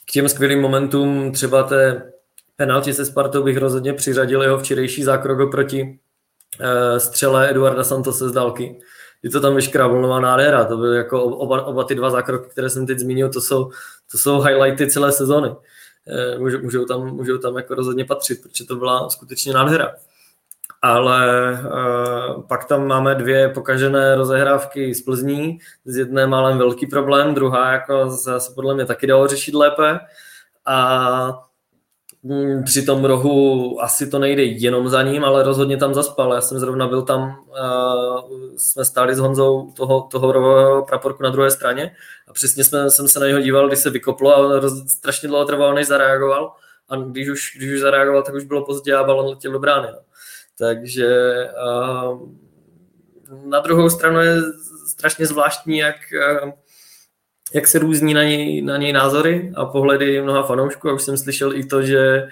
k 0.06 0.12
těm 0.12 0.30
skvělým 0.30 0.62
momentům 0.62 1.32
třeba 1.32 1.64
té 1.64 2.12
penalti 2.56 2.94
se 2.94 3.06
Spartou 3.06 3.44
bych 3.44 3.58
rozhodně 3.58 3.94
přiřadil 3.94 4.44
jeho 4.44 4.60
včerejší 4.60 5.04
zákrok 5.04 5.52
proti 5.52 6.00
střele 6.98 7.50
Eduarda 7.50 7.84
Santose 7.84 8.30
z 8.30 8.32
dálky 8.32 8.82
je 9.24 9.30
to 9.30 9.42
tam 9.42 9.56
veškerá 9.56 9.88
volnová 9.88 10.20
nádhera. 10.20 10.66
To 10.66 10.78
byly 10.78 10.98
jako 10.98 11.24
oba, 11.24 11.66
oba 11.66 11.84
ty 11.84 11.96
dva 11.96 12.10
zákroky, 12.10 12.50
které 12.50 12.70
jsem 12.70 12.88
teď 12.88 13.00
zmínil, 13.00 13.30
to 13.30 13.42
jsou, 13.42 13.72
to 14.12 14.18
jsou 14.18 14.42
highlighty 14.42 14.92
celé 14.92 15.12
sezóny. 15.12 15.56
Eh, 16.08 16.38
můžou, 16.38 16.62
můžou, 16.62 16.86
tam, 16.86 17.16
můžou 17.16 17.38
tam 17.38 17.56
jako 17.56 17.76
rozhodně 17.76 18.06
patřit, 18.06 18.42
protože 18.42 18.66
to 18.66 18.76
byla 18.76 19.10
skutečně 19.10 19.54
nádhera. 19.54 19.96
Ale 20.82 21.52
uh, 21.52 22.44
pak 22.48 22.66
tam 22.66 22.88
máme 22.88 23.16
dvě 23.16 23.50
pokažené 23.50 24.16
rozehrávky 24.16 24.96
z 24.96 25.02
Plzní, 25.02 25.60
z 25.86 25.98
jedné 25.98 26.28
málem 26.28 26.58
velký 26.58 26.88
problém, 26.88 27.34
druhá 27.34 27.72
jako 27.72 28.12
se 28.12 28.54
podle 28.56 28.76
mě 28.76 28.86
taky 28.86 29.08
dalo 29.08 29.28
řešit 29.28 29.56
lépe. 29.56 30.00
A 30.66 31.48
při 32.66 32.86
tom 32.86 33.06
rohu 33.06 33.82
asi 33.82 34.10
to 34.10 34.20
nejde 34.20 34.44
jenom 34.44 34.90
za 34.90 35.02
ním, 35.02 35.24
ale 35.24 35.44
rozhodně 35.44 35.78
tam 35.78 35.94
zaspal. 35.94 36.34
Já 36.34 36.42
jsem 36.42 36.60
zrovna 36.60 36.88
byl 36.88 37.02
tam, 37.02 37.22
uh, 37.22 38.56
jsme 38.58 38.86
stáli 38.86 39.16
s 39.16 39.20
Honzou 39.20 39.72
toho, 39.72 40.02
toho 40.12 40.32
rohového 40.32 40.86
praporku 40.86 41.24
na 41.24 41.30
druhé 41.30 41.52
straně 41.52 41.96
a 42.28 42.34
přesně 42.34 42.64
jsme, 42.64 42.92
jsem 42.92 43.08
se 43.08 43.20
na 43.20 43.28
něho 43.28 43.40
díval, 43.40 43.68
když 43.68 43.80
se 43.80 43.90
vykoplo 43.90 44.36
a 44.36 44.60
roz, 44.60 44.74
strašně 44.88 45.30
dlouho 45.30 45.46
trvalo, 45.46 45.74
než 45.74 45.88
zareagoval. 45.88 46.54
A 46.90 46.96
když 46.96 47.30
už, 47.30 47.58
když 47.58 47.74
už 47.74 47.80
zareagoval, 47.80 48.24
tak 48.24 48.36
už 48.36 48.44
bylo 48.44 48.66
pozdě 48.66 48.96
a 48.96 49.04
balon 49.04 49.30
letěl 49.30 49.52
do 49.52 49.60
brány. 49.60 49.88
No. 49.92 50.00
Takže 50.58 51.08
uh, 51.66 52.30
na 53.46 53.60
druhou 53.60 53.90
stranu 53.90 54.20
je 54.20 54.36
strašně 54.88 55.26
zvláštní, 55.26 55.78
jak 55.78 55.96
uh, 56.44 56.52
jak 57.54 57.68
se 57.68 57.80
různí 57.80 58.14
na 58.14 58.24
něj, 58.24 58.62
na 58.62 58.78
něj 58.78 58.94
názory 58.94 59.52
a 59.56 59.66
pohledy 59.66 60.22
mnoha 60.22 60.44
fanoušků. 60.44 60.90
A 60.90 60.94
už 60.94 61.04
jsem 61.04 61.18
slyšel 61.18 61.56
i 61.56 61.66
to, 61.66 61.82
že 61.82 62.00
e, 62.00 62.28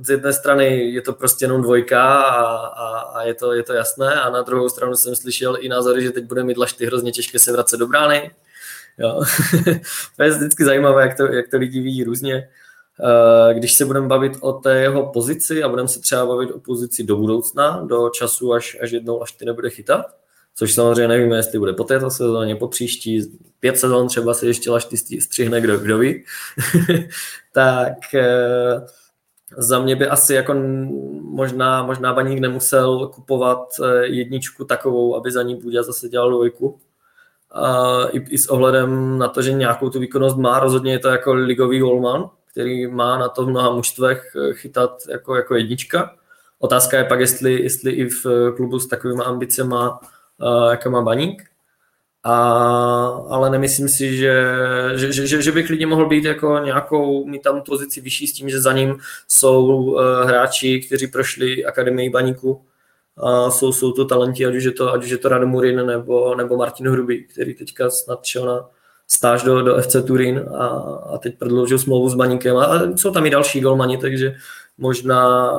z 0.00 0.10
jedné 0.10 0.32
strany 0.32 0.90
je 0.90 1.02
to 1.02 1.12
prostě 1.12 1.44
jenom 1.44 1.62
dvojka 1.62 2.22
a, 2.22 2.56
a, 2.66 2.98
a 2.98 3.22
je, 3.22 3.34
to, 3.34 3.52
je 3.52 3.62
to 3.62 3.72
jasné 3.72 4.14
a 4.14 4.30
na 4.30 4.42
druhou 4.42 4.68
stranu 4.68 4.94
jsem 4.94 5.16
slyšel 5.16 5.56
i 5.60 5.68
názory, 5.68 6.02
že 6.02 6.10
teď 6.10 6.24
bude 6.24 6.44
mít 6.44 6.58
lašty 6.58 6.86
hrozně 6.86 7.12
těžké 7.12 7.38
se 7.38 7.52
vracet 7.52 7.76
do 7.76 7.86
brány. 7.86 8.30
Jo. 8.98 9.22
to 10.16 10.22
je 10.22 10.30
vždycky 10.30 10.64
zajímavé, 10.64 11.02
jak 11.02 11.16
to, 11.16 11.26
jak 11.26 11.48
to 11.48 11.56
lidi 11.56 11.80
vidí 11.80 12.04
různě. 12.04 12.34
E, 12.34 13.54
když 13.54 13.72
se 13.72 13.84
budeme 13.84 14.08
bavit 14.08 14.32
o 14.40 14.52
té 14.52 14.80
jeho 14.80 15.12
pozici 15.12 15.62
a 15.62 15.68
budeme 15.68 15.88
se 15.88 16.00
třeba 16.00 16.26
bavit 16.26 16.50
o 16.50 16.58
pozici 16.58 17.04
do 17.04 17.16
budoucna, 17.16 17.84
do 17.86 18.10
času, 18.10 18.52
až, 18.52 18.76
až 18.82 18.90
jednou 18.90 19.18
lašty 19.18 19.44
nebude 19.44 19.70
chytat, 19.70 20.19
což 20.54 20.74
samozřejmě 20.74 21.08
nevíme, 21.08 21.36
jestli 21.36 21.58
bude 21.58 21.72
po 21.72 21.84
této 21.84 22.10
sezóně, 22.10 22.56
po 22.56 22.68
příští, 22.68 23.38
pět 23.60 23.78
sezon 23.78 24.08
třeba 24.08 24.34
se 24.34 24.46
ještě 24.46 24.70
Lašty 24.70 24.96
střihne, 25.20 25.60
kdo, 25.60 25.78
kdo 25.78 25.98
ví, 25.98 26.24
tak 27.52 28.14
eh, 28.14 28.86
za 29.56 29.78
mě 29.78 29.96
by 29.96 30.06
asi 30.06 30.34
jako 30.34 30.54
možná, 31.22 31.82
možná 31.82 32.14
Baník 32.14 32.38
nemusel 32.38 33.08
kupovat 33.08 33.68
eh, 33.84 34.06
jedničku 34.06 34.64
takovou, 34.64 35.16
aby 35.16 35.32
za 35.32 35.42
ní 35.42 35.56
Budia 35.56 35.82
zase 35.82 36.08
dělal 36.08 36.30
dvojku. 36.30 36.80
A 37.50 37.96
i, 38.10 38.18
i, 38.18 38.38
s 38.38 38.46
ohledem 38.46 39.18
na 39.18 39.28
to, 39.28 39.42
že 39.42 39.52
nějakou 39.52 39.90
tu 39.90 40.00
výkonnost 40.00 40.36
má, 40.36 40.60
rozhodně 40.60 40.92
je 40.92 40.98
to 40.98 41.08
jako 41.08 41.34
ligový 41.34 41.78
golman, 41.78 42.30
který 42.50 42.86
má 42.86 43.18
na 43.18 43.28
to 43.28 43.44
v 43.44 43.48
mnoha 43.48 43.70
mužstvech 43.74 44.36
eh, 44.36 44.54
chytat 44.54 45.02
jako, 45.08 45.36
jako 45.36 45.54
jednička. 45.54 46.14
Otázka 46.58 46.98
je 46.98 47.04
pak, 47.04 47.20
jestli, 47.20 47.62
jestli 47.62 47.92
i 47.92 48.08
v 48.08 48.52
klubu 48.56 48.78
s 48.78 48.86
takovými 48.86 49.22
ambicemi 49.22 49.74
uh, 50.42 50.70
jaké 50.70 50.88
má 50.88 51.02
baník. 51.02 51.42
A, 52.24 52.34
ale 53.28 53.50
nemyslím 53.50 53.88
si, 53.88 54.16
že, 54.16 54.44
že, 54.94 55.12
že, 55.26 55.42
že 55.42 55.52
by 55.52 55.64
klidně 55.64 55.86
mohl 55.86 56.06
být 56.06 56.24
jako 56.24 56.58
nějakou, 56.64 57.26
mít 57.26 57.42
tam 57.42 57.62
pozici 57.62 58.00
vyšší 58.00 58.26
s 58.26 58.32
tím, 58.32 58.48
že 58.48 58.60
za 58.60 58.72
ním 58.72 58.98
jsou 59.28 59.66
uh, 59.66 60.02
hráči, 60.22 60.80
kteří 60.80 61.06
prošli 61.06 61.64
akademii 61.64 62.10
baníku. 62.10 62.62
A 63.16 63.50
jsou, 63.50 63.72
jsou 63.72 63.92
to 63.92 64.04
talenti, 64.04 64.46
ať 64.46 64.54
už 64.54 64.64
je 64.64 64.72
to, 64.72 64.92
ať 64.92 65.04
už 65.04 65.10
je 65.10 65.18
to 65.18 65.28
Radomurin 65.28 65.86
nebo, 65.86 66.34
nebo 66.34 66.56
Martin 66.56 66.88
Hrubý, 66.88 67.24
který 67.24 67.54
teďka 67.54 67.90
snad 67.90 68.24
šel 68.24 68.46
na 68.46 68.68
stáž 69.08 69.42
do, 69.42 69.62
do 69.62 69.82
FC 69.82 69.96
Turín 70.06 70.48
a, 70.54 70.66
a 71.14 71.18
teď 71.18 71.38
prodloužil 71.38 71.78
smlouvu 71.78 72.08
s 72.08 72.14
baníkem. 72.14 72.56
A, 72.56 72.64
a 72.64 72.96
jsou 72.96 73.10
tam 73.10 73.26
i 73.26 73.30
další 73.30 73.60
golmani, 73.60 73.98
takže 73.98 74.34
možná 74.78 75.52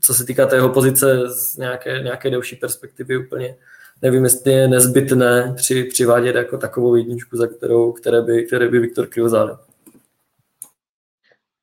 co 0.00 0.14
se 0.14 0.24
týká 0.24 0.46
té 0.46 0.56
jeho 0.56 0.68
pozice 0.68 1.30
z 1.30 1.56
nějaké, 1.56 2.00
nějaké 2.02 2.30
delší 2.30 2.56
perspektivy 2.56 3.16
úplně 3.16 3.56
nevím, 4.02 4.24
jestli 4.24 4.52
je 4.52 4.68
nezbytné 4.68 5.54
při, 5.56 5.84
přivádět 5.84 6.36
jako 6.36 6.58
takovou 6.58 6.94
jedničku, 6.94 7.36
za 7.36 7.46
kterou, 7.46 7.92
které 7.92 8.22
by, 8.22 8.44
které 8.44 8.68
by 8.68 8.78
Viktor 8.78 9.08
zadal. 9.26 9.58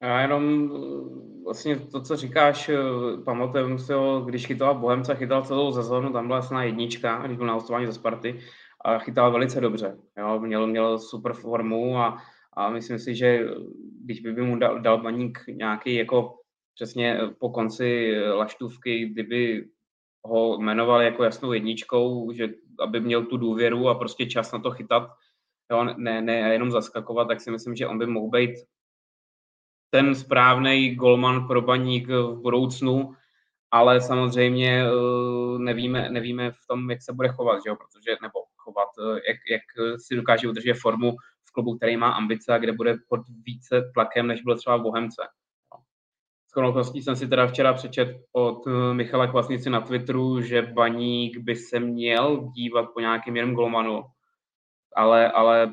Já 0.02 0.22
jenom 0.22 0.72
vlastně 1.44 1.76
to, 1.76 2.02
co 2.02 2.16
říkáš, 2.16 2.72
pamatuju 3.26 3.78
si 3.78 3.94
ho, 3.94 4.22
když 4.22 4.48
chytal 4.48 4.76
Bohemca, 4.76 5.14
chytal 5.14 5.46
celou 5.46 5.74
sezónu, 5.74 6.14
tam 6.14 6.28
byla 6.28 6.38
jasná 6.38 6.64
jednička, 6.64 7.24
když 7.26 7.38
byl 7.38 7.48
na 7.48 7.54
hostování 7.54 7.86
ze 7.86 7.94
Sparty 7.94 8.40
a 8.86 9.00
chytal 9.00 9.32
velice 9.32 9.62
dobře. 9.62 9.98
Jo, 10.18 10.40
měl, 10.40 10.68
měl 10.68 11.00
super 11.00 11.34
formu 11.34 11.98
a, 11.98 12.18
a 12.54 12.70
myslím 12.70 13.00
si, 13.00 13.16
že 13.16 13.48
když 14.04 14.22
by 14.22 14.42
mu 14.42 14.60
dal, 14.60 14.80
dal 14.80 15.02
baník 15.02 15.40
nějaký 15.48 15.96
jako 15.96 16.36
přesně 16.76 17.20
po 17.40 17.50
konci 17.50 18.14
laštůvky, 18.34 19.06
kdyby 19.06 19.66
ho 20.24 20.58
jmenovali 20.60 21.06
jako 21.06 21.24
jasnou 21.24 21.54
jedničkou, 21.54 22.32
že 22.32 22.50
aby 22.80 23.00
měl 23.00 23.26
tu 23.26 23.38
důvěru 23.38 23.90
a 23.90 23.96
prostě 23.96 24.26
čas 24.26 24.52
na 24.52 24.60
to 24.60 24.72
chytat, 24.72 25.10
jo, 25.72 25.84
ne, 25.84 26.22
ne 26.22 26.34
jenom 26.34 26.72
zaskakovat, 26.72 27.28
tak 27.28 27.42
si 27.42 27.52
myslím, 27.52 27.76
že 27.76 27.88
on 27.88 28.00
by 28.00 28.06
mohl 28.06 28.30
být 28.30 28.52
ten 29.90 30.16
správný 30.16 30.96
golman 30.96 31.48
pro 31.48 31.62
baník 31.62 32.08
v 32.08 32.42
budoucnu, 32.42 33.16
ale 33.72 34.02
samozřejmě 34.02 34.84
eh, 34.86 35.60
nevíme, 35.60 36.10
nevíme 36.10 36.52
v 36.52 36.68
tom, 36.68 36.92
jak 36.92 37.02
se 37.02 37.14
bude 37.14 37.30
chovat, 37.30 37.60
že 37.64 37.70
jo? 37.70 37.76
protože, 37.76 38.18
nebo 38.22 38.40
chovat, 38.58 38.90
eh, 39.00 39.22
jak, 39.28 39.38
jak 39.52 39.98
si 39.98 40.16
dokáže 40.16 40.50
udržet 40.50 40.74
formu 40.74 41.12
v 41.46 41.52
klubu, 41.52 41.78
který 41.78 41.98
má 41.98 42.12
ambice 42.12 42.54
a 42.54 42.58
kde 42.58 42.72
bude 42.72 42.96
pod 43.10 43.22
více 43.46 43.92
tlakem, 43.94 44.28
než 44.28 44.42
byl 44.42 44.58
třeba 44.58 44.78
v 44.78 44.82
Bohemce. 44.82 45.22
S 46.56 46.94
jsem 46.94 47.16
si 47.16 47.28
teda 47.28 47.48
včera 47.48 47.74
přečet 47.74 48.18
od 48.32 48.68
eh, 48.68 48.94
Michala 48.94 49.28
Kvasnici 49.28 49.70
na 49.70 49.82
Twitteru, 49.82 50.42
že 50.42 50.62
Baník 50.62 51.38
by 51.38 51.56
se 51.56 51.80
měl 51.80 52.52
dívat 52.56 52.86
po 52.94 53.00
nějakým 53.00 53.36
jiném 53.36 53.54
golmanu, 53.54 54.04
ale, 54.96 55.32
ale 55.32 55.72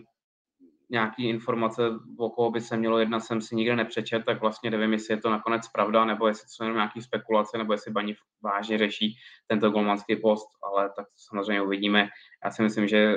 nějaký 0.91 1.29
informace, 1.29 1.83
o 2.19 2.31
koho 2.31 2.51
by 2.51 2.61
se 2.61 2.77
mělo 2.77 2.99
jednat, 2.99 3.21
jsem 3.21 3.41
si 3.41 3.57
nikde 3.57 3.77
nepřečet, 3.77 4.25
tak 4.25 4.41
vlastně 4.41 4.71
nevím, 4.71 4.93
jestli 4.93 5.15
je 5.15 5.21
to 5.21 5.31
nakonec 5.31 5.69
pravda, 5.69 6.05
nebo 6.05 6.29
jestli 6.29 6.43
to 6.43 6.49
jsou 6.51 6.65
jenom 6.65 6.77
nějaké 6.77 7.03
spekulace, 7.03 7.59
nebo 7.59 7.73
jestli 7.73 7.93
Baník 7.93 8.17
vážně 8.43 8.79
řeší 8.79 9.15
tento 9.47 9.71
golmanský 9.71 10.17
post, 10.17 10.49
ale 10.63 10.91
tak 10.97 11.07
samozřejmě 11.17 11.63
uvidíme. 11.63 12.09
Já 12.45 12.51
si 12.51 12.63
myslím, 12.63 12.89
že 12.89 13.15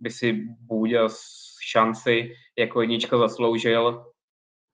by 0.00 0.10
si 0.10 0.32
Bůďa 0.60 1.08
šanci 1.70 2.32
jako 2.58 2.80
jednička 2.80 3.18
zasloužil, 3.18 4.11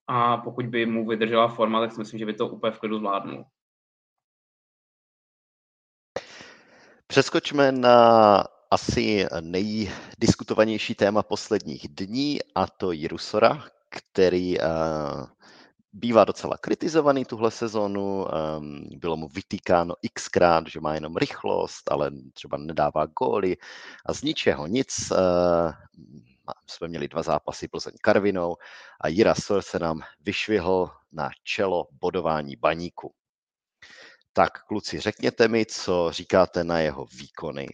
a 0.08 0.36
pokud 0.36 0.66
by 0.66 0.86
mu 0.86 1.06
vydržela 1.06 1.48
forma, 1.48 1.80
tak 1.80 1.92
si 1.92 1.98
myslím, 1.98 2.18
že 2.18 2.26
by 2.26 2.34
to 2.34 2.48
úplně 2.48 2.72
v 2.72 2.78
klidu 2.78 2.98
zvládnul. 2.98 3.44
Přeskočme 7.06 7.72
na 7.72 8.44
asi 8.70 9.26
nejdiskutovanější 9.40 10.94
téma 10.94 11.22
posledních 11.22 11.88
dní 11.88 12.38
a 12.54 12.66
to 12.66 12.92
Jirusora, 12.92 13.64
který 13.88 14.58
uh, 14.58 14.64
bývá 15.92 16.24
docela 16.24 16.58
kritizovaný 16.58 17.24
tuhle 17.24 17.50
sezonu, 17.50 18.24
um, 18.24 18.88
bylo 18.96 19.16
mu 19.16 19.28
vytýkáno 19.28 19.94
xkrát, 20.14 20.66
že 20.66 20.80
má 20.80 20.94
jenom 20.94 21.16
rychlost, 21.16 21.92
ale 21.92 22.10
třeba 22.32 22.58
nedává 22.58 23.06
góly 23.06 23.56
a 24.06 24.12
z 24.12 24.22
ničeho 24.22 24.66
nic 24.66 25.10
uh, 25.10 25.18
jsme 26.66 26.88
měli 26.88 27.08
dva 27.08 27.22
zápasy 27.22 27.68
Plzeň 27.68 27.92
Karvinou 28.02 28.56
a 29.00 29.08
Jira 29.08 29.34
Sor 29.34 29.62
se 29.62 29.78
nám 29.78 30.00
vyšvihl 30.20 30.90
na 31.12 31.30
čelo 31.42 31.88
bodování 32.00 32.56
baníku. 32.56 33.14
Tak 34.32 34.64
kluci, 34.64 35.00
řekněte 35.00 35.48
mi, 35.48 35.66
co 35.66 36.10
říkáte 36.12 36.64
na 36.64 36.78
jeho 36.78 37.06
výkony 37.06 37.66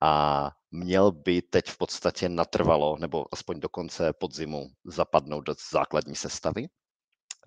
a 0.00 0.50
měl 0.70 1.12
by 1.12 1.42
teď 1.42 1.66
v 1.66 1.78
podstatě 1.78 2.28
natrvalo, 2.28 2.96
nebo 2.98 3.26
aspoň 3.32 3.60
do 3.60 3.68
konce 3.68 4.12
podzimu 4.12 4.66
zapadnout 4.84 5.40
do 5.40 5.54
základní 5.70 6.16
sestavy. 6.16 6.68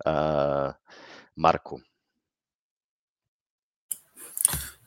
Uh, 0.06 0.72
Marku. 1.36 1.80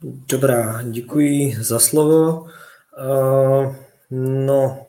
Dobrá, 0.01 0.83
děkuji 0.83 1.63
za 1.63 1.79
slovo. 1.79 2.41
Uh, 2.41 3.75
no, 4.45 4.87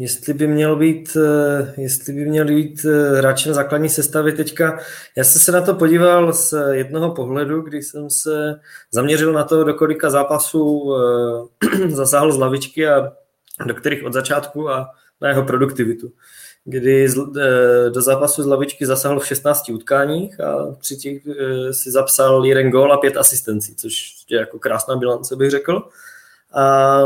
Jestli 0.00 0.34
by 0.34 0.46
měl 0.46 0.76
být, 0.76 1.16
eh, 1.16 1.74
jestli 1.76 2.12
by 2.12 2.24
měl 2.24 2.44
být 2.44 2.84
eh, 2.84 3.16
hráčem 3.16 3.54
základní 3.54 3.88
sestavy 3.88 4.32
teďka, 4.32 4.78
já 5.16 5.24
jsem 5.24 5.40
se 5.40 5.52
na 5.52 5.60
to 5.60 5.74
podíval 5.74 6.32
z 6.32 6.54
jednoho 6.70 7.14
pohledu, 7.14 7.60
kdy 7.60 7.82
jsem 7.82 8.10
se 8.10 8.60
zaměřil 8.92 9.32
na 9.32 9.44
to, 9.44 9.64
do 9.64 9.74
kolika 9.74 10.10
zápasů 10.10 10.94
eh, 10.94 11.88
zasáhl 11.88 12.32
z 12.32 12.38
lavičky 12.38 12.88
a 12.88 13.12
do 13.66 13.74
kterých 13.74 14.04
od 14.04 14.12
začátku 14.12 14.70
a 14.70 14.90
na 15.20 15.28
jeho 15.28 15.42
produktivitu. 15.42 16.12
Kdy 16.64 17.08
do 17.88 18.02
zápasu 18.02 18.42
z 18.42 18.46
lavičky 18.46 18.86
zasáhl 18.86 19.20
v 19.20 19.26
16 19.26 19.68
utkáních 19.68 20.40
a 20.40 20.76
při 20.80 20.96
těch 20.96 21.22
si 21.70 21.90
zapsal 21.90 22.44
jeden 22.44 22.70
gól 22.70 22.92
a 22.92 22.96
pět 22.96 23.16
asistencí, 23.16 23.76
což 23.76 24.12
je 24.30 24.38
jako 24.38 24.58
krásná 24.58 24.96
bilance, 24.96 25.36
bych 25.36 25.50
řekl. 25.50 25.88
A 26.52 27.00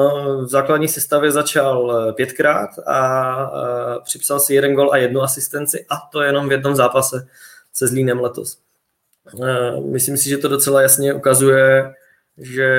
v 0.44 0.46
základní 0.46 0.88
sestavě 0.88 1.30
začal 1.30 2.06
eh, 2.08 2.12
pětkrát 2.12 2.70
a 2.86 3.52
eh, 3.54 4.00
připsal 4.04 4.40
si 4.40 4.54
jeden 4.54 4.74
gol 4.74 4.92
a 4.92 4.96
jednu 4.96 5.22
asistenci 5.22 5.86
a 5.90 5.96
to 6.12 6.22
jenom 6.22 6.48
v 6.48 6.52
jednom 6.52 6.76
zápase 6.76 7.28
se 7.72 7.86
Zlínem 7.86 8.20
letos. 8.20 8.58
Eh, 9.44 9.80
myslím 9.80 10.16
si, 10.16 10.28
že 10.28 10.38
to 10.38 10.48
docela 10.48 10.82
jasně 10.82 11.14
ukazuje, 11.14 11.94
že 12.38 12.70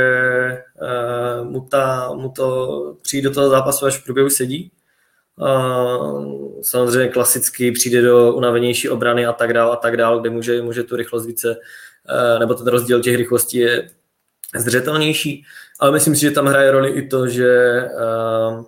mu, 1.44 1.62
ta, 1.62 2.14
mu 2.14 2.30
to 2.30 2.98
přijde 3.02 3.30
do 3.30 3.36
toho 3.36 3.50
zápasu 3.50 3.86
až 3.86 3.98
v 3.98 4.04
průběhu 4.04 4.30
sedí. 4.30 4.72
Samozřejmě 6.62 7.08
klasicky 7.08 7.72
přijde 7.72 8.02
do 8.02 8.34
unavenější 8.34 8.90
obrany 8.90 9.26
a 9.26 9.34
tak 9.34 9.54
dále 9.54 9.74
a 9.74 9.76
tak 9.76 9.98
dále, 9.98 10.22
kde 10.22 10.30
může, 10.30 10.62
může 10.62 10.84
tu 10.84 10.96
rychlost 10.96 11.26
více, 11.26 11.58
nebo 12.40 12.54
ten 12.54 12.68
rozdíl 12.68 13.02
těch 13.02 13.16
rychlostí 13.16 13.58
je 13.58 13.90
zřetelnější, 14.60 15.46
ale 15.80 15.92
myslím 15.92 16.16
si, 16.16 16.22
že 16.22 16.32
tam 16.32 16.46
hraje 16.46 16.72
roli 16.72 16.90
i 16.90 17.08
to, 17.08 17.28
že 17.28 17.82
uh, 17.84 18.66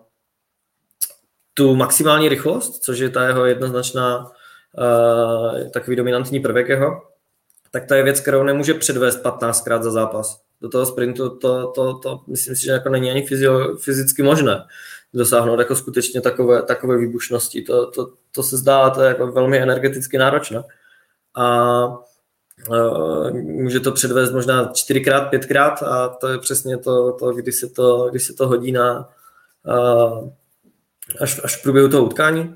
tu 1.54 1.76
maximální 1.76 2.30
rychlost, 2.30 2.84
což 2.84 3.00
je 3.00 3.10
ta 3.10 3.28
jeho 3.28 3.46
jednoznačná 3.46 4.18
uh, 4.18 5.70
takový 5.70 5.96
dominantní 5.96 6.40
prvek 6.40 6.70
jeho, 6.70 7.02
tak 7.72 7.86
to 7.86 7.94
je 7.94 8.04
věc, 8.04 8.20
kterou 8.20 8.44
nemůže 8.44 8.74
předvést 8.74 9.24
15krát 9.24 9.82
za 9.82 9.92
zápas. 9.92 10.42
Do 10.62 10.70
toho 10.70 10.86
sprintu 10.86 11.30
to, 11.30 11.72
to, 11.72 11.94
to 11.94 12.22
myslím 12.28 12.56
si, 12.56 12.66
že 12.66 12.72
jako 12.72 12.90
není 12.90 13.12
ani 13.12 13.26
fyzio, 13.26 13.78
fyzicky 13.78 14.24
možné 14.24 14.66
dosáhnout 15.16 15.60
jako 15.60 15.76
skutečně 15.76 16.22
takové, 16.22 16.62
takové 16.62 16.98
výbušnosti. 16.98 17.62
To, 17.62 17.92
to, 17.92 18.12
to 18.32 18.44
se 18.44 18.58
zdá, 18.58 18.90
to 18.90 19.02
je 19.02 19.08
jako 19.08 19.32
velmi 19.32 19.60
energeticky 19.60 20.18
náročné. 20.18 20.64
A 21.36 21.88
může 23.32 23.80
to 23.80 23.92
předvést 23.92 24.32
možná 24.32 24.72
čtyřikrát, 24.74 25.30
pětkrát 25.30 25.84
a 25.84 26.08
to 26.08 26.28
je 26.28 26.40
přesně 26.40 26.78
to, 26.78 27.12
to 27.12 27.32
kdy, 27.32 27.52
se 27.52 27.70
to, 27.70 28.08
kdy 28.10 28.20
se 28.20 28.34
to 28.34 28.48
hodí 28.48 28.72
na 28.72 29.10
eh, 29.68 30.32
až, 31.22 31.42
až 31.44 31.60
v 31.60 31.64
průběhu 31.64 31.90
toho 31.90 32.06
utkání. 32.06 32.56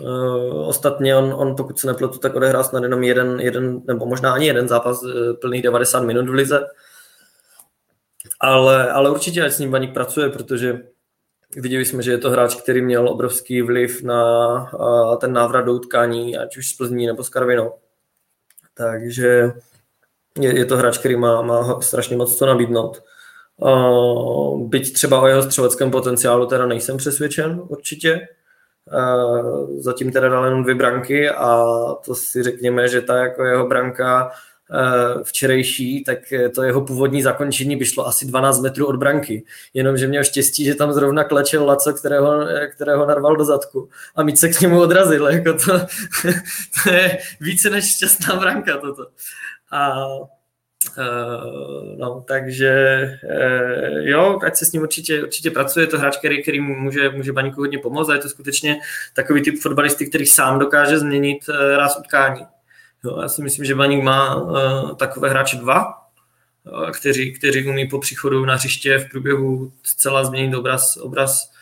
Uh, 0.00 0.68
ostatně 0.68 1.16
on, 1.16 1.34
on, 1.36 1.56
pokud 1.56 1.78
se 1.78 1.86
nepletu, 1.86 2.18
tak 2.18 2.34
odehrál 2.34 2.64
snad 2.64 2.82
jenom 2.82 3.02
jeden, 3.02 3.40
jeden, 3.40 3.80
nebo 3.86 4.06
možná 4.06 4.32
ani 4.32 4.46
jeden 4.46 4.68
zápas 4.68 5.00
plných 5.40 5.62
90 5.62 6.00
minut 6.00 6.28
v 6.28 6.32
lize. 6.32 6.66
Ale, 8.40 8.92
ale 8.92 9.10
určitě 9.10 9.44
s 9.44 9.58
ním 9.58 9.70
Baník 9.70 9.94
pracuje, 9.94 10.28
protože 10.28 10.80
viděli 11.56 11.84
jsme, 11.84 12.02
že 12.02 12.10
je 12.10 12.18
to 12.18 12.30
hráč, 12.30 12.54
který 12.54 12.82
měl 12.82 13.08
obrovský 13.08 13.62
vliv 13.62 14.02
na 14.02 15.16
ten 15.20 15.32
návrat 15.32 15.62
do 15.62 15.72
utkání, 15.72 16.36
ať 16.36 16.56
už 16.56 16.68
s 16.68 16.76
Plzní 16.76 17.06
nebo 17.06 17.24
s 17.24 17.28
Karvinou. 17.28 17.72
Takže 18.74 19.52
je, 20.40 20.58
je 20.58 20.64
to 20.64 20.76
hráč, 20.76 20.98
který 20.98 21.16
má, 21.16 21.42
má 21.42 21.80
strašně 21.80 22.16
moc 22.16 22.38
co 22.38 22.46
nabídnout. 22.46 23.02
Uh, 23.56 24.68
byť 24.68 24.92
třeba 24.92 25.20
o 25.20 25.26
jeho 25.26 25.42
střeleckém 25.42 25.90
potenciálu 25.90 26.46
teda 26.46 26.66
nejsem 26.66 26.96
přesvědčen 26.96 27.62
určitě. 27.68 28.28
Uh, 28.92 29.80
zatím 29.80 30.12
teda 30.12 30.28
dal 30.28 30.44
jenom 30.44 30.62
dvě 30.62 30.74
branky 30.74 31.30
a 31.30 31.64
to 32.04 32.14
si 32.14 32.42
řekněme, 32.42 32.88
že 32.88 33.00
ta 33.00 33.16
jako 33.16 33.44
jeho 33.44 33.66
branka 33.66 34.30
včerejší, 35.22 36.04
tak 36.04 36.18
to 36.54 36.62
jeho 36.62 36.80
původní 36.80 37.22
zakončení 37.22 37.76
by 37.76 37.84
šlo 37.84 38.06
asi 38.06 38.26
12 38.26 38.60
metrů 38.60 38.86
od 38.86 38.96
branky. 38.96 39.44
Jenomže 39.74 40.06
měl 40.06 40.24
štěstí, 40.24 40.64
že 40.64 40.74
tam 40.74 40.92
zrovna 40.92 41.24
klečel 41.24 41.66
Laco, 41.66 41.92
kterého, 41.92 42.46
kterého 42.74 43.06
narval 43.06 43.36
do 43.36 43.44
zadku 43.44 43.88
a 44.16 44.22
mít 44.22 44.38
se 44.38 44.48
k 44.48 44.60
němu 44.60 44.80
odrazil. 44.80 45.26
Jako 45.34 45.52
to, 45.52 45.78
to 46.84 46.90
je 46.90 47.18
více 47.40 47.70
než 47.70 47.96
šťastná 47.96 48.36
branka 48.36 48.76
toto. 48.76 49.06
A 49.70 49.94
no, 51.96 52.24
takže 52.28 53.00
jo, 54.00 54.38
ať 54.46 54.56
se 54.56 54.66
s 54.66 54.72
ním 54.72 54.82
určitě, 54.82 55.22
určitě 55.22 55.50
pracuje, 55.50 55.82
je 55.82 55.86
to 55.86 55.98
hráč, 55.98 56.16
který, 56.16 56.42
který 56.42 56.60
může, 56.60 57.10
může 57.10 57.32
baníku 57.32 57.60
hodně 57.60 57.78
pomoct 57.78 58.08
a 58.08 58.14
je 58.14 58.18
to 58.18 58.28
skutečně 58.28 58.76
takový 59.14 59.42
typ 59.42 59.62
fotbalisty, 59.62 60.06
který 60.06 60.26
sám 60.26 60.58
dokáže 60.58 60.98
změnit 60.98 61.38
ráz 61.76 61.98
utkání. 61.98 62.46
Jo, 63.04 63.18
já 63.22 63.28
si 63.28 63.42
myslím, 63.42 63.64
že 63.64 63.74
Baník 63.74 64.02
má 64.02 64.36
uh, 64.36 64.94
takové 64.94 65.30
hráče 65.30 65.56
dva, 65.56 65.86
uh, 66.64 66.90
kteří, 66.90 67.32
kteří 67.32 67.68
umí 67.68 67.88
po 67.88 67.98
příchodu 67.98 68.44
na 68.44 68.54
hřiště 68.54 68.98
v 68.98 69.10
průběhu 69.10 69.72
zcela 69.82 70.24
změnit 70.24 70.54
obraz, 70.54 70.96
obraz 70.96 71.54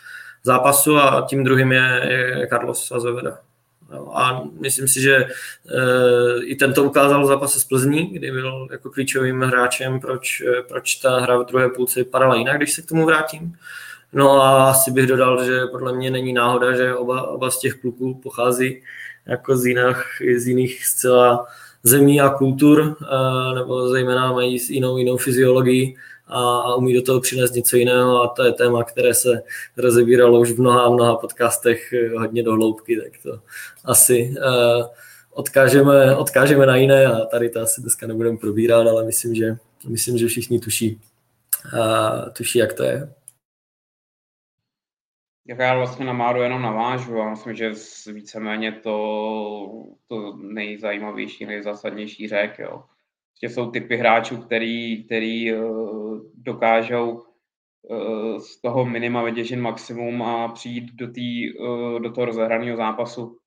zápasu 0.44 0.96
a 0.96 1.26
tím 1.28 1.44
druhým 1.44 1.72
je, 1.72 2.06
je 2.38 2.46
Carlos 2.46 2.92
Azoveda. 2.92 3.38
A 4.14 4.42
myslím 4.60 4.88
si, 4.88 5.00
že 5.00 5.16
e, 5.16 5.26
i 6.44 6.56
tento 6.56 6.84
ukázal 6.84 7.24
v 7.24 7.26
zápase 7.26 7.60
s 7.60 7.64
Plzní, 7.64 8.06
kdy 8.06 8.30
byl 8.30 8.68
jako 8.70 8.90
klíčovým 8.90 9.40
hráčem, 9.40 10.00
proč, 10.00 10.42
proč 10.68 10.94
ta 10.94 11.20
hra 11.20 11.38
v 11.38 11.44
druhé 11.46 11.68
půlce 11.68 12.00
vypadala 12.00 12.36
jinak, 12.36 12.56
když 12.56 12.72
se 12.72 12.82
k 12.82 12.86
tomu 12.86 13.06
vrátím. 13.06 13.56
No 14.12 14.42
a 14.42 14.70
asi 14.70 14.90
bych 14.90 15.06
dodal, 15.06 15.44
že 15.44 15.66
podle 15.66 15.92
mě 15.92 16.10
není 16.10 16.32
náhoda, 16.32 16.76
že 16.76 16.94
oba, 16.94 17.28
oba 17.28 17.50
z 17.50 17.58
těch 17.58 17.74
kluků 17.74 18.20
pochází 18.22 18.82
jako 19.26 19.56
z 19.56 19.66
jiných, 19.66 19.96
z 20.36 20.46
jiných 20.46 20.86
zcela 20.86 21.46
zemí 21.82 22.20
a 22.20 22.30
kultur, 22.30 22.96
eh, 23.02 23.54
nebo 23.54 23.88
zejména 23.88 24.32
mají 24.32 24.58
jinou, 24.68 24.98
jinou 24.98 25.16
fyziologii 25.16 25.96
a, 26.26 26.40
a 26.40 26.74
umí 26.74 26.94
do 26.94 27.02
toho 27.02 27.20
přinést 27.20 27.52
něco 27.52 27.76
jiného 27.76 28.22
a 28.22 28.28
to 28.28 28.44
je 28.44 28.52
téma, 28.52 28.84
které 28.84 29.14
se 29.14 29.42
rozebíralo 29.76 30.40
už 30.40 30.52
v 30.52 30.60
mnoha 30.60 30.90
mnoha 30.90 31.16
podcastech 31.16 31.92
eh, 31.92 32.18
hodně 32.18 32.42
do 32.42 32.52
hloubky, 32.52 33.00
tak 33.00 33.12
to 33.22 33.38
asi 33.84 34.34
uh, 34.38 34.86
odkážeme, 35.30 36.16
odkážeme 36.16 36.66
na 36.66 36.76
jiné 36.76 37.06
a 37.06 37.24
tady 37.24 37.48
to 37.48 37.60
asi 37.60 37.80
dneska 37.80 38.06
nebudeme 38.06 38.36
probírat, 38.36 38.86
ale 38.86 39.04
myslím, 39.04 39.34
že, 39.34 39.56
myslím, 39.88 40.18
že 40.18 40.26
všichni 40.26 40.60
tuší, 40.60 41.00
tuší, 42.32 42.58
jak 42.58 42.72
to 42.72 42.82
je. 42.82 43.08
Já 45.46 45.76
vlastně 45.76 46.04
na 46.04 46.12
Máru 46.12 46.42
jenom 46.42 46.62
navážu 46.62 47.20
a 47.20 47.30
myslím, 47.30 47.54
že 47.54 47.72
víceméně 48.12 48.72
to, 48.72 49.84
to 50.06 50.36
nejzajímavější, 50.36 51.46
nejzásadnější 51.46 52.28
řek. 52.28 52.58
Jo. 52.58 52.82
Prostě 53.28 53.48
jsou 53.48 53.70
typy 53.70 53.96
hráčů, 53.96 54.36
který, 54.36 55.04
který 55.04 55.54
uh, 55.54 56.20
dokážou 56.34 57.10
uh, 57.12 58.38
z 58.38 58.60
toho 58.60 58.84
minima 58.84 59.22
vytěžit 59.22 59.58
maximum 59.58 60.22
a 60.22 60.48
přijít 60.48 60.94
do, 60.94 61.08
tý, 61.08 61.58
uh, 61.58 62.00
do 62.00 62.12
toho 62.12 62.24
rozehraného 62.24 62.76
zápasu 62.76 63.38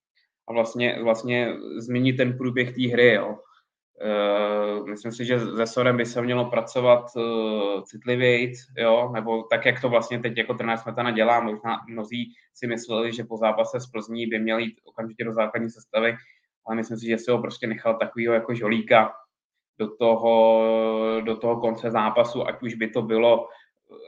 a 0.48 0.54
vlastně, 0.54 1.04
vlastně 1.04 1.54
změnit 1.78 2.14
ten 2.14 2.38
průběh 2.38 2.76
té 2.76 2.88
hry. 2.88 3.14
Jo. 3.14 3.38
Uh, 4.02 4.88
myslím 4.88 5.12
si, 5.12 5.26
že 5.26 5.40
se 5.40 5.68
Sorem 5.68 5.98
by 5.98 6.06
se 6.06 6.22
mělo 6.22 6.50
pracovat 6.50 7.06
uh, 7.16 7.84
citlivěji, 7.84 8.54
jo, 8.78 9.12
nebo 9.14 9.44
tak, 9.44 9.66
jak 9.66 9.82
to 9.82 9.90
vlastně 9.90 10.20
teď 10.20 10.38
jako 10.38 10.54
trenér 10.54 10.78
Smetana 10.78 11.12
dělá. 11.12 11.40
Možná 11.40 11.82
mnozí 11.90 12.34
si 12.54 12.68
mysleli, 12.68 13.14
že 13.14 13.24
po 13.24 13.38
zápase 13.38 13.80
s 13.80 13.88
Plzní 13.88 14.28
by 14.28 14.40
měl 14.40 14.60
jít 14.60 14.80
okamžitě 14.84 15.24
do 15.24 15.34
základní 15.34 15.70
sestavy, 15.70 16.16
ale 16.66 16.76
myslím 16.76 16.98
si, 16.98 17.08
že 17.08 17.18
si 17.18 17.32
ho 17.32 17.42
prostě 17.42 17.68
nechal 17.68 17.98
takového 17.98 18.34
jako 18.34 18.54
žolíka 18.54 19.14
do 19.80 19.96
toho, 19.96 21.22
do 21.26 21.38
toho 21.38 21.62
konce 21.62 21.92
zápasu, 21.92 22.48
ať 22.48 22.64
už 22.64 22.74
by 22.74 22.88
to 22.88 23.02
bylo 23.02 23.48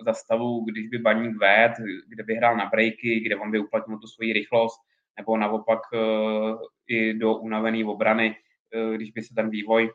za 0.06 0.14
stavu, 0.14 0.66
když 0.66 0.88
by 0.88 0.98
baník 0.98 1.40
ved, 1.40 1.72
kde 2.08 2.24
by 2.24 2.36
hrál 2.36 2.58
na 2.58 2.66
breaky, 2.66 3.20
kde 3.26 3.36
on 3.36 3.52
by 3.52 3.60
uplatnil 3.60 4.00
tu 4.00 4.08
svoji 4.08 4.34
rychlost, 4.34 4.80
nebo 5.18 5.38
naopak 5.38 5.80
uh, 5.94 6.58
i 6.88 7.14
do 7.14 7.36
unavené 7.36 7.86
obrany, 7.86 8.36
Eh, 8.36 8.47
když 8.96 9.12
by 9.12 9.24
se 9.24 9.34
ten 9.36 9.50
vývoj 9.50 9.94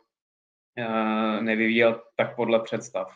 eh, 0.78 1.40
nevyvíjel 1.40 2.02
tak 2.16 2.36
podle 2.36 2.60
představ. 2.60 3.08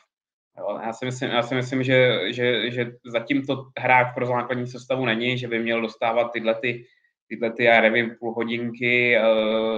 Já 0.82 0.92
si 0.92 1.04
myslím, 1.04 1.30
já 1.30 1.42
si 1.42 1.54
myslím 1.54 1.82
že, 1.82 2.20
že, 2.32 2.70
že 2.70 2.92
zatím 3.06 3.46
to 3.46 3.70
hráč 3.78 4.14
pro 4.14 4.26
základní 4.26 4.66
sestavu 4.66 5.04
není, 5.04 5.38
že 5.38 5.48
by 5.48 5.58
měl 5.58 5.80
dostávat 5.80 6.28
tyhle 6.32 6.54
ty, 6.54 6.86
tyhle 7.28 7.52
ty, 7.52 7.64
já 7.64 7.80
nevím, 7.80 8.16
půl 8.20 8.34
hodinky, 8.34 9.16
eh, 9.16 9.22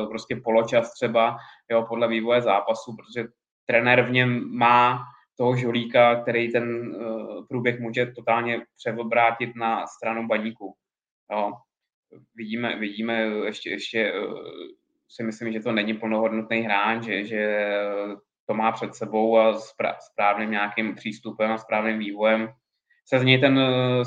prostě 0.08 0.36
poločas 0.44 0.94
třeba, 0.94 1.36
jo, 1.70 1.86
podle 1.88 2.08
vývoje 2.08 2.42
zápasu, 2.42 2.96
protože 2.96 3.28
trenér 3.66 4.02
v 4.02 4.10
něm 4.10 4.56
má 4.56 5.02
toho 5.36 5.56
žolíka, 5.56 6.22
který 6.22 6.52
ten 6.52 6.94
průběh 7.48 7.80
může 7.80 8.06
totálně 8.06 8.66
převobrátit 8.76 9.56
na 9.56 9.86
stranu 9.86 10.26
baníku. 10.26 10.74
Jo. 11.32 11.52
Vidíme, 12.34 12.78
vidíme 12.78 13.22
ještě, 13.22 13.70
ještě 13.70 14.12
si 15.08 15.22
myslím, 15.22 15.52
že 15.52 15.60
to 15.60 15.72
není 15.72 15.94
plnohodnotný 15.94 16.60
hráč, 16.60 17.02
že, 17.02 17.24
že 17.24 17.72
to 18.46 18.54
má 18.54 18.72
před 18.72 18.94
sebou 18.94 19.38
a 19.38 19.58
správným 20.00 20.50
nějakým 20.50 20.94
přístupem 20.94 21.52
a 21.52 21.58
správným 21.58 21.98
vývojem 21.98 22.52
se 23.08 23.18
z 23.18 23.24
něj 23.24 23.38
ten 23.40 23.58
uh, 23.58 24.04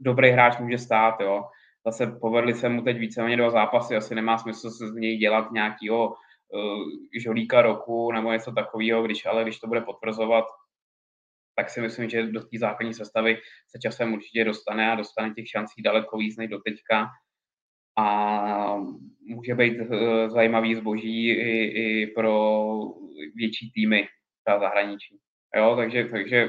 dobrý 0.00 0.30
hráč 0.30 0.58
může 0.58 0.78
stát. 0.78 1.20
Jo. 1.20 1.44
Zase 1.86 2.06
povedli 2.06 2.54
se 2.54 2.68
mu 2.68 2.82
teď 2.82 2.98
víceméně 2.98 3.36
dva 3.36 3.50
zápasy, 3.50 3.96
asi 3.96 4.14
nemá 4.14 4.38
smysl 4.38 4.70
se 4.70 4.88
z 4.88 4.94
něj 4.94 5.16
dělat 5.16 5.52
nějakého 5.52 6.08
uh, 6.08 6.82
žolíka 7.20 7.62
roku 7.62 8.12
nebo 8.12 8.32
něco 8.32 8.52
takového, 8.52 9.02
když 9.02 9.26
ale 9.26 9.42
když 9.42 9.58
to 9.58 9.66
bude 9.66 9.80
potvrzovat, 9.80 10.44
tak 11.56 11.70
si 11.70 11.80
myslím, 11.80 12.08
že 12.08 12.26
do 12.26 12.40
té 12.40 12.58
základní 12.58 12.94
sestavy 12.94 13.38
se 13.68 13.78
časem 13.82 14.12
určitě 14.12 14.44
dostane 14.44 14.92
a 14.92 14.94
dostane 14.94 15.34
těch 15.34 15.48
šancí 15.48 15.82
daleko 15.82 16.18
víc 16.18 16.36
než 16.36 16.48
do 16.48 16.58
teďka. 16.58 17.08
A 17.96 18.76
může 19.26 19.54
být 19.54 19.78
eh, 19.80 20.30
zajímavý 20.30 20.74
zboží 20.74 21.28
i, 21.28 21.64
i 21.64 22.06
pro 22.06 22.64
větší 23.34 23.72
týmy 23.74 24.08
v 24.56 24.60
zahraničí. 24.60 25.18
Jo, 25.56 25.74
takže, 25.76 26.04
takže 26.04 26.48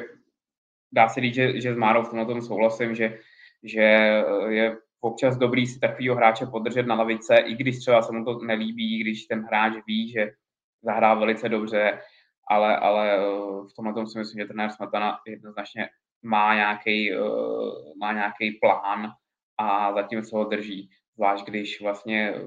dá 0.91 1.09
se 1.09 1.21
říct, 1.21 1.35
že, 1.35 1.61
že 1.61 1.73
s 1.73 1.77
Márou 1.77 2.03
v 2.03 2.09
tomhle 2.09 2.25
tom 2.25 2.41
souhlasím, 2.41 2.95
že, 2.95 3.19
že 3.63 3.81
je 4.47 4.77
občas 5.01 5.37
dobrý 5.37 5.67
si 5.67 5.79
takového 5.79 6.15
hráče 6.15 6.45
podržet 6.45 6.87
na 6.87 6.95
lavice, 6.95 7.37
i 7.37 7.55
když 7.55 7.79
třeba 7.79 8.01
se 8.01 8.11
mu 8.11 8.25
to 8.25 8.39
nelíbí, 8.39 8.99
když 8.99 9.25
ten 9.25 9.43
hráč 9.43 9.73
ví, 9.87 10.11
že 10.11 10.31
zahrá 10.81 11.13
velice 11.13 11.49
dobře, 11.49 11.99
ale, 12.49 12.77
ale 12.77 13.17
eh, 13.17 13.19
v 13.71 13.73
tomhle 13.75 13.93
tom 13.93 14.07
si 14.07 14.19
myslím, 14.19 14.41
že 14.41 14.45
trenér 14.45 14.71
Smetana 14.71 15.19
jednoznačně 15.27 15.89
má 16.23 16.55
nějaký, 16.55 17.13
eh, 17.13 17.17
má 17.99 18.13
nějaký 18.13 18.51
plán 18.51 19.11
a 19.57 19.93
zatím 19.93 20.23
se 20.23 20.35
ho 20.35 20.43
drží. 20.43 20.89
Zvlášť 21.15 21.45
když 21.45 21.81
vlastně 21.81 22.33
eh, 22.35 22.41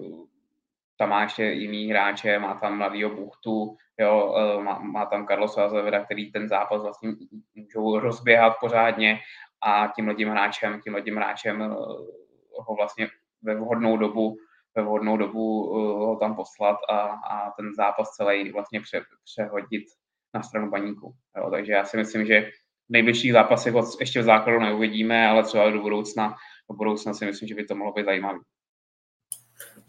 tam 0.98 1.08
má 1.08 1.22
ještě 1.22 1.44
jiný 1.44 1.86
hráče, 1.86 2.38
má 2.38 2.54
tam 2.54 2.78
mladýho 2.78 3.10
Buchtu, 3.10 3.76
jo, 4.00 4.34
má, 4.62 4.78
má 4.78 5.06
tam 5.06 5.26
Carlos 5.26 5.58
Azeveda, 5.58 6.04
který 6.04 6.32
ten 6.32 6.48
zápas 6.48 6.82
vlastně 6.82 7.10
můžou 7.54 7.98
rozběhat 7.98 8.52
pořádně 8.60 9.18
a 9.60 9.92
tímhle 9.96 10.14
tím 10.14 10.28
hráčem, 10.28 10.80
tímhle 10.80 11.02
tím 11.02 11.16
hráčem 11.16 11.76
ho 12.58 12.74
vlastně 12.76 13.08
ve 13.42 13.54
vhodnou 13.54 13.96
dobu 13.96 14.36
ve 14.76 14.82
vhodnou 14.82 15.16
dobu 15.16 15.74
ho 16.06 16.16
tam 16.16 16.36
poslat 16.36 16.76
a, 16.88 16.98
a 17.00 17.50
ten 17.50 17.74
zápas 17.74 18.10
celý 18.10 18.52
vlastně 18.52 18.80
pře, 18.80 19.00
přehodit 19.24 19.84
na 20.34 20.42
stranu 20.42 20.70
baníku. 20.70 21.14
Jo, 21.36 21.50
takže 21.50 21.72
já 21.72 21.84
si 21.84 21.96
myslím, 21.96 22.26
že 22.26 22.40
v 22.88 22.90
nejbližších 22.90 23.32
zápasech 23.32 23.74
ještě 24.00 24.20
v 24.20 24.24
základu 24.24 24.60
neuvidíme, 24.60 25.28
ale 25.28 25.42
třeba 25.42 25.70
do 25.70 25.80
budoucna, 25.80 26.36
do 26.70 26.76
budoucna 26.76 27.14
si 27.14 27.26
myslím, 27.26 27.48
že 27.48 27.54
by 27.54 27.64
to 27.64 27.74
mohlo 27.74 27.92
být 27.92 28.04
zajímavé. 28.04 28.38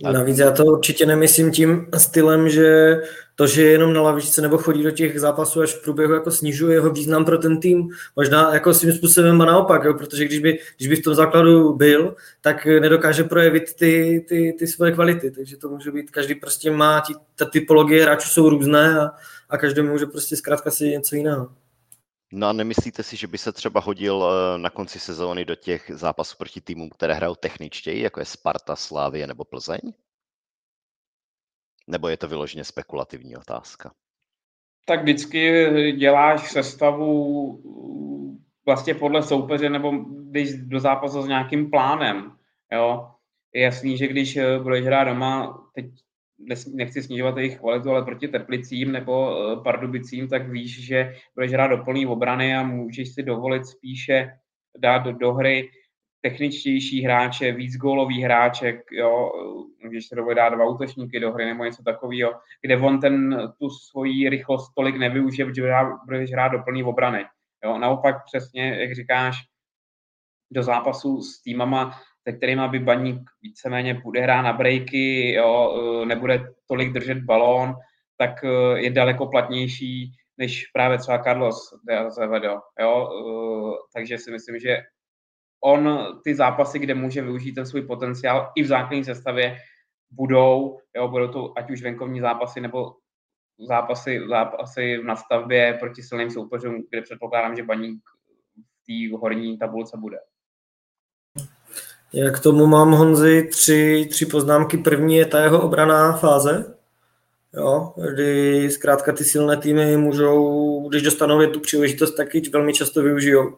Navíc 0.03 0.37
já 0.37 0.51
to 0.51 0.65
určitě 0.65 1.05
nemyslím 1.05 1.51
tím 1.51 1.87
stylem, 1.97 2.49
že 2.49 2.97
to, 3.35 3.47
že 3.47 3.61
je 3.63 3.71
jenom 3.71 3.93
na 3.93 4.01
lavičce 4.01 4.41
nebo 4.41 4.57
chodí 4.57 4.83
do 4.83 4.91
těch 4.91 5.19
zápasů 5.19 5.61
až 5.61 5.73
v 5.73 5.83
průběhu 5.83 6.13
jako 6.13 6.31
snižuje 6.31 6.75
jeho 6.75 6.89
význam 6.89 7.25
pro 7.25 7.37
ten 7.37 7.59
tým. 7.59 7.89
Možná 8.15 8.53
jako 8.53 8.73
svým 8.73 8.93
způsobem 8.93 9.41
a 9.41 9.45
naopak, 9.45 9.83
jo, 9.83 9.93
protože 9.93 10.25
když 10.25 10.39
by, 10.39 10.59
když 10.77 10.87
by 10.87 10.95
v 10.95 11.03
tom 11.03 11.15
základu 11.15 11.73
byl, 11.73 12.15
tak 12.41 12.65
nedokáže 12.65 13.23
projevit 13.23 13.73
ty, 13.73 14.25
ty, 14.27 14.55
ty 14.59 14.67
svoje 14.67 14.91
kvality. 14.91 15.31
Takže 15.31 15.57
to 15.57 15.69
může 15.69 15.91
být, 15.91 16.11
každý 16.11 16.35
prostě 16.35 16.71
má, 16.71 17.01
tí, 17.01 17.13
ta 17.35 17.45
typologie 17.45 18.03
hráčů 18.03 18.29
jsou 18.29 18.49
různé 18.49 18.99
a, 18.99 19.11
a 19.49 19.57
každý 19.57 19.81
může 19.81 20.05
prostě 20.05 20.35
zkrátka 20.35 20.71
si 20.71 20.89
něco 20.89 21.15
jiného. 21.15 21.49
No 22.33 22.47
a 22.47 22.53
nemyslíte 22.53 23.03
si, 23.03 23.17
že 23.17 23.27
by 23.27 23.37
se 23.37 23.51
třeba 23.51 23.79
hodil 23.79 24.25
eh, 24.25 24.57
na 24.57 24.69
konci 24.69 24.99
sezóny 24.99 25.45
do 25.45 25.55
těch 25.55 25.91
zápasů 25.93 26.35
proti 26.37 26.61
týmům, 26.61 26.89
které 26.89 27.13
hrajou 27.13 27.35
techničtěji, 27.35 28.01
jako 28.01 28.19
je 28.19 28.25
Sparta, 28.25 28.75
Slávie 28.75 29.27
nebo 29.27 29.45
Plzeň? 29.45 29.79
Nebo 31.87 32.07
je 32.07 32.17
to 32.17 32.27
vyloženě 32.27 32.63
spekulativní 32.63 33.37
otázka? 33.37 33.93
Tak 34.85 35.01
vždycky 35.01 35.65
děláš 35.91 36.51
sestavu 36.51 37.61
vlastně 38.65 38.95
podle 38.95 39.23
soupeře 39.23 39.69
nebo 39.69 39.91
když 40.07 40.53
do 40.53 40.79
zápasu 40.79 41.21
s 41.21 41.27
nějakým 41.27 41.71
plánem. 41.71 42.37
Jo? 42.71 43.11
Je 43.53 43.61
jasný, 43.63 43.97
že 43.97 44.07
když 44.07 44.37
eh, 44.37 44.59
budeš 44.59 44.85
hrát 44.85 45.03
doma, 45.03 45.63
teď 45.73 45.85
nechci 46.73 47.03
snižovat 47.03 47.37
jejich 47.37 47.59
kvalitu, 47.59 47.89
ale 47.89 48.05
proti 48.05 48.27
Teplicím 48.27 48.91
nebo 48.91 49.35
eh, 49.37 49.63
Pardubicím, 49.63 50.27
tak 50.27 50.49
víš, 50.49 50.85
že 50.85 51.15
budeš 51.35 51.51
hrát 51.51 51.67
do 51.67 51.77
plný 51.77 52.05
obrany 52.05 52.55
a 52.55 52.63
můžeš 52.63 53.13
si 53.13 53.23
dovolit 53.23 53.65
spíše 53.65 54.29
dát 54.77 54.97
do, 54.97 55.11
do 55.11 55.33
hry 55.33 55.69
techničtější 56.21 57.03
hráče, 57.03 57.51
víc 57.51 57.77
gólový 57.77 58.23
hráček, 58.23 58.81
jo, 58.91 59.31
můžeš 59.83 60.07
se 60.07 60.15
dovolit 60.15 60.35
dát 60.35 60.49
dva 60.49 60.69
útočníky 60.69 61.19
do 61.19 61.31
hry 61.31 61.45
nebo 61.45 61.63
něco 61.63 61.83
takového, 61.83 62.31
kde 62.61 62.77
on 62.77 62.99
ten, 62.99 63.47
tu 63.59 63.69
svoji 63.69 64.29
rychlost 64.29 64.71
tolik 64.75 64.97
nevyužije, 64.97 65.45
protože 65.45 65.71
budeš 66.05 66.31
hrát 66.31 66.47
do 66.47 66.59
plný 66.59 66.83
obrany. 66.83 67.25
Jo. 67.63 67.77
Naopak 67.77 68.15
přesně, 68.25 68.77
jak 68.79 68.95
říkáš, 68.95 69.35
do 70.51 70.63
zápasu 70.63 71.21
s 71.21 71.41
týmama, 71.41 71.99
se 72.27 72.33
kterými 72.33 72.61
by 72.69 72.79
baník 72.79 73.29
víceméně 73.41 73.93
bude 73.93 74.21
hrát 74.21 74.41
na 74.41 74.53
breaky, 74.53 75.33
jo, 75.33 76.03
nebude 76.05 76.53
tolik 76.67 76.93
držet 76.93 77.17
balón, 77.17 77.75
tak 78.17 78.43
eh, 78.43 78.79
je 78.79 78.89
daleko 78.89 79.27
platnější 79.27 80.11
než 80.37 80.67
právě 80.73 80.97
třeba 80.97 81.23
Carlos 81.23 81.73
de 81.87 81.97
Azevedo. 81.97 82.59
Jo? 82.79 83.09
Eh, 83.09 83.77
takže 83.93 84.17
si 84.17 84.31
myslím, 84.31 84.59
že 84.59 84.77
on 85.63 86.07
ty 86.23 86.35
zápasy, 86.35 86.79
kde 86.79 86.93
může 86.93 87.21
využít 87.21 87.53
ten 87.53 87.65
svůj 87.65 87.81
potenciál 87.81 88.51
i 88.55 88.63
v 88.63 88.67
základní 88.67 89.03
sestavě, 89.03 89.57
budou, 90.11 90.79
jo, 90.95 91.07
budou 91.07 91.27
to 91.27 91.53
ať 91.57 91.71
už 91.71 91.81
venkovní 91.81 92.19
zápasy 92.19 92.61
nebo 92.61 92.95
zápasy, 93.59 94.19
zápasy 94.29 94.97
v 94.97 95.03
nastavbě 95.03 95.77
proti 95.79 96.03
silným 96.03 96.31
soupeřům, 96.31 96.83
kde 96.89 97.01
předpokládám, 97.01 97.55
že 97.55 97.63
baník 97.63 98.01
v 98.55 99.09
té 99.11 99.17
horní 99.17 99.57
tabulce 99.57 99.97
bude. 99.97 100.17
Já 102.13 102.31
k 102.31 102.39
tomu 102.39 102.67
mám 102.67 102.91
Honzi 102.91 103.49
tři, 103.51 104.07
tři 104.11 104.25
poznámky. 104.25 104.77
První 104.77 105.15
je 105.15 105.25
ta 105.25 105.39
jeho 105.39 105.61
obraná 105.61 106.13
fáze, 106.13 106.65
jo, 107.53 107.93
kdy 108.13 108.71
zkrátka 108.71 109.11
ty 109.11 109.23
silné 109.23 109.57
týmy 109.57 109.97
můžou, 109.97 110.89
když 110.89 111.01
dostanou 111.01 111.45
tu 111.45 111.59
příležitost, 111.59 112.11
tak 112.11 112.35
ji 112.35 112.49
velmi 112.49 112.73
často 112.73 113.03
využijou 113.03 113.57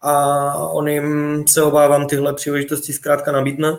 a 0.00 0.54
on 0.54 0.88
jim 0.88 1.44
se 1.48 1.62
obávám 1.62 2.06
tyhle 2.06 2.34
příležitosti 2.34 2.92
zkrátka 2.92 3.32
nabídne. 3.32 3.78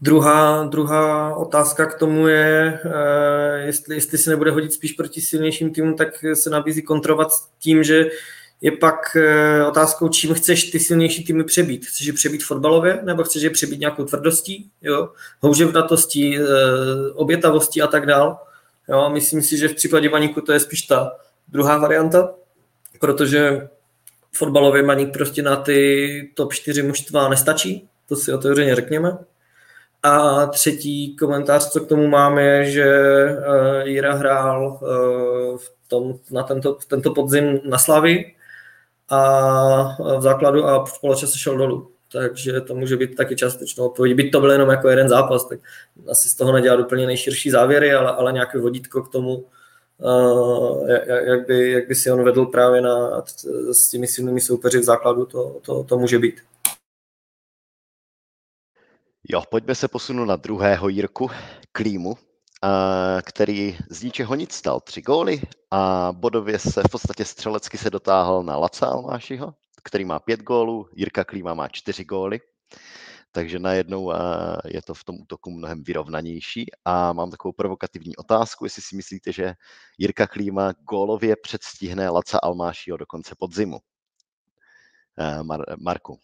Druhá, 0.00 0.64
druhá 0.64 1.34
otázka 1.36 1.86
k 1.86 1.98
tomu 1.98 2.28
je, 2.28 2.80
eh, 2.84 3.58
jestli, 3.66 3.94
jestli 3.94 4.18
se 4.18 4.30
nebude 4.30 4.50
hodit 4.50 4.72
spíš 4.72 4.92
proti 4.92 5.20
silnějším 5.20 5.74
týmům, 5.74 5.96
tak 5.96 6.08
se 6.34 6.50
nabízí 6.50 6.82
kontrovat 6.82 7.32
s 7.32 7.48
tím, 7.58 7.84
že 7.84 8.04
je 8.64 8.72
pak 8.72 9.16
eh, 9.16 9.64
otázkou, 9.64 10.08
čím 10.08 10.34
chceš 10.34 10.70
ty 10.70 10.80
silnější 10.80 11.24
týmy 11.24 11.44
přebít. 11.44 11.86
Chceš 11.86 12.06
je 12.06 12.12
přebít 12.12 12.44
fotbalově, 12.44 13.00
nebo 13.02 13.24
chceš 13.24 13.42
je 13.42 13.50
přebít 13.50 13.80
nějakou 13.80 14.04
tvrdostí, 14.04 14.70
jo? 14.82 15.08
houževnatostí, 15.40 16.38
eh, 16.38 16.42
obětavostí 17.14 17.82
a 17.82 17.86
tak 17.86 18.06
dál. 18.06 18.38
Jo? 18.88 19.10
Myslím 19.10 19.42
si, 19.42 19.56
že 19.56 19.68
v 19.68 19.74
případě 19.74 20.08
Vaníku 20.08 20.40
to 20.40 20.52
je 20.52 20.60
spíš 20.60 20.82
ta 20.82 21.12
druhá 21.48 21.78
varianta, 21.78 22.34
protože 23.00 23.68
fotbalový 24.36 24.82
maník 24.82 25.12
prostě 25.12 25.42
na 25.42 25.56
ty 25.56 26.30
top 26.34 26.52
4 26.52 26.82
mužstva 26.82 27.28
nestačí, 27.28 27.88
to 28.08 28.16
si 28.16 28.32
otevřeně 28.32 28.74
řekněme. 28.74 29.18
A 30.02 30.46
třetí 30.46 31.16
komentář, 31.16 31.70
co 31.70 31.80
k 31.80 31.88
tomu 31.88 32.08
máme, 32.08 32.42
je, 32.42 32.70
že 32.70 32.86
uh, 33.24 33.88
Jira 33.88 34.14
hrál 34.14 34.78
v, 35.56 35.88
tom, 35.88 36.14
na 36.30 36.42
tento, 36.42 36.78
tento 36.88 37.14
podzim 37.14 37.60
na 37.64 37.78
Slavy 37.78 38.34
a 39.08 40.16
v 40.18 40.22
základu 40.22 40.64
a 40.64 40.84
v 40.84 41.00
poločase 41.00 41.38
šel 41.38 41.58
dolů. 41.58 41.90
Takže 42.12 42.60
to 42.60 42.74
může 42.74 42.96
být 42.96 43.16
taky 43.16 43.36
částečnou 43.36 43.86
odpověď. 43.86 44.16
Byť 44.16 44.32
to 44.32 44.40
byl 44.40 44.50
jenom 44.50 44.70
jako 44.70 44.88
jeden 44.88 45.08
zápas, 45.08 45.48
tak 45.48 45.60
asi 46.08 46.28
z 46.28 46.34
toho 46.34 46.52
nedělat 46.52 46.80
úplně 46.80 47.06
nejširší 47.06 47.50
závěry, 47.50 47.94
ale, 47.94 48.12
ale 48.12 48.32
nějaké 48.32 48.58
vodítko 48.58 49.02
k 49.02 49.12
tomu, 49.12 49.46
jak 51.16 51.46
by, 51.46 51.70
jak 51.70 51.88
by 51.88 51.94
si 51.94 52.10
on 52.10 52.24
vedl 52.24 52.46
právě 52.46 52.80
na, 52.80 53.24
s 53.72 53.90
těmi 53.90 54.06
silnými 54.06 54.40
soupeři 54.40 54.78
v 54.78 54.84
základu, 54.84 55.26
to, 55.26 55.60
to, 55.62 55.84
to 55.84 55.98
může 55.98 56.18
být. 56.18 56.40
Jo, 59.28 59.42
pojďme 59.50 59.74
se 59.74 59.88
posunout 59.88 60.24
na 60.24 60.36
druhého 60.36 60.88
Jirku, 60.88 61.30
Klímu. 61.72 62.14
Který 63.22 63.78
z 63.90 64.02
ničeho 64.02 64.34
nic 64.34 64.52
stal 64.52 64.80
tři 64.80 65.02
góly 65.02 65.42
a 65.70 66.12
bodově 66.12 66.58
se 66.58 66.82
v 66.82 66.90
podstatě 66.90 67.24
střelecky 67.24 67.78
se 67.78 67.90
dotáhl 67.90 68.42
na 68.42 68.56
Laca 68.56 68.86
Almášiho, 68.86 69.54
který 69.84 70.04
má 70.04 70.18
pět 70.18 70.40
gólů, 70.40 70.88
Jirka 70.92 71.24
Klíma 71.24 71.54
má 71.54 71.68
čtyři 71.68 72.04
góly 72.04 72.40
takže 73.34 73.58
najednou 73.58 74.12
je 74.64 74.82
to 74.82 74.94
v 74.94 75.04
tom 75.04 75.16
útoku 75.20 75.50
mnohem 75.50 75.82
vyrovnanější. 75.84 76.66
A 76.84 77.12
mám 77.12 77.30
takovou 77.30 77.52
provokativní 77.52 78.16
otázku, 78.16 78.64
jestli 78.64 78.82
si 78.82 78.96
myslíte, 78.96 79.32
že 79.32 79.54
Jirka 79.98 80.26
Klíma 80.26 80.72
gólově 80.72 81.36
předstihne 81.42 82.08
Laca 82.08 82.38
Almášího 82.38 82.96
do 82.96 83.06
konce 83.06 83.34
podzimu. 83.38 83.78
Eh, 85.18 85.38
Mar- 85.42 85.76
Marku. 85.78 86.18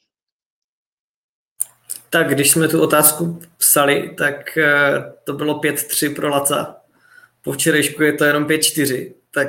Tak 2.11 2.29
když 2.29 2.51
jsme 2.51 2.69
tu 2.69 2.83
otázku 2.83 3.41
psali, 3.59 4.15
tak 4.19 4.59
eh, 4.59 5.13
to 5.25 5.33
bylo 5.33 5.61
5-3 5.61 6.15
pro 6.15 6.29
Laca. 6.29 6.77
Po 7.43 7.53
včerejšku 7.53 8.03
je 8.03 8.13
to 8.13 8.25
jenom 8.25 8.45
5-4. 8.45 9.13
Tak 9.35 9.49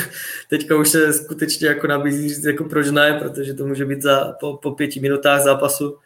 teďka 0.50 0.76
už 0.76 0.88
se 0.88 1.12
skutečně 1.12 1.68
jako 1.68 1.86
nabízí 1.86 2.28
říct 2.28 2.44
jako 2.44 2.64
proč 2.64 2.90
ne, 2.90 3.18
protože 3.22 3.54
to 3.54 3.66
může 3.66 3.84
být 3.84 4.02
za, 4.02 4.32
po, 4.40 4.56
po 4.56 4.70
pěti 4.70 5.00
minutách 5.00 5.42
zápasu 5.42 5.98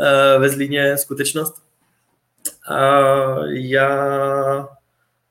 Eh, 0.00 0.38
ve 0.38 0.48
Zlíně 0.48 0.98
skutečnost. 0.98 1.54
A 2.68 2.76
já 3.46 4.68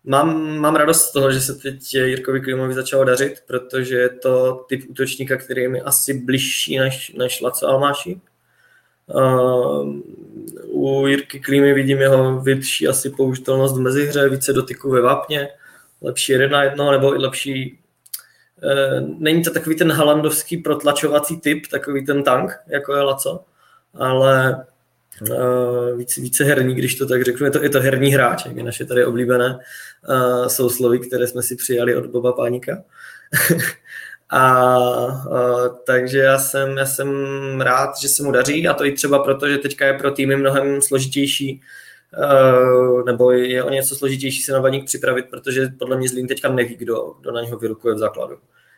mám, 0.04 0.58
mám 0.58 0.76
radost 0.76 1.02
z 1.02 1.12
toho, 1.12 1.32
že 1.32 1.42
se 1.42 1.56
teď 1.56 1.94
Jirkovi 1.94 2.42
Klimovi 2.42 2.74
začalo 2.74 3.04
dařit, 3.04 3.44
protože 3.48 3.96
je 3.96 4.10
to 4.10 4.66
typ 4.70 4.90
útočníka, 4.90 5.38
který 5.38 5.62
je 5.62 5.70
mi 5.70 5.82
asi 5.82 6.14
bližší 6.14 6.80
než, 6.80 7.14
než 7.18 7.42
Laco 7.42 7.68
Almáši. 7.68 8.22
Uh, 9.08 10.00
u 10.68 11.08
Jirky 11.08 11.40
Klímy 11.40 11.74
vidím 11.74 11.98
jeho 11.98 12.40
větší 12.42 12.88
asi 12.88 13.10
použitelnost 13.10 13.76
v 13.76 13.80
mezihře, 13.80 14.30
více 14.30 14.54
dotyků 14.54 14.92
ve 14.92 15.02
vápně, 15.02 15.50
lepší 16.02 16.32
jeden 16.32 16.52
na 16.52 16.64
jedno, 16.64 16.92
nebo 16.92 17.16
i 17.16 17.18
lepší 17.18 17.80
uh, 18.64 19.20
není 19.20 19.44
to 19.44 19.52
takový 19.52 19.76
ten 19.76 19.92
halandovský 19.92 20.58
protlačovací 20.58 21.40
typ, 21.40 21.68
takový 21.68 22.06
ten 22.06 22.24
tank, 22.24 22.52
jako 22.68 22.96
je 22.96 23.02
Laco, 23.02 23.44
ale 23.94 24.66
uh, 25.22 25.98
více, 25.98 26.22
více 26.22 26.44
herní, 26.44 26.76
když 26.76 26.96
to 26.96 27.06
tak 27.06 27.24
řeknu. 27.24 27.46
Je 27.46 27.52
to, 27.52 27.64
je 27.64 27.70
to 27.70 27.80
herní 27.80 28.10
hráč, 28.10 28.46
jak 28.46 28.56
je 28.56 28.64
naše 28.64 28.86
tady 28.86 29.06
oblíbené 29.06 29.60
uh, 30.10 30.48
sousloví, 30.48 31.00
které 31.00 31.28
jsme 31.28 31.44
si 31.44 31.56
přijali 31.56 31.96
od 31.96 32.06
Boba 32.06 32.34
Pánika. 32.34 32.84
a 34.34 34.68
uh, 35.08 35.78
takže 35.86 36.20
já 36.20 36.40
jsem, 36.40 36.78
já 36.78 36.86
jsem 36.86 37.62
rád, 37.62 37.90
že 38.02 38.08
se 38.08 38.24
mu 38.24 38.32
daří 38.32 38.68
a 38.68 38.74
to 38.74 38.86
i 38.86 38.92
třeba 38.92 39.24
proto, 39.24 39.48
že 39.48 39.58
teďka 39.58 39.86
je 39.86 39.94
pro 39.94 40.12
týmy 40.12 40.36
mnohem 40.36 40.82
složitější 40.82 41.62
Uh, 42.18 43.06
nebo 43.06 43.32
je 43.32 43.64
o 43.64 43.70
něco 43.70 43.96
složitější 43.96 44.42
se 44.42 44.52
na 44.52 44.62
baník 44.62 44.86
připravit, 44.86 45.26
protože 45.30 45.68
podle 45.80 45.98
mě 45.98 46.10
Zlín 46.10 46.28
teďka 46.28 46.50
neví, 46.50 46.76
kdo, 46.76 47.14
kdo 47.22 47.32
na 47.32 47.42
něho 47.42 47.58
vyrukuje 47.58 47.96
v 47.96 47.98
základu. 47.98 48.38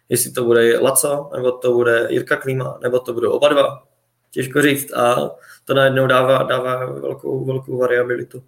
Jestli 0.10 0.32
to 0.32 0.44
bude 0.44 0.80
Laco, 0.80 1.30
nebo 1.36 1.52
to 1.52 1.74
bude 1.74 2.08
Jirka 2.10 2.36
Klíma, 2.36 2.80
nebo 2.82 3.00
to 3.00 3.14
budou 3.14 3.32
oba 3.32 3.48
dva 3.48 3.84
těžko 4.32 4.62
říct 4.62 4.94
a 4.94 5.32
to 5.66 5.74
najednou 5.74 6.08
dává, 6.08 6.44
dává 6.44 6.86
velkou, 6.86 7.46
velkou 7.46 7.78
variabilitu 7.78 8.44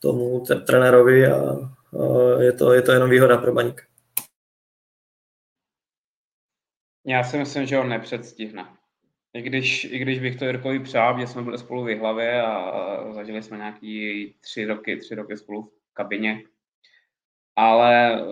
tomu 0.00 0.44
trenérovi 0.66 1.26
a, 1.26 1.36
a 1.36 2.40
je, 2.40 2.52
to, 2.52 2.72
je 2.72 2.82
to 2.82 2.92
jenom 2.92 3.10
výhoda 3.10 3.36
pro 3.36 3.52
baník. 3.52 3.82
Já 7.06 7.24
si 7.24 7.38
myslím, 7.38 7.66
že 7.66 7.78
on 7.78 7.88
nepředstihne. 7.88 8.66
I 9.34 9.42
když, 9.42 9.84
I 9.84 9.98
když 9.98 10.20
bych 10.20 10.36
to 10.36 10.44
Jirkovi 10.44 10.80
přál, 10.80 11.20
že 11.20 11.26
jsme 11.26 11.42
byli 11.42 11.58
spolu 11.58 11.84
v 11.84 11.98
hlavě 11.98 12.42
a 12.42 13.12
zažili 13.12 13.42
jsme 13.42 13.56
nějaký 13.56 14.34
tři 14.40 14.64
roky, 14.64 14.96
tři 14.96 15.14
roky 15.14 15.36
spolu 15.36 15.62
v 15.62 15.94
kabině, 15.94 16.42
ale 17.56 18.22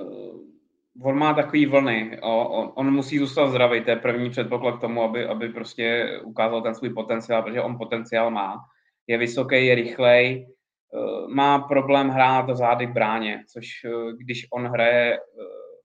on 1.02 1.18
má 1.18 1.34
takový 1.34 1.66
vlny. 1.66 2.18
On, 2.22 2.72
on 2.74 2.90
musí 2.90 3.18
zůstat 3.18 3.46
zdravý, 3.46 3.84
to 3.84 3.90
je 3.90 3.96
první 3.96 4.30
předpoklad 4.30 4.78
k 4.78 4.80
tomu, 4.80 5.02
aby, 5.02 5.26
aby 5.26 5.48
prostě 5.48 6.18
ukázal 6.24 6.62
ten 6.62 6.74
svůj 6.74 6.90
potenciál, 6.90 7.42
protože 7.42 7.60
on 7.60 7.78
potenciál 7.78 8.30
má. 8.30 8.58
Je 9.06 9.18
vysoký, 9.18 9.66
je 9.66 9.74
rychlej, 9.74 10.46
eh, 10.46 11.34
má 11.34 11.58
problém 11.58 12.08
hrát 12.08 12.56
zády 12.56 12.86
k 12.86 12.92
bráně, 12.92 13.44
což 13.48 13.66
eh, 13.84 14.12
když 14.18 14.46
on 14.52 14.66
hraje 14.66 15.14
eh, 15.14 15.18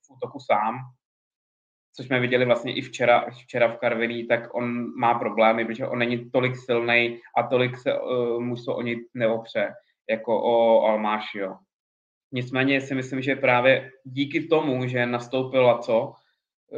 v 0.07 0.11
útoku 0.15 0.39
sám, 0.39 0.75
což 1.97 2.05
jsme 2.05 2.19
viděli 2.19 2.45
vlastně 2.45 2.75
i 2.75 2.81
včera, 2.81 3.25
včera 3.29 3.67
v 3.67 3.77
Karviní, 3.77 4.27
tak 4.27 4.55
on 4.55 4.93
má 4.99 5.19
problémy, 5.19 5.65
protože 5.65 5.87
on 5.87 5.99
není 5.99 6.29
tolik 6.31 6.55
silný 6.55 7.19
a 7.37 7.43
tolik 7.43 7.77
se 7.77 7.99
uh, 7.99 8.39
mužstvo 8.39 8.75
o 8.75 8.81
něj 8.81 9.05
neopře, 9.13 9.73
jako 10.09 10.41
o 10.43 10.85
Almášio. 10.85 11.55
Nicméně 12.31 12.81
si 12.81 12.95
myslím, 12.95 13.21
že 13.21 13.35
právě 13.35 13.91
díky 14.03 14.47
tomu, 14.47 14.87
že 14.87 15.05
nastoupil 15.05 15.65
Laco 15.65 16.13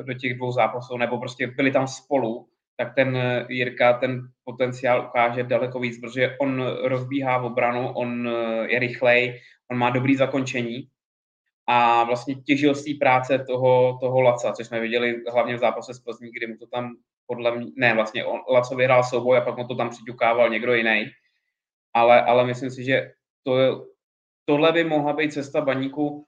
do 0.03 0.13
těch 0.13 0.38
dvou 0.38 0.51
zápasů, 0.51 0.97
nebo 0.97 1.20
prostě 1.20 1.47
byli 1.47 1.72
tam 1.72 1.88
spolu, 1.88 2.47
tak 2.78 2.95
ten 2.95 3.17
Jirka 3.49 3.93
ten 3.93 4.22
potenciál 4.43 5.05
ukáže 5.09 5.43
daleko 5.43 5.80
víc, 5.80 5.99
protože 5.99 6.38
on 6.39 6.63
rozbíhá 6.84 7.38
v 7.38 7.45
obranu, 7.45 7.91
on 7.91 8.30
je 8.67 8.80
rychlej, 8.80 9.41
on 9.72 9.78
má 9.78 9.89
dobrý 9.89 10.15
zakončení 10.15 10.88
a 11.72 12.03
vlastně 12.03 12.36
těžil 12.36 12.76
z 12.76 12.86
té 12.86 12.91
práce 12.99 13.39
toho, 13.39 13.97
toho 14.01 14.22
Laca, 14.22 14.51
což 14.51 14.67
jsme 14.67 14.80
viděli 14.80 15.24
hlavně 15.32 15.55
v 15.55 15.59
zápase 15.59 15.93
s 15.93 15.99
Plzní, 15.99 16.32
kdy 16.32 16.47
mu 16.47 16.57
to 16.57 16.67
tam 16.67 16.95
podle 17.28 17.57
mě, 17.57 17.72
ne, 17.76 17.93
vlastně 17.93 18.26
on, 18.26 18.39
Laco 18.49 18.76
vyhrál 18.76 19.03
souboj 19.03 19.38
a 19.38 19.41
pak 19.41 19.57
mu 19.57 19.67
to 19.67 19.76
tam 19.76 19.89
přiťukával 19.89 20.49
někdo 20.49 20.74
jiný, 20.74 21.05
ale, 21.93 22.22
ale 22.22 22.45
myslím 22.45 22.72
si, 22.72 22.84
že 22.84 23.11
to 23.43 23.86
tohle 24.45 24.72
by 24.72 24.84
mohla 24.84 25.13
být 25.13 25.34
cesta 25.34 25.61
baníku 25.61 26.26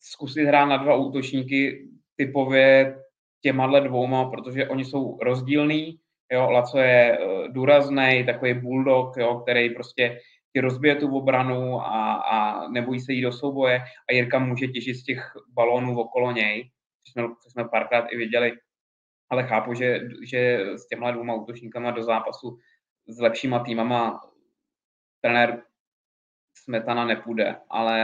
zkusit 0.00 0.44
hrát 0.44 0.64
na 0.64 0.76
dva 0.76 0.94
útočníky 0.94 1.88
typově 2.16 2.96
těma 3.42 3.80
dvouma, 3.80 4.30
protože 4.30 4.68
oni 4.68 4.84
jsou 4.84 5.18
rozdílní. 5.22 5.98
Jo, 6.32 6.50
Laco 6.50 6.78
je 6.78 7.18
uh, 7.18 7.48
důrazný, 7.48 8.24
takový 8.26 8.54
bulldog, 8.54 9.16
jo, 9.16 9.34
který 9.34 9.70
prostě 9.70 10.20
ti 10.58 10.62
rozbije 10.62 10.94
tu 10.94 11.16
obranu 11.16 11.80
a, 11.80 12.14
a 12.14 12.68
nebojí 12.68 13.00
se 13.00 13.12
jít 13.12 13.22
do 13.22 13.32
souboje. 13.32 13.80
A 13.80 14.12
Jirka 14.12 14.38
může 14.38 14.66
těžit 14.66 14.96
z 14.96 15.04
těch 15.04 15.32
balónů 15.54 15.98
okolo 15.98 16.32
něj, 16.32 16.70
což 17.04 17.12
jsme, 17.12 17.22
což 17.42 17.52
jsme 17.52 17.64
párkrát 17.68 18.06
i 18.10 18.16
viděli. 18.16 18.52
Ale 19.30 19.46
chápu, 19.46 19.74
že, 19.74 20.00
že 20.26 20.58
s 20.76 20.88
těma 20.88 21.10
dvouma 21.10 21.34
útočníkama 21.34 21.90
do 21.90 22.02
zápasu 22.02 22.58
s 23.08 23.20
lepšíma 23.20 23.58
týmama 23.58 24.20
trenér 25.20 25.62
Smetana 26.64 27.04
nepůjde, 27.04 27.56
ale 27.70 27.98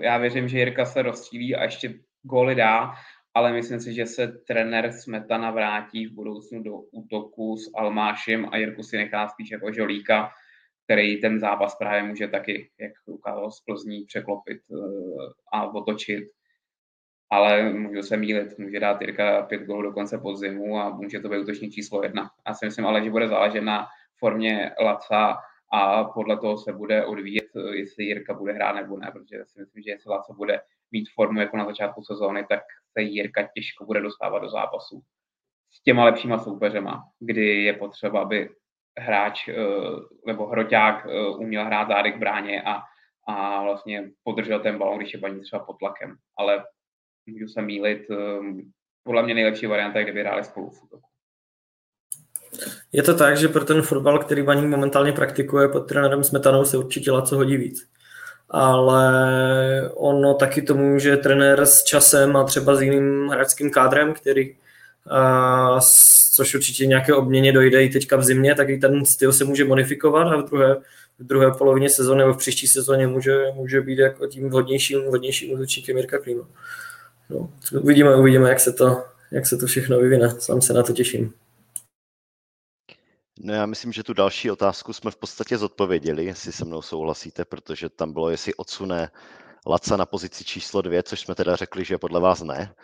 já 0.00 0.18
věřím, 0.18 0.48
že 0.48 0.58
Jirka 0.58 0.84
se 0.84 1.02
rozstřílí 1.02 1.56
a 1.56 1.62
ještě 1.62 1.94
góly 2.22 2.54
dá, 2.54 2.94
ale 3.34 3.52
myslím 3.52 3.80
si, 3.80 3.94
že 3.94 4.06
se 4.06 4.28
trenér 4.28 4.92
Smetana 4.92 5.50
vrátí 5.50 6.06
v 6.06 6.14
budoucnu 6.14 6.62
do 6.62 6.76
útoku 6.76 7.56
s 7.56 7.70
Almášem 7.76 8.48
a 8.52 8.56
Jirku 8.56 8.82
si 8.82 8.96
nechá 8.96 9.28
spíš 9.28 9.50
jako 9.50 9.72
žolíka, 9.72 10.30
který 10.88 11.20
ten 11.20 11.40
zápas 11.40 11.74
právě 11.74 12.02
může 12.02 12.28
taky, 12.28 12.70
jak 12.78 12.92
ukázal 13.06 13.50
z 13.50 13.60
Plzní, 13.60 14.04
překlopit 14.04 14.60
eh, 14.72 14.76
a 15.52 15.74
otočit. 15.74 16.24
Ale 17.30 17.72
můžu 17.72 18.02
se 18.02 18.16
mílit, 18.16 18.58
může 18.58 18.80
dát 18.80 19.00
Jirka 19.00 19.42
pět 19.42 19.62
gólů 19.62 19.82
do 19.82 19.92
konce 19.92 20.18
podzimu 20.18 20.78
a 20.78 20.90
může 20.90 21.20
to 21.20 21.28
být 21.28 21.38
útočník 21.38 21.72
číslo 21.72 22.02
jedna. 22.02 22.30
Já 22.46 22.54
si 22.54 22.66
myslím 22.66 22.86
ale, 22.86 23.04
že 23.04 23.10
bude 23.10 23.28
záležet 23.28 23.60
na 23.60 23.86
formě 24.18 24.70
Laca 24.80 25.38
a 25.72 26.04
podle 26.04 26.38
toho 26.38 26.58
se 26.58 26.72
bude 26.72 27.04
odvíjet, 27.04 27.48
jestli 27.72 28.04
Jirka 28.04 28.34
bude 28.34 28.52
hrát 28.52 28.72
nebo 28.72 28.96
ne, 28.96 29.10
protože 29.12 29.44
si 29.44 29.60
myslím, 29.60 29.82
že 29.82 29.90
jestli 29.90 30.10
Laco 30.10 30.34
bude 30.34 30.60
mít 30.90 31.08
formu 31.14 31.40
jako 31.40 31.56
na 31.56 31.64
začátku 31.64 32.02
sezóny, 32.02 32.46
tak 32.48 32.60
se 32.92 33.02
Jirka 33.02 33.48
těžko 33.54 33.84
bude 33.84 34.00
dostávat 34.00 34.38
do 34.38 34.50
zápasu 34.50 35.02
s 35.70 35.82
těma 35.82 36.04
lepšíma 36.04 36.38
soupeřema, 36.38 37.02
kdy 37.20 37.64
je 37.64 37.72
potřeba, 37.72 38.22
aby 38.22 38.48
hráč 38.98 39.48
eh, 39.48 39.54
nebo 40.26 40.46
hroťák 40.46 41.06
eh, 41.06 41.28
uměl 41.28 41.64
hrát 41.64 41.88
zády 41.88 42.12
k 42.12 42.18
bráně 42.18 42.62
a, 42.62 42.80
a 43.28 43.62
vlastně 43.62 44.10
podržel 44.24 44.60
ten 44.60 44.78
balon, 44.78 44.98
když 44.98 45.14
je 45.14 45.20
paní 45.20 45.40
třeba 45.40 45.64
pod 45.64 45.78
tlakem. 45.78 46.16
Ale 46.36 46.64
můžu 47.26 47.48
se 47.48 47.62
mílit, 47.62 48.06
eh, 48.10 48.16
podle 49.02 49.22
mě 49.22 49.34
nejlepší 49.34 49.66
varianta 49.66 49.98
je, 49.98 50.04
kdyby 50.04 50.20
hráli 50.20 50.44
spolu 50.44 50.70
v 50.70 50.82
útoku. 50.82 51.02
Je 52.92 53.02
to 53.02 53.14
tak, 53.14 53.36
že 53.36 53.48
pro 53.48 53.64
ten 53.64 53.82
fotbal, 53.82 54.18
který 54.18 54.42
Baník 54.42 54.64
momentálně 54.64 55.12
praktikuje 55.12 55.68
pod 55.68 55.80
trenérem 55.80 56.24
Smetanou, 56.24 56.64
se 56.64 56.78
určitě 56.78 57.10
Laco 57.10 57.36
hodí 57.36 57.56
víc. 57.56 57.90
Ale 58.50 59.10
ono 59.94 60.34
taky 60.34 60.62
to 60.62 60.74
může 60.74 61.16
trenér 61.16 61.66
s 61.66 61.84
časem 61.84 62.36
a 62.36 62.44
třeba 62.44 62.74
s 62.74 62.82
jiným 62.82 63.28
hráčským 63.28 63.70
kádrem, 63.70 64.14
který 64.14 64.56
což 66.32 66.54
určitě 66.54 66.86
nějaké 66.86 67.14
obměně 67.14 67.52
dojde 67.52 67.84
i 67.84 67.88
teďka 67.88 68.16
v 68.16 68.24
zimě, 68.24 68.54
tak 68.54 68.68
i 68.68 68.78
ten 68.78 69.04
styl 69.04 69.32
se 69.32 69.44
může 69.44 69.64
modifikovat 69.64 70.26
a 70.26 70.36
v 70.36 70.44
druhé, 70.44 70.76
v 71.18 71.24
druhé 71.24 71.50
polovině 71.50 71.90
sezóny 71.90 72.18
nebo 72.18 72.34
v 72.34 72.38
příští 72.38 72.66
sezóně 72.66 73.06
může, 73.06 73.44
může 73.54 73.80
být 73.80 73.98
jako 73.98 74.26
tím 74.26 74.48
vhodnějším, 74.48 75.02
vhodnějším 75.02 75.52
útočníkem 75.52 75.96
Jirka 75.96 76.18
Klíma. 76.18 76.48
No, 77.30 77.50
uvidíme, 77.80 78.16
uvidíme, 78.16 78.48
jak 78.48 78.60
se 78.60 78.72
to, 78.72 79.04
jak 79.30 79.46
se 79.46 79.56
to 79.56 79.66
všechno 79.66 79.98
vyvine. 79.98 80.30
Sám 80.40 80.60
se 80.60 80.72
na 80.72 80.82
to 80.82 80.92
těším. 80.92 81.32
No 83.40 83.54
já 83.54 83.66
myslím, 83.66 83.92
že 83.92 84.02
tu 84.02 84.12
další 84.12 84.50
otázku 84.50 84.92
jsme 84.92 85.10
v 85.10 85.16
podstatě 85.16 85.58
zodpověděli, 85.58 86.24
jestli 86.24 86.52
se 86.52 86.64
mnou 86.64 86.82
souhlasíte, 86.82 87.44
protože 87.44 87.88
tam 87.88 88.12
bylo, 88.12 88.30
jestli 88.30 88.54
odsune 88.54 89.10
Laca 89.66 89.96
na 89.96 90.06
pozici 90.06 90.44
číslo 90.44 90.82
dvě, 90.82 91.02
což 91.02 91.20
jsme 91.20 91.34
teda 91.34 91.56
řekli, 91.56 91.84
že 91.84 91.98
podle 91.98 92.20
vás 92.20 92.42
ne. 92.42 92.74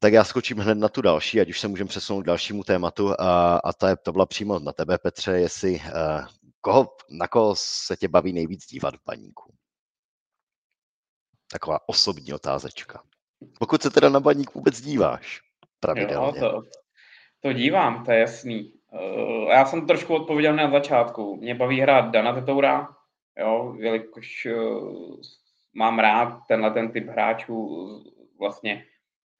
Tak 0.00 0.12
já 0.12 0.24
skočím 0.24 0.58
hned 0.58 0.74
na 0.74 0.88
tu 0.88 1.02
další, 1.02 1.40
ať 1.40 1.48
už 1.48 1.60
se 1.60 1.68
můžeme 1.68 1.88
přesunout 1.88 2.22
k 2.22 2.26
dalšímu 2.26 2.64
tématu. 2.64 3.20
A, 3.20 3.56
a 3.56 3.72
to, 3.72 3.86
je, 3.86 3.96
to 3.96 4.12
byla 4.12 4.26
přímo 4.26 4.58
na 4.58 4.72
tebe, 4.72 4.98
Petře, 4.98 5.32
jestli 5.32 5.74
uh, 5.74 6.26
koho, 6.60 6.96
na 7.10 7.28
koho 7.28 7.54
se 7.56 7.96
tě 7.96 8.08
baví 8.08 8.32
nejvíc 8.32 8.66
dívat 8.66 8.94
v 8.94 9.04
baníku? 9.06 9.54
Taková 11.50 11.88
osobní 11.88 12.32
otázečka. 12.32 13.02
Pokud 13.58 13.82
se 13.82 13.90
teda 13.90 14.08
na 14.08 14.20
baník 14.20 14.54
vůbec 14.54 14.80
díváš 14.80 15.40
pravidelně. 15.80 16.38
Jo, 16.38 16.50
to, 16.50 16.62
to 17.40 17.52
dívám, 17.52 18.04
to 18.04 18.12
je 18.12 18.18
jasný. 18.18 18.72
Uh, 18.92 19.50
já 19.50 19.64
jsem 19.64 19.86
trošku 19.86 20.14
odpověděl 20.14 20.56
na 20.56 20.70
začátku. 20.70 21.36
Mě 21.36 21.54
baví 21.54 21.80
hrát 21.80 22.10
Dana 22.10 22.32
Tetoura, 22.32 22.88
jo, 23.38 23.74
jelikož 23.78 24.46
uh, 24.46 25.20
mám 25.74 25.98
rád 25.98 26.40
tenhle 26.48 26.70
ten 26.70 26.92
typ 26.92 27.08
hráčů, 27.08 27.88
vlastně, 28.38 28.84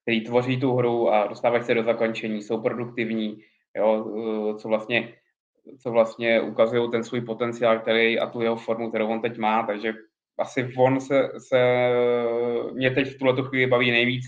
který 0.09 0.20
tvoří 0.20 0.61
tu 0.61 0.74
hru 0.74 1.11
a 1.11 1.26
dostávají 1.26 1.64
se 1.64 1.74
do 1.74 1.82
zakončení, 1.82 2.42
jsou 2.42 2.61
produktivní, 2.61 3.38
jo, 3.76 4.04
uh, 4.04 4.56
co 4.56 4.68
vlastně 4.68 5.14
co 5.82 5.90
vlastně 5.90 6.40
ukazují 6.40 6.90
ten 6.90 7.04
svůj 7.04 7.20
potenciál, 7.20 7.78
který 7.78 8.18
a 8.18 8.26
tu 8.26 8.40
jeho 8.40 8.56
formu, 8.56 8.88
kterou 8.88 9.09
on 9.09 9.20
teď 9.20 9.38
má, 9.38 9.66
takže 9.66 9.92
asi 10.38 10.72
on 10.78 11.00
se, 11.00 11.30
se 11.38 11.90
mě 12.72 12.90
teď 12.90 13.09
v 13.09 13.18
tuhle 13.18 13.42
chvíli 13.42 13.66
baví 13.66 13.90
nejvíc. 13.90 14.24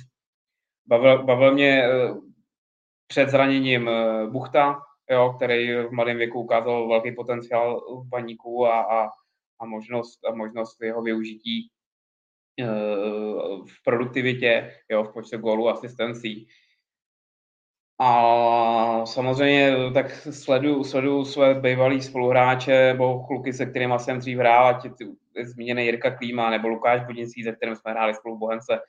Bavil, 0.86 1.22
bavil 1.22 1.54
mě 1.54 1.84
před 3.06 3.28
zraněním 3.28 3.88
eh, 3.88 4.26
Buchta, 4.26 4.80
jo, 5.10 5.32
který 5.36 5.74
v 5.74 5.90
mladém 5.90 6.16
věku 6.16 6.40
ukázal 6.40 6.88
velký 6.88 7.12
potenciál 7.12 7.80
v 8.04 8.08
baníku 8.08 8.66
a, 8.66 8.80
a, 8.80 9.08
a, 9.60 9.66
možnost, 9.66 10.24
a 10.24 10.34
možnost 10.34 10.82
jeho 10.82 11.02
využití 11.02 11.68
eh, 11.68 11.79
v 13.66 13.82
produktivitě, 13.84 14.72
jo, 14.88 15.04
v 15.04 15.12
počtu 15.12 15.38
gólů, 15.38 15.68
asistencí. 15.68 16.48
A 18.00 19.06
samozřejmě 19.06 19.76
tak 19.94 20.10
sleduju, 20.10 20.84
sleduju 20.84 21.24
své 21.24 21.54
bývalé 21.54 22.02
spoluhráče 22.02 22.92
nebo 22.92 23.26
kluky, 23.26 23.52
se 23.52 23.66
kterými 23.66 23.94
jsem 23.98 24.18
dřív 24.18 24.38
hrál, 24.38 24.66
ať 24.66 24.84
je 25.36 25.48
zmíněný 25.48 25.84
Jirka 25.84 26.10
Klíma 26.10 26.50
nebo 26.50 26.68
Lukáš 26.68 27.06
Budinský, 27.06 27.44
se 27.44 27.52
kterým 27.52 27.76
jsme 27.76 27.90
hráli 27.90 28.14
spolu 28.14 28.36
v 28.36 28.38
Bohemce, 28.38 28.80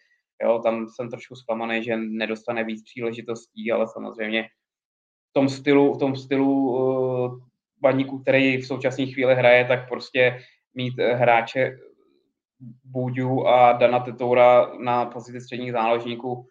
Jo, 0.44 0.60
tam 0.60 0.88
jsem 0.90 1.10
trošku 1.10 1.36
zklamaný, 1.36 1.84
že 1.84 1.98
nedostane 1.98 2.64
víc 2.64 2.84
příležitostí, 2.84 3.72
ale 3.72 3.88
samozřejmě 3.88 4.44
v 5.30 5.34
tom 5.34 5.50
stylu, 5.50 5.94
v 5.94 6.00
tom 6.00 6.16
stylu 6.16 6.72
uh, 6.72 7.40
baníku, 7.82 8.20
který 8.20 8.58
v 8.58 8.68
současné 8.68 9.06
chvíli 9.06 9.36
hraje, 9.36 9.66
tak 9.66 9.90
prostě 9.90 10.40
mít 10.74 11.00
eh, 11.00 11.14
hráče 11.14 11.78
Bůďu 12.84 13.48
a 13.48 13.72
Dana 13.72 14.00
Tetoura 14.00 14.72
na 14.80 15.06
pozici 15.06 15.42
středních 15.42 15.72
záložníků 15.72 16.48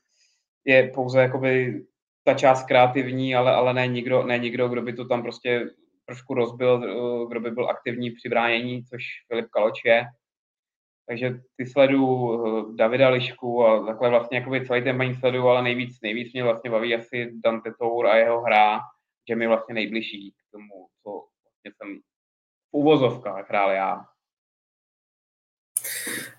je 0.64 0.90
pouze 0.94 1.22
jakoby 1.22 1.84
ta 2.24 2.34
část 2.34 2.66
kreativní, 2.66 3.34
ale, 3.34 3.54
ale 3.54 3.74
ne, 3.74 3.86
nikdo, 3.86 4.22
ne 4.22 4.38
nikdo, 4.38 4.68
kdo 4.68 4.82
by 4.82 4.92
to 4.92 5.04
tam 5.04 5.22
prostě 5.22 5.70
trošku 6.06 6.34
rozbil, 6.34 6.82
eh, 6.84 7.26
kdo 7.28 7.40
by 7.40 7.50
byl 7.50 7.70
aktivní 7.70 8.11
při 8.11 8.28
bránění, 8.28 8.84
což 8.84 9.02
Filip 9.28 9.46
Kaloč 9.50 9.84
je. 9.84 10.06
Takže 11.06 11.40
ty 11.56 11.66
sledu 11.66 12.02
eh, 12.34 12.76
Davida 12.76 13.08
Lišku 13.08 13.64
a 13.64 13.86
takhle 13.86 14.11
vlastně 14.11 14.38
jakoby 14.38 14.66
celý 14.66 14.82
ten 14.82 14.96
main 14.96 15.14
sledu, 15.14 15.48
ale 15.48 15.62
nejvíc, 15.62 16.00
nejvíc 16.02 16.32
mě 16.32 16.44
vlastně 16.44 16.70
baví 16.70 16.94
asi 16.94 17.30
Dante 17.44 17.72
Tour 17.78 18.06
a 18.06 18.16
jeho 18.16 18.40
hra, 18.40 18.80
že 19.28 19.36
mi 19.36 19.46
vlastně 19.46 19.74
nejbližší 19.74 20.30
k 20.30 20.52
tomu, 20.52 20.86
co 21.02 21.11
vlastně 21.44 21.72
jsem 21.76 21.98
v 22.70 22.72
uvozovkách 22.72 23.48
hrál 23.48 23.70
já. 23.70 24.04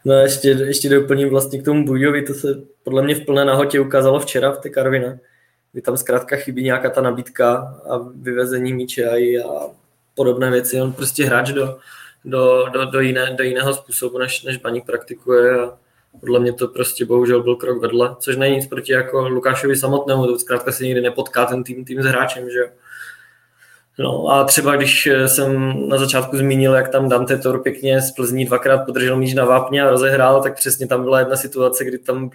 No 0.05 0.15
a 0.15 0.21
ještě, 0.21 0.49
ještě 0.49 0.89
doplním 0.89 1.29
vlastně 1.29 1.61
k 1.61 1.65
tomu 1.65 1.85
Bujovi, 1.85 2.21
to 2.21 2.33
se 2.33 2.47
podle 2.83 3.03
mě 3.03 3.15
v 3.15 3.25
plné 3.25 3.45
nahotě 3.45 3.79
ukázalo 3.79 4.19
včera 4.19 4.51
v 4.51 4.59
té 4.59 4.69
Karvina, 4.69 5.17
kdy 5.71 5.81
tam 5.81 5.97
zkrátka 5.97 6.35
chybí 6.35 6.63
nějaká 6.63 6.89
ta 6.89 7.01
nabídka 7.01 7.55
a 7.89 7.97
vyvezení 8.15 8.73
míče 8.73 9.09
a, 9.09 9.43
a 9.49 9.69
podobné 10.15 10.51
věci. 10.51 10.81
On 10.81 10.93
prostě 10.93 11.25
hráč 11.25 11.51
do, 11.51 11.77
do, 12.25 12.65
do, 12.73 12.85
do, 12.85 12.99
jiné, 12.99 13.33
do 13.37 13.43
jiného 13.43 13.73
způsobu, 13.73 14.17
než, 14.17 14.43
než 14.43 14.57
Baník 14.57 14.85
praktikuje 14.85 15.59
a 15.59 15.77
podle 16.19 16.39
mě 16.39 16.53
to 16.53 16.67
prostě 16.67 17.05
bohužel 17.05 17.43
byl 17.43 17.55
krok 17.55 17.81
vedle, 17.81 18.15
což 18.19 18.35
není 18.37 18.55
nic 18.55 18.67
proti 18.67 18.93
jako 18.93 19.27
Lukášovi 19.27 19.75
samotnému, 19.75 20.27
to 20.27 20.39
zkrátka 20.39 20.71
se 20.71 20.83
nikdy 20.83 21.01
nepotká 21.01 21.45
ten 21.45 21.63
tým, 21.63 21.85
tým 21.85 22.01
s 22.01 22.05
hráčem, 22.05 22.49
že 22.49 22.71
No 23.99 24.27
a 24.27 24.43
třeba 24.43 24.75
když 24.75 25.09
jsem 25.27 25.75
na 25.89 25.97
začátku 25.97 26.37
zmínil, 26.37 26.73
jak 26.73 26.89
tam 26.89 27.09
Dante 27.09 27.37
Tor 27.37 27.63
pěkně 27.63 28.01
z 28.01 28.11
Plzní 28.11 28.45
dvakrát 28.45 28.85
podržel 28.85 29.17
míč 29.17 29.33
na 29.33 29.45
vápně 29.45 29.83
a 29.83 29.89
rozehrál, 29.89 30.43
tak 30.43 30.55
přesně 30.55 30.87
tam 30.87 31.03
byla 31.03 31.19
jedna 31.19 31.35
situace, 31.35 31.85
kdy 31.85 31.97
tam 31.97 32.29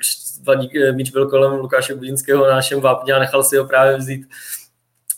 míč 0.93 1.11
byl 1.11 1.27
kolem 1.27 1.53
Lukáše 1.53 1.95
Budinského 1.95 2.47
na 2.47 2.55
našem 2.55 2.81
vápně 2.81 3.13
a 3.13 3.19
nechal 3.19 3.43
si 3.43 3.57
ho 3.57 3.65
právě 3.65 3.97
vzít. 3.97 4.27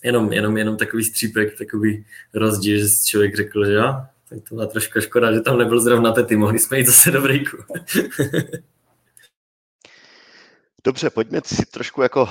Jenom, 0.05 0.33
jenom, 0.33 0.57
jenom 0.57 0.77
takový 0.77 1.05
střípek, 1.05 1.59
takový 1.59 2.05
rozdíl, 2.35 2.79
že 2.79 2.87
člověk 3.07 3.37
řekl, 3.37 3.65
že 3.65 3.73
jo, 3.73 3.95
tak 4.29 4.39
to 4.49 4.55
byla 4.55 4.67
trošku 4.67 5.01
škoda, 5.01 5.33
že 5.33 5.41
tam 5.41 5.59
nebyl 5.59 5.81
zrovna 5.81 6.13
Tety, 6.13 6.37
mohli 6.37 6.59
jsme 6.59 6.79
jít 6.79 6.87
zase 6.87 7.11
do 7.11 7.21
breaku. 7.21 7.57
Dobře, 10.89 11.11
pojďme 11.11 11.41
si 11.45 11.67
trošku 11.67 12.03
jako 12.03 12.23
uh, 12.23 12.29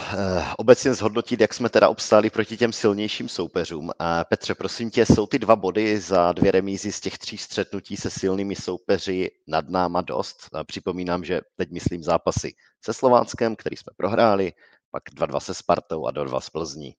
obecně 0.57 0.93
zhodnotit, 0.93 1.41
jak 1.41 1.53
jsme 1.53 1.69
teda 1.69 1.89
obstáli 1.89 2.29
proti 2.29 2.57
těm 2.57 2.73
silnějším 2.73 3.29
soupeřům. 3.29 3.85
Uh, 3.85 3.91
Petře, 4.29 4.55
prosím 4.55 4.89
tě, 4.89 5.05
jsou 5.05 5.27
ty 5.27 5.39
dva 5.39 5.55
body 5.55 5.99
za 5.99 6.31
dvě 6.31 6.51
remízy 6.51 6.91
z 6.91 6.99
těch 6.99 7.17
tří 7.17 7.37
střetnutí 7.37 7.97
se 7.97 8.09
silnými 8.09 8.55
soupeři 8.55 9.29
nad 9.47 9.69
náma 9.69 10.01
dost? 10.01 10.37
Připomínám, 10.67 11.23
že 11.23 11.41
teď 11.55 11.71
myslím 11.71 12.03
zápasy 12.03 12.55
se 12.85 12.93
Slovánskem, 12.93 13.55
který 13.55 13.77
jsme 13.77 13.93
prohráli, 13.97 14.53
pak 14.91 15.03
2-2 15.03 15.39
se 15.39 15.53
Spartou 15.53 16.07
a 16.07 16.11
2-2 16.11 16.39
s 16.39 16.49
Plzní. 16.49 16.93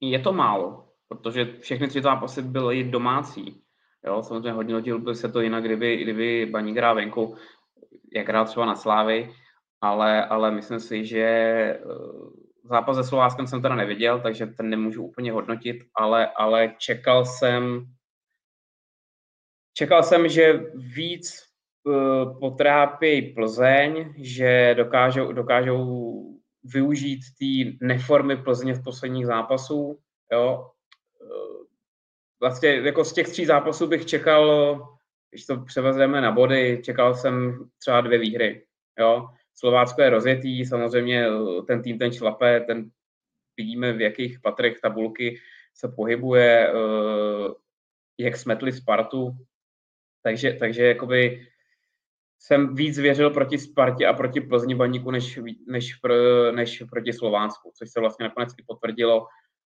Je 0.00 0.18
to 0.18 0.32
málo 0.32 0.88
protože 1.08 1.56
všechny 1.60 1.88
tři 1.88 2.02
zápasy 2.02 2.42
byly 2.42 2.84
domácí. 2.84 3.62
Jo, 4.06 4.22
samozřejmě 4.22 4.52
hodně 4.52 4.74
hodil 4.74 4.98
by 4.98 5.14
se 5.14 5.28
to 5.28 5.40
jinak, 5.40 5.64
kdyby, 5.64 5.96
kdyby 5.96 6.46
Baník 6.46 6.76
hrál 6.76 6.94
venku, 6.94 7.36
jak 8.14 8.28
hrál 8.28 8.44
třeba 8.44 8.66
na 8.66 8.74
Slávy, 8.76 9.34
ale, 9.80 10.24
ale 10.24 10.50
myslím 10.50 10.80
si, 10.80 11.06
že 11.06 11.20
eh, 11.20 11.80
zápas 12.64 12.96
se 12.96 13.04
Slováckem 13.04 13.46
jsem 13.46 13.62
teda 13.62 13.74
neviděl, 13.74 14.20
takže 14.20 14.46
ten 14.46 14.70
nemůžu 14.70 15.04
úplně 15.04 15.32
hodnotit, 15.32 15.76
ale, 15.94 16.26
ale 16.26 16.74
čekal 16.78 17.24
jsem 17.24 17.86
čekal 19.76 20.02
jsem, 20.02 20.28
že 20.28 20.60
víc 20.74 21.42
uh, 21.84 22.38
potrápí 22.38 23.22
Plzeň, 23.22 24.14
že 24.16 24.74
dokážou, 24.74 25.32
dokážou 25.32 26.22
využít 26.64 27.20
té 27.38 27.84
neformy 27.86 28.36
Plzně 28.36 28.74
v 28.74 28.84
posledních 28.84 29.26
zápasů, 29.26 29.98
jo, 30.32 30.70
vlastně 32.44 32.68
jako 32.68 33.04
z 33.04 33.12
těch 33.12 33.28
tří 33.28 33.46
zápasů 33.46 33.86
bych 33.86 34.06
čekal, 34.06 34.44
když 35.34 35.46
to 35.46 35.56
převezeme 35.56 36.20
na 36.20 36.32
body, 36.32 36.80
čekal 36.84 37.14
jsem 37.14 37.64
třeba 37.78 38.00
dvě 38.00 38.18
výhry. 38.18 38.64
Jo? 38.98 39.28
Slovácko 39.54 40.02
je 40.02 40.10
rozjetý, 40.10 40.64
samozřejmě 40.64 41.26
ten 41.66 41.82
tým 41.82 41.98
ten 41.98 42.12
šlape, 42.12 42.60
ten 42.60 42.90
vidíme 43.56 43.92
v 43.92 44.00
jakých 44.00 44.40
patrech 44.40 44.80
tabulky 44.80 45.40
se 45.74 45.88
pohybuje, 45.88 46.68
eh, 46.68 47.54
jak 48.18 48.36
smetli 48.36 48.72
Spartu, 48.72 49.30
takže, 50.22 50.52
takže 50.52 50.84
jakoby 50.84 51.46
jsem 52.38 52.74
víc 52.74 52.98
věřil 52.98 53.30
proti 53.30 53.58
Spartě 53.58 54.06
a 54.06 54.12
proti 54.12 54.40
Plzni 54.40 54.74
baníku, 54.74 55.10
než, 55.10 55.40
než, 55.66 55.94
pr, 55.94 56.12
než 56.54 56.82
proti 56.90 57.12
Slovánsku, 57.12 57.72
což 57.74 57.90
se 57.90 58.00
vlastně 58.00 58.24
nakonec 58.24 58.52
i 58.58 58.62
potvrdilo 58.66 59.26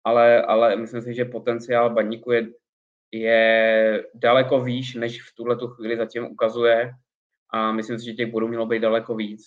ale, 0.07 0.41
ale 0.41 0.75
myslím 0.75 1.01
si, 1.01 1.13
že 1.13 1.25
potenciál 1.25 1.89
baníku 1.89 2.31
je, 2.31 2.47
je 3.11 4.03
daleko 4.13 4.61
výš, 4.61 4.95
než 4.95 5.21
v 5.21 5.35
tuhle 5.35 5.57
chvíli 5.75 5.97
zatím 5.97 6.25
ukazuje 6.25 6.91
a 7.49 7.71
myslím 7.71 7.99
si, 7.99 8.05
že 8.05 8.13
těch 8.13 8.31
bodů 8.31 8.47
mělo 8.47 8.65
být 8.65 8.79
daleko 8.79 9.15
víc. 9.15 9.41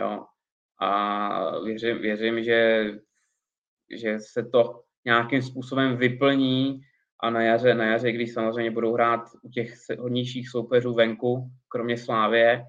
Jo. 0.00 0.24
A 0.80 1.58
věřím, 1.60 1.98
věřím 1.98 2.42
že, 2.42 2.90
že 3.90 4.18
se 4.20 4.44
to 4.44 4.82
nějakým 5.04 5.42
způsobem 5.42 5.96
vyplní 5.96 6.80
a 7.20 7.30
na 7.30 7.42
jaře, 7.42 7.74
na 7.74 7.84
jaře, 7.84 8.12
když 8.12 8.32
samozřejmě 8.32 8.70
budou 8.70 8.94
hrát 8.94 9.20
u 9.42 9.48
těch 9.48 9.74
hodnějších 9.98 10.48
soupeřů 10.48 10.94
venku, 10.94 11.50
kromě 11.68 11.98
Slávě, 11.98 12.64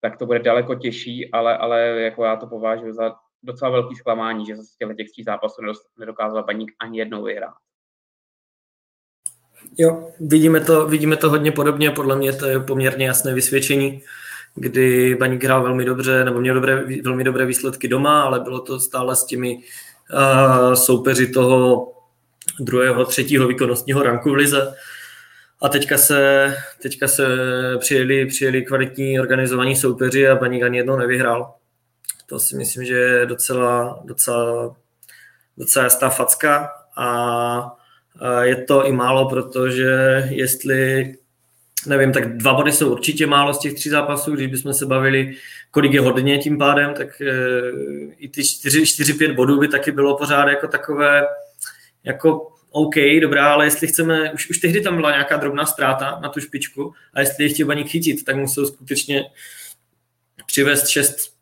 tak 0.00 0.18
to 0.18 0.26
bude 0.26 0.38
daleko 0.38 0.74
těžší, 0.74 1.32
ale, 1.32 1.58
ale 1.58 1.80
jako 1.80 2.24
já 2.24 2.36
to 2.36 2.46
považuji 2.46 2.92
za 2.92 3.16
docela 3.42 3.70
velký 3.70 3.94
zklamání, 3.94 4.46
že 4.46 4.56
z 4.56 4.76
těchto 4.76 4.94
těch 4.94 5.10
tří 5.10 5.22
zápasů 5.22 5.62
nedokázal 5.98 6.44
Baník 6.44 6.72
ani 6.80 6.98
jednou 6.98 7.22
vyhrát. 7.22 7.67
Jo, 9.80 10.10
vidíme 10.20 10.60
to, 10.60 10.86
vidíme 10.86 11.16
to 11.16 11.30
hodně 11.30 11.52
podobně, 11.52 11.90
podle 11.90 12.16
mě 12.16 12.32
to 12.32 12.46
je 12.46 12.60
poměrně 12.60 13.06
jasné 13.06 13.34
vysvědčení, 13.34 14.02
kdy 14.54 15.14
Baník 15.14 15.44
hrál 15.44 15.62
velmi 15.62 15.84
dobře, 15.84 16.24
nebo 16.24 16.40
měl 16.40 16.54
dobré, 16.54 16.84
velmi 17.04 17.24
dobré 17.24 17.46
výsledky 17.46 17.88
doma, 17.88 18.22
ale 18.22 18.40
bylo 18.40 18.60
to 18.60 18.80
stále 18.80 19.16
s 19.16 19.24
těmi 19.24 19.56
uh, 19.56 20.74
soupeři 20.74 21.26
toho 21.26 21.86
druhého, 22.60 23.04
třetího 23.04 23.48
výkonnostního 23.48 24.02
ranku 24.02 24.30
v 24.30 24.34
lize. 24.34 24.74
A 25.62 25.68
teďka 25.68 25.98
se, 25.98 26.54
teďka 26.82 27.08
se 27.08 27.26
přijeli, 27.78 28.26
přijeli 28.26 28.62
kvalitní 28.62 29.20
organizovaní 29.20 29.76
soupeři 29.76 30.28
a 30.28 30.36
Baník 30.36 30.62
ani 30.62 30.76
jednou 30.76 30.96
nevyhrál. 30.96 31.54
To 32.26 32.38
si 32.38 32.56
myslím, 32.56 32.84
že 32.84 32.94
je 32.94 33.26
docela, 33.26 34.00
docela, 34.04 34.76
docela 35.58 35.84
jasná 35.84 36.10
facka 36.10 36.70
a 36.96 37.77
je 38.42 38.56
to 38.56 38.86
i 38.86 38.92
málo, 38.92 39.28
protože 39.28 40.24
jestli 40.30 41.14
nevím, 41.86 42.12
tak 42.12 42.36
dva 42.36 42.54
body 42.54 42.72
jsou 42.72 42.92
určitě 42.92 43.26
málo 43.26 43.54
z 43.54 43.58
těch 43.58 43.74
tří 43.74 43.90
zápasů, 43.90 44.34
když 44.34 44.46
bychom 44.46 44.74
se 44.74 44.86
bavili, 44.86 45.34
kolik 45.70 45.92
je 45.92 46.00
hodně 46.00 46.38
tím 46.38 46.58
pádem, 46.58 46.94
tak 46.94 47.20
e, 47.20 47.34
i 48.18 48.28
ty 48.28 48.44
čtyři, 48.44 48.86
čtyři, 48.86 49.14
pět 49.14 49.32
bodů 49.32 49.60
by 49.60 49.68
taky 49.68 49.92
bylo 49.92 50.16
pořád 50.16 50.48
jako 50.48 50.68
takové, 50.68 51.26
jako 52.04 52.52
OK, 52.70 52.94
dobrá, 53.20 53.52
ale 53.52 53.66
jestli 53.66 53.86
chceme, 53.86 54.32
už, 54.32 54.50
už 54.50 54.58
tehdy 54.58 54.80
tam 54.80 54.96
byla 54.96 55.10
nějaká 55.10 55.36
drobná 55.36 55.66
ztráta 55.66 56.18
na 56.22 56.28
tu 56.28 56.40
špičku 56.40 56.92
a 57.14 57.20
jestli 57.20 57.44
je 57.44 57.50
chtějí 57.50 57.66
baník 57.66 57.88
chytit, 57.88 58.24
tak 58.24 58.36
musel 58.36 58.66
skutečně 58.66 59.24
přivést 60.46 60.88
6, 60.88 61.32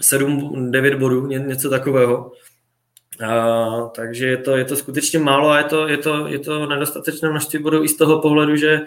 7, 0.00 0.70
9 0.70 0.94
bodů, 0.94 1.26
ně, 1.26 1.38
něco 1.38 1.70
takového. 1.70 2.32
A, 3.26 3.90
takže 3.94 4.26
je 4.26 4.36
to, 4.36 4.56
je 4.56 4.64
to 4.64 4.76
skutečně 4.76 5.18
málo 5.18 5.50
a 5.50 5.58
je 5.58 5.64
to, 5.64 5.88
je 5.88 5.96
to, 5.96 6.26
je 6.26 6.38
to 6.38 6.66
nedostatečné 6.66 7.30
množství 7.30 7.58
bodů 7.58 7.84
i 7.84 7.88
z 7.88 7.96
toho 7.96 8.20
pohledu, 8.20 8.56
že 8.56 8.80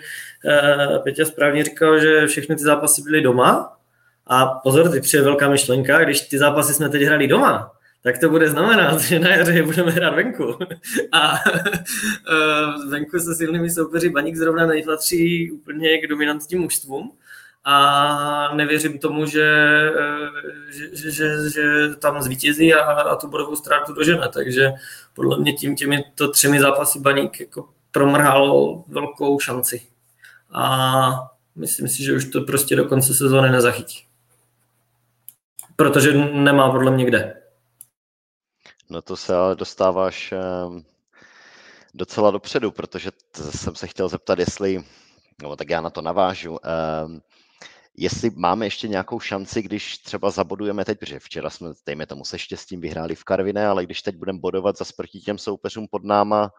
e, 0.45 0.99
Peťa 1.03 1.25
správně 1.25 1.63
říkal, 1.63 1.99
že 1.99 2.27
všechny 2.27 2.55
ty 2.55 2.63
zápasy 2.63 3.01
byly 3.01 3.21
doma 3.21 3.77
a 4.27 4.45
pozor, 4.45 4.91
ty 4.91 5.01
přijde 5.01 5.23
velká 5.23 5.49
myšlenka, 5.49 6.03
když 6.03 6.21
ty 6.21 6.37
zápasy 6.37 6.73
jsme 6.73 6.89
teď 6.89 7.01
hrali 7.01 7.27
doma, 7.27 7.71
tak 8.03 8.17
to 8.17 8.29
bude 8.29 8.49
znamenat, 8.49 9.01
že 9.01 9.19
na 9.19 9.29
jaře 9.29 9.63
budeme 9.63 9.91
hrát 9.91 10.15
venku. 10.15 10.57
A 11.11 11.33
e, 11.35 12.89
venku 12.89 13.19
se 13.19 13.35
silnými 13.35 13.69
soupeři 13.69 14.09
Baník 14.09 14.35
zrovna 14.35 14.65
nejpatří 14.65 15.51
úplně 15.51 15.97
k 15.97 16.07
dominantním 16.07 16.59
mužstvům 16.59 17.11
a 17.63 18.55
nevěřím 18.55 18.99
tomu, 18.99 19.25
že, 19.25 19.43
e, 19.43 20.93
že, 20.93 21.11
že, 21.11 21.49
že 21.49 21.95
tam 21.95 22.21
zvítězí 22.21 22.73
a, 22.73 22.81
a 22.81 23.15
tu 23.15 23.27
bodovou 23.27 23.55
ztrátu 23.55 23.93
dožene. 23.93 24.29
Takže 24.29 24.71
podle 25.13 25.39
mě 25.39 25.53
tím 25.53 25.75
těmi 25.75 26.03
to 26.15 26.31
třemi 26.31 26.59
zápasy 26.59 26.99
Baník 26.99 27.39
jako 27.39 27.69
promrhal 27.91 28.83
velkou 28.87 29.39
šanci. 29.39 29.87
A 30.51 31.31
myslím 31.55 31.87
si, 31.87 32.03
že 32.03 32.15
už 32.15 32.25
to 32.25 32.41
prostě 32.41 32.75
do 32.75 32.85
konce 32.85 33.13
sezóny 33.13 33.49
nezachytí. 33.49 34.05
Protože 35.75 36.13
nemá 36.13 36.71
podle 36.71 36.91
mě 36.91 37.05
kde. 37.05 37.41
No 38.89 39.01
to 39.01 39.17
se 39.17 39.35
ale 39.35 39.55
dostáváš 39.55 40.31
ehm, 40.31 40.83
docela 41.93 42.31
dopředu, 42.31 42.71
protože 42.71 43.09
jsem 43.33 43.75
se 43.75 43.87
chtěl 43.87 44.09
zeptat, 44.09 44.39
jestli, 44.39 44.83
no 45.41 45.55
tak 45.55 45.69
já 45.69 45.81
na 45.81 45.89
to 45.89 46.01
navážu, 46.01 46.57
ehm, 46.63 47.21
jestli 47.97 48.29
máme 48.29 48.65
ještě 48.65 48.87
nějakou 48.87 49.19
šanci, 49.19 49.61
když 49.61 49.97
třeba 49.97 50.31
zabodujeme 50.31 50.85
teď, 50.85 50.99
protože 50.99 51.19
včera 51.19 51.49
jsme, 51.49 51.69
dejme 51.85 52.05
tomu, 52.05 52.25
se 52.25 52.39
štěstím 52.39 52.81
vyhráli 52.81 53.15
v 53.15 53.23
Karviné, 53.23 53.67
ale 53.67 53.85
když 53.85 54.01
teď 54.01 54.15
budeme 54.15 54.39
bodovat 54.39 54.77
za 54.77 54.85
proti 54.97 55.19
těm 55.19 55.37
soupeřům 55.37 55.87
pod 55.87 56.03
náma, 56.03 56.51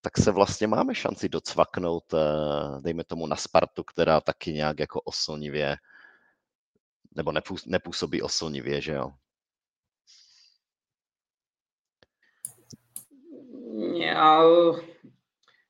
tak 0.00 0.18
se 0.18 0.30
vlastně 0.30 0.66
máme 0.66 0.94
šanci 0.94 1.28
docvaknout, 1.28 2.14
eh, 2.14 2.80
dejme 2.80 3.04
tomu, 3.04 3.26
na 3.26 3.36
Spartu, 3.36 3.84
která 3.84 4.20
taky 4.20 4.52
nějak 4.52 4.78
jako 4.80 5.00
oslnivě, 5.00 5.76
nebo 7.16 7.32
nepůsobí 7.66 8.22
oslnivě, 8.22 8.80
že 8.80 8.92
jo? 8.92 9.10
Já, 13.94 14.42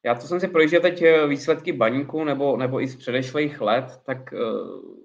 já 0.05 0.14
to 0.14 0.26
jsem 0.26 0.40
si 0.40 0.48
projížděl 0.48 0.80
teď 0.80 1.03
eh, 1.03 1.26
výsledky 1.26 1.72
baníku 1.72 2.24
nebo, 2.24 2.57
nebo 2.57 2.80
i 2.82 2.88
z 2.88 2.96
předešlých 2.96 3.61
let, 3.61 4.00
tak 4.07 4.32
uh, 4.32 4.96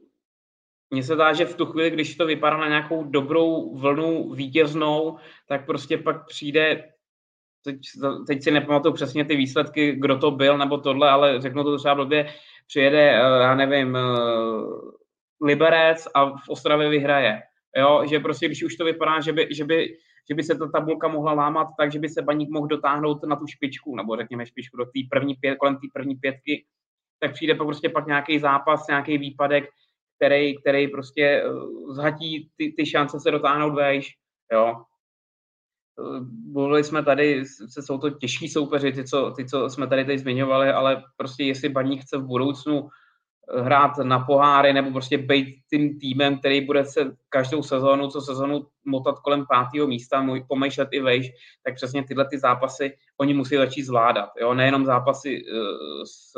mně 0.89 1.03
se 1.03 1.15
dá, 1.15 1.33
že 1.33 1.45
v 1.45 1.55
tu 1.55 1.65
chvíli, 1.65 1.91
když 1.91 2.15
to 2.15 2.25
vypadá 2.25 2.57
na 2.57 2.67
nějakou 2.67 3.03
dobrou 3.03 3.75
vlnu 3.77 4.33
vítěznou, 4.33 5.17
tak 5.47 5.65
prostě 5.65 5.97
pak 5.97 6.27
přijde, 6.27 6.83
teď, 7.63 7.77
teď 8.27 8.43
si 8.43 8.51
nepamatuju 8.51 8.93
přesně 8.93 9.25
ty 9.25 9.35
výsledky, 9.35 9.91
kdo 9.91 10.17
to 10.17 10.31
byl 10.31 10.57
nebo 10.57 10.77
tohle, 10.77 11.09
ale 11.09 11.41
řeknu 11.41 11.63
to 11.63 11.77
třeba 11.77 11.95
blbě, 11.95 12.33
přijede, 12.67 13.21
uh, 13.21 13.41
já 13.41 13.55
nevím, 13.55 13.97
Liberec 15.41 16.07
a 16.13 16.29
v 16.29 16.49
Ostravě 16.49 16.89
vyhraje. 16.89 17.41
Jo, 17.77 18.03
že 18.09 18.19
prostě, 18.19 18.45
když 18.45 18.63
už 18.63 18.75
to 18.75 18.85
vypadá, 18.85 19.21
že 19.21 19.33
by, 19.33 19.47
že 19.51 19.65
by 19.65 19.97
že 20.29 20.35
by 20.35 20.43
se 20.43 20.55
ta 20.55 20.67
tabulka 20.67 21.07
mohla 21.07 21.33
lámat 21.33 21.67
tak, 21.77 21.91
že 21.91 21.99
by 21.99 22.09
se 22.09 22.21
baník 22.21 22.49
mohl 22.49 22.67
dotáhnout 22.67 23.23
na 23.23 23.35
tu 23.35 23.47
špičku, 23.47 23.95
nebo 23.95 24.15
řekněme 24.15 24.45
špičku 24.45 24.77
do 24.77 24.85
té 24.85 24.99
první 25.11 25.35
pět, 25.35 25.55
kolem 25.55 25.75
té 25.75 25.87
první 25.93 26.15
pětky, 26.15 26.65
tak 27.19 27.33
přijde 27.33 27.55
prostě 27.55 27.89
pak 27.89 28.07
nějaký 28.07 28.39
zápas, 28.39 28.87
nějaký 28.87 29.17
výpadek, 29.17 29.69
který, 30.15 30.57
který 30.57 30.87
prostě 30.87 31.23
eh, 31.23 31.49
zhatí 31.93 32.49
ty, 32.57 32.73
ty 32.77 32.85
šance 32.85 33.19
se 33.19 33.31
dotáhnout 33.31 33.73
vejš, 33.73 34.13
jo. 34.53 34.75
Eh, 35.99 36.19
mluvili 36.51 36.83
jsme 36.83 37.03
tady, 37.03 37.45
se 37.45 37.81
jsou 37.81 37.97
to 37.97 38.09
těžší 38.09 38.47
soupeři, 38.47 38.91
ty 38.91 39.03
co, 39.03 39.31
ty, 39.31 39.45
co 39.45 39.69
jsme 39.69 39.87
tady 39.87 40.05
teď 40.05 40.19
zmiňovali, 40.19 40.69
ale 40.69 41.03
prostě 41.17 41.43
jestli 41.43 41.69
baník 41.69 42.01
chce 42.01 42.17
v 42.17 42.25
budoucnu 42.25 42.89
hrát 43.55 43.97
na 43.97 44.19
poháry 44.19 44.73
nebo 44.73 44.91
prostě 44.91 45.17
být 45.17 45.55
tím 45.69 45.99
týmem, 45.99 46.39
který 46.39 46.65
bude 46.65 46.85
se 46.85 47.15
každou 47.29 47.63
sezónu, 47.63 48.07
co 48.07 48.21
sezónu 48.21 48.67
motat 48.85 49.19
kolem 49.19 49.45
pátého 49.49 49.87
místa, 49.87 50.27
pomýšlet 50.47 50.89
i 50.91 50.99
vejš, 50.99 51.31
tak 51.63 51.75
přesně 51.75 52.03
tyhle 52.03 52.27
ty 52.29 52.39
zápasy 52.39 52.97
oni 53.17 53.33
musí 53.33 53.55
začít 53.55 53.83
zvládat. 53.83 54.29
Jo? 54.41 54.53
Nejenom 54.53 54.85
zápasy 54.85 55.43
uh, 55.43 56.03
s, 56.03 56.31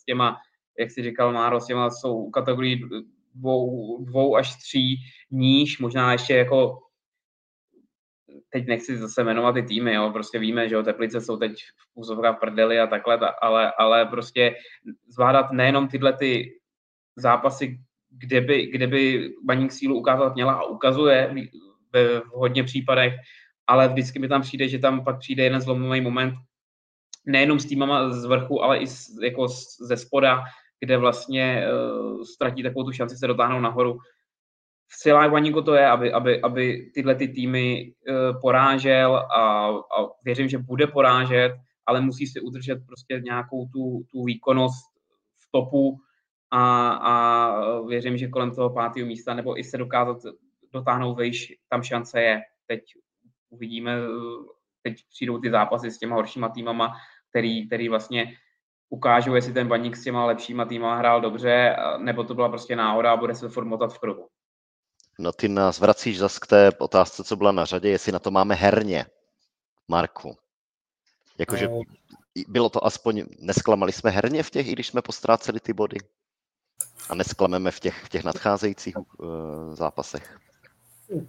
s 0.00 0.04
těma, 0.04 0.36
jak 0.78 0.90
si 0.90 1.02
říkal 1.02 1.32
Máro, 1.32 1.60
s 1.60 1.66
těma 1.66 1.90
jsou 1.90 2.30
kategorii 2.30 2.80
dvou, 3.34 4.04
dvou 4.04 4.36
až 4.36 4.56
tří 4.56 4.96
níž, 5.30 5.78
možná 5.78 6.12
ještě 6.12 6.34
jako 6.34 6.78
teď 8.52 8.66
nechci 8.66 8.96
zase 8.96 9.24
jmenovat 9.24 9.52
ty 9.52 9.62
týmy, 9.62 9.94
jo, 9.94 10.10
prostě 10.12 10.38
víme, 10.38 10.68
že 10.68 10.74
jo, 10.74 10.82
Teplice 10.82 11.20
jsou 11.20 11.36
teď 11.36 11.52
v 11.76 11.84
úzovkách 11.94 12.40
prdeli 12.40 12.80
a 12.80 12.86
takhle, 12.86 13.18
ale, 13.42 13.72
ale 13.78 14.06
prostě 14.06 14.54
zvládat 15.08 15.52
nejenom 15.52 15.88
tyhle 15.88 16.12
ty 16.12 16.58
zápasy, 17.16 17.78
kde 18.10 18.40
by, 18.40 18.66
kde 18.66 18.86
by 18.86 19.30
baník 19.44 19.72
sílu 19.72 19.98
ukázat 19.98 20.34
měla 20.34 20.52
a 20.52 20.64
ukazuje 20.64 21.34
v, 21.92 22.22
hodně 22.32 22.64
případech, 22.64 23.14
ale 23.66 23.88
vždycky 23.88 24.18
mi 24.18 24.28
tam 24.28 24.42
přijde, 24.42 24.68
že 24.68 24.78
tam 24.78 25.04
pak 25.04 25.18
přijde 25.18 25.42
jeden 25.42 25.60
zlomový 25.60 26.00
moment, 26.00 26.34
nejenom 27.26 27.60
s 27.60 27.64
týmama 27.64 28.10
z 28.10 28.24
vrchu, 28.24 28.62
ale 28.62 28.78
i 28.78 28.86
z, 28.86 29.22
jako 29.22 29.48
ze 29.80 29.96
spoda, 29.96 30.42
kde 30.80 30.96
vlastně 30.96 31.64
uh, 31.66 32.22
ztratí 32.22 32.62
takovou 32.62 32.84
tu 32.84 32.92
šanci 32.92 33.16
se 33.16 33.26
dotáhnout 33.26 33.60
nahoru 33.60 33.98
v 34.92 35.02
silách 35.02 35.30
Baníku 35.30 35.62
to 35.62 35.74
je, 35.74 35.86
aby, 35.86 36.12
aby, 36.12 36.42
aby 36.42 36.90
tyhle 36.94 37.14
ty 37.14 37.28
týmy 37.28 37.92
uh, 38.08 38.40
porážel 38.40 39.16
a, 39.16 39.68
a 39.68 40.06
věřím, 40.24 40.48
že 40.48 40.58
bude 40.58 40.86
porážet, 40.86 41.52
ale 41.86 42.00
musí 42.00 42.26
si 42.26 42.40
udržet 42.40 42.78
prostě 42.86 43.20
nějakou 43.24 43.66
tu, 43.66 44.02
tu 44.10 44.24
výkonnost 44.24 44.84
v 45.38 45.48
topu 45.50 45.98
a, 46.50 46.90
a 46.90 47.80
věřím, 47.80 48.16
že 48.16 48.28
kolem 48.28 48.50
toho 48.50 48.70
pátého 48.70 49.06
místa 49.06 49.34
nebo 49.34 49.58
i 49.58 49.64
se 49.64 49.78
dokázat 49.78 50.16
dotáhnout 50.72 51.14
vejš, 51.14 51.52
tam 51.68 51.82
šance 51.82 52.20
je. 52.20 52.40
Teď 52.66 52.80
uvidíme, 53.50 53.96
teď 54.82 54.94
přijdou 55.10 55.38
ty 55.38 55.50
zápasy 55.50 55.90
s 55.90 55.98
těma 55.98 56.16
horšíma 56.16 56.48
týmama, 56.48 56.96
který, 57.30 57.66
který 57.66 57.88
vlastně 57.88 58.32
ukážou, 58.88 59.34
jestli 59.34 59.52
ten 59.52 59.68
baník 59.68 59.96
s 59.96 60.04
těma 60.04 60.26
lepšíma 60.26 60.64
týmama 60.64 60.96
hrál 60.96 61.20
dobře, 61.20 61.76
nebo 61.98 62.24
to 62.24 62.34
byla 62.34 62.48
prostě 62.48 62.76
náhoda 62.76 63.12
a 63.12 63.16
bude 63.16 63.34
se 63.34 63.48
formotat 63.48 63.94
v 63.94 63.98
kruhu. 63.98 64.28
No 65.20 65.32
ty 65.32 65.48
nás 65.48 65.80
vracíš 65.80 66.18
zase 66.18 66.38
k 66.42 66.46
té 66.46 66.72
otázce, 66.78 67.24
co 67.24 67.36
byla 67.36 67.52
na 67.52 67.64
řadě, 67.64 67.88
jestli 67.88 68.12
na 68.12 68.18
to 68.18 68.30
máme 68.30 68.54
herně, 68.54 69.06
Marku. 69.88 70.36
Jakože 71.38 71.68
no. 71.68 71.80
bylo 72.48 72.68
to 72.68 72.86
aspoň, 72.86 73.24
nesklamali 73.38 73.92
jsme 73.92 74.10
herně 74.10 74.42
v 74.42 74.50
těch, 74.50 74.68
i 74.68 74.72
když 74.72 74.86
jsme 74.86 75.02
postráceli 75.02 75.60
ty 75.60 75.72
body? 75.72 75.96
A 77.08 77.14
nesklameme 77.14 77.70
v 77.70 77.80
těch, 77.80 78.04
v 78.04 78.08
těch 78.08 78.24
nadcházejících 78.24 78.96
uh, 78.96 79.04
zápasech? 79.74 80.38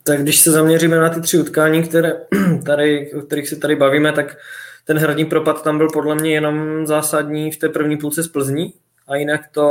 Tak 0.04 0.22
když 0.22 0.40
se 0.40 0.52
zaměříme 0.52 0.98
na 0.98 1.10
ty 1.10 1.22
tři 1.22 1.40
utkání, 1.40 1.84
které 1.84 2.14
tady, 2.66 3.14
o 3.14 3.22
kterých 3.22 3.50
se 3.50 3.56
tady 3.56 3.76
bavíme, 3.76 4.14
tak 4.14 4.38
ten 4.86 4.98
herní 4.98 5.26
propad 5.26 5.64
tam 5.64 5.78
byl 5.78 5.88
podle 5.90 6.16
mě 6.16 6.32
jenom 6.32 6.88
zásadní 6.88 7.52
v 7.52 7.58
té 7.58 7.70
první 7.70 7.98
půlce 7.98 8.24
z 8.24 8.28
Plzní 8.28 8.74
a 9.08 9.16
jinak 9.16 9.42
to 9.52 9.68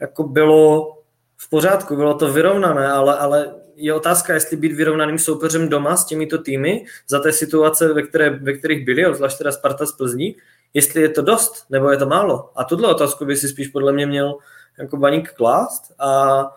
jako 0.00 0.22
bylo 0.22 0.95
v 1.36 1.50
pořádku, 1.50 1.96
bylo 1.96 2.14
to 2.14 2.32
vyrovnané, 2.32 2.88
ale, 2.88 3.18
ale 3.18 3.54
je 3.76 3.94
otázka, 3.94 4.34
jestli 4.34 4.56
být 4.56 4.72
vyrovnaným 4.72 5.18
soupeřem 5.18 5.68
doma 5.68 5.96
s 5.96 6.04
těmito 6.04 6.38
týmy 6.38 6.84
za 7.08 7.20
té 7.20 7.32
situace, 7.32 7.92
ve, 7.92 8.02
které, 8.02 8.30
ve 8.30 8.52
kterých 8.52 8.86
byli, 8.86 9.14
zvlášť 9.14 9.38
teda 9.38 9.52
Sparta 9.52 9.86
z 9.86 9.92
Plzní, 9.92 10.36
jestli 10.74 11.02
je 11.02 11.08
to 11.08 11.22
dost, 11.22 11.64
nebo 11.70 11.90
je 11.90 11.96
to 11.96 12.06
málo. 12.06 12.50
A 12.56 12.64
tuhle 12.64 12.88
otázku 12.88 13.24
by 13.24 13.36
si 13.36 13.48
spíš 13.48 13.68
podle 13.68 13.92
mě 13.92 14.06
měl 14.06 14.38
jako 14.78 14.96
baník 14.96 15.32
klást. 15.32 15.92
A, 15.98 16.08
a 16.08 16.50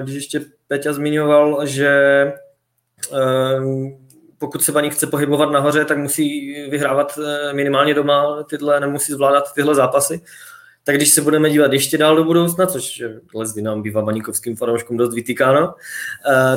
když 0.00 0.14
ještě 0.14 0.40
Peťa 0.68 0.92
zmiňoval, 0.92 1.66
že 1.66 2.32
pokud 4.38 4.62
se 4.62 4.72
Baník 4.72 4.92
chce 4.92 5.06
pohybovat 5.06 5.50
nahoře, 5.50 5.84
tak 5.84 5.98
musí 5.98 6.54
vyhrávat 6.70 7.18
minimálně 7.52 7.94
doma 7.94 8.42
tyhle, 8.42 8.80
nemusí 8.80 9.12
zvládat 9.12 9.52
tyhle 9.54 9.74
zápasy. 9.74 10.20
Tak 10.84 10.96
když 10.96 11.08
se 11.08 11.22
budeme 11.22 11.50
dívat 11.50 11.72
ještě 11.72 11.98
dál 11.98 12.16
do 12.16 12.24
budoucna, 12.24 12.66
což 12.66 13.02
lesby 13.34 13.62
nám 13.62 13.82
bývá 13.82 14.02
baníkovským 14.02 14.56
fanouškům 14.56 14.96
dost 14.96 15.14
vytýkáno, 15.14 15.74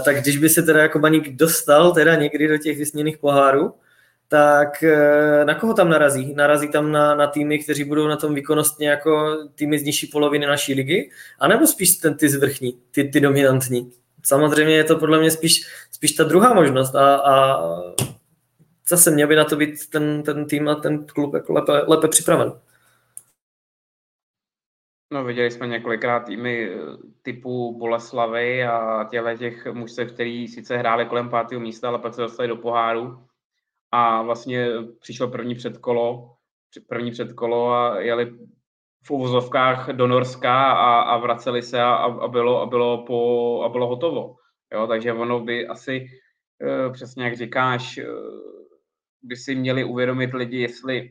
tak 0.05 0.21
když 0.21 0.37
by 0.37 0.49
se 0.49 0.63
teda 0.63 0.81
jako 0.81 0.99
baník 0.99 1.29
dostal 1.29 1.91
teda 1.91 2.15
někdy 2.15 2.47
do 2.47 2.57
těch 2.57 2.77
vysněných 2.77 3.17
pohárů, 3.17 3.73
tak 4.33 4.83
eh, 4.83 5.45
na 5.45 5.55
koho 5.55 5.73
tam 5.73 5.89
narazí? 5.89 6.33
Narazí 6.33 6.67
tam 6.67 6.91
na, 6.91 7.15
na 7.15 7.27
týmy, 7.27 7.59
kteří 7.59 7.83
budou 7.83 8.07
na 8.07 8.15
tom 8.15 8.35
výkonnostně 8.35 8.89
jako 8.89 9.37
týmy 9.55 9.79
z 9.79 9.83
nižší 9.83 10.07
poloviny 10.07 10.45
naší 10.45 10.73
ligy? 10.73 11.09
A 11.39 11.47
nebo 11.47 11.67
spíš 11.67 11.95
ten, 11.95 12.17
ty 12.17 12.29
zvrchní, 12.29 12.77
ty, 12.91 13.03
ty 13.03 13.19
dominantní? 13.19 13.91
Samozřejmě 14.23 14.75
je 14.75 14.83
to 14.83 14.95
podle 14.95 15.19
mě 15.19 15.31
spíš, 15.31 15.65
spíš 15.91 16.11
ta 16.11 16.23
druhá 16.23 16.53
možnost 16.53 16.95
a, 16.95 17.15
a 17.15 17.63
zase 18.89 19.11
měl 19.11 19.27
by 19.27 19.35
na 19.35 19.43
to 19.43 19.55
být 19.55 19.89
ten, 19.89 20.23
ten 20.23 20.45
tým 20.45 20.69
a 20.69 20.75
ten 20.75 21.05
klub 21.05 21.33
jako 21.33 21.53
lépe, 21.53 21.71
lépe 21.87 22.07
připraven. 22.07 22.51
No, 25.13 25.23
viděli 25.23 25.51
jsme 25.51 25.67
několikrát 25.67 26.19
týmy 26.19 26.69
eh, 26.69 26.77
typu 27.21 27.77
Boleslavy 27.77 28.63
a 28.63 29.07
těle 29.11 29.37
těch 29.37 29.65
mužstev, 29.65 30.11
který 30.11 30.47
sice 30.47 30.77
hráli 30.77 31.05
kolem 31.05 31.29
pátého 31.29 31.61
místa, 31.61 31.87
ale 31.87 31.99
pak 31.99 32.13
se 32.13 32.21
dostali 32.21 32.47
do 32.47 32.55
poháru 32.55 33.27
a 33.91 34.21
vlastně 34.21 34.67
přišlo 34.99 35.27
první 35.27 35.55
předkolo, 35.55 36.35
první 36.87 37.11
předkolo 37.11 37.71
a 37.71 37.99
jeli 37.99 38.33
v 39.05 39.11
uvozovkách 39.11 39.89
do 39.89 40.07
Norska 40.07 40.71
a, 40.71 41.01
a 41.01 41.17
vraceli 41.17 41.61
se 41.61 41.81
a, 41.81 41.93
a, 41.93 42.27
bylo, 42.27 42.61
a, 42.61 42.65
bylo 42.65 43.05
po, 43.05 43.61
a 43.63 43.69
bylo 43.69 43.87
hotovo. 43.87 44.35
Jo, 44.73 44.87
takže 44.87 45.13
ono 45.13 45.39
by 45.39 45.67
asi, 45.67 46.07
e, 46.61 46.89
přesně 46.89 47.23
jak 47.23 47.37
říkáš, 47.37 47.97
e, 47.97 48.05
by 49.21 49.35
si 49.35 49.55
měli 49.55 49.83
uvědomit 49.83 50.33
lidi, 50.33 50.57
jestli, 50.57 51.09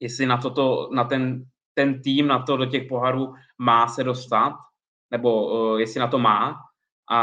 jestli 0.00 0.26
na, 0.26 0.36
toto, 0.36 0.88
na 0.92 1.04
ten, 1.04 1.44
ten 1.78 2.02
tým, 2.02 2.26
na 2.26 2.42
to 2.42 2.56
do 2.56 2.66
těch 2.66 2.88
poharů 2.88 3.34
má 3.58 3.88
se 3.88 4.04
dostat, 4.04 4.52
nebo 5.10 5.30
e, 5.30 5.80
jestli 5.80 6.00
na 6.00 6.06
to 6.06 6.18
má, 6.18 6.56
a, 7.10 7.20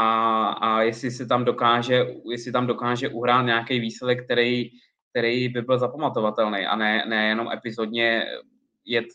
a 0.48 0.82
jestli 0.82 1.10
se 1.10 1.26
tam 1.26 1.44
dokáže, 1.44 2.06
jestli 2.30 2.52
tam 2.52 2.66
dokáže 2.66 3.08
uhrát 3.08 3.46
nějaký 3.46 3.80
výsledek, 3.80 4.24
který, 4.24 4.70
který 5.10 5.48
by 5.48 5.62
byl 5.62 5.78
zapamatovatelný 5.78 6.66
a 6.66 6.76
ne, 6.76 7.04
ne 7.08 7.28
jenom 7.28 7.52
epizodně 7.52 8.24
jet 8.84 9.06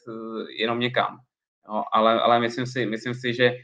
jenom 0.60 0.80
někam. 0.80 1.18
Jo, 1.68 1.84
ale, 1.92 2.22
ale 2.22 2.40
myslím 2.40 2.66
si, 2.66 2.86
myslím 2.86 3.14
si, 3.14 3.34
že 3.34 3.46
eh, 3.46 3.58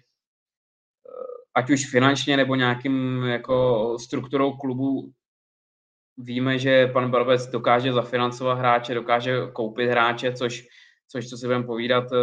ať 1.56 1.70
už 1.70 1.92
finančně 1.92 2.38
nebo 2.38 2.56
nějakým 2.56 3.24
jako 3.24 3.96
strukturou 4.00 4.58
klubu 4.58 5.14
víme, 6.18 6.60
že 6.60 6.88
pan 6.88 7.12
Barbec 7.12 7.48
dokáže 7.48 7.94
zafinancovat 7.94 8.58
hráče, 8.58 8.94
dokáže 8.94 9.38
koupit 9.54 9.90
hráče, 9.90 10.34
což, 10.34 10.66
což 11.12 11.30
co 11.30 11.38
si 11.38 11.46
budeme 11.46 11.66
povídat, 11.66 12.04
eh, 12.12 12.18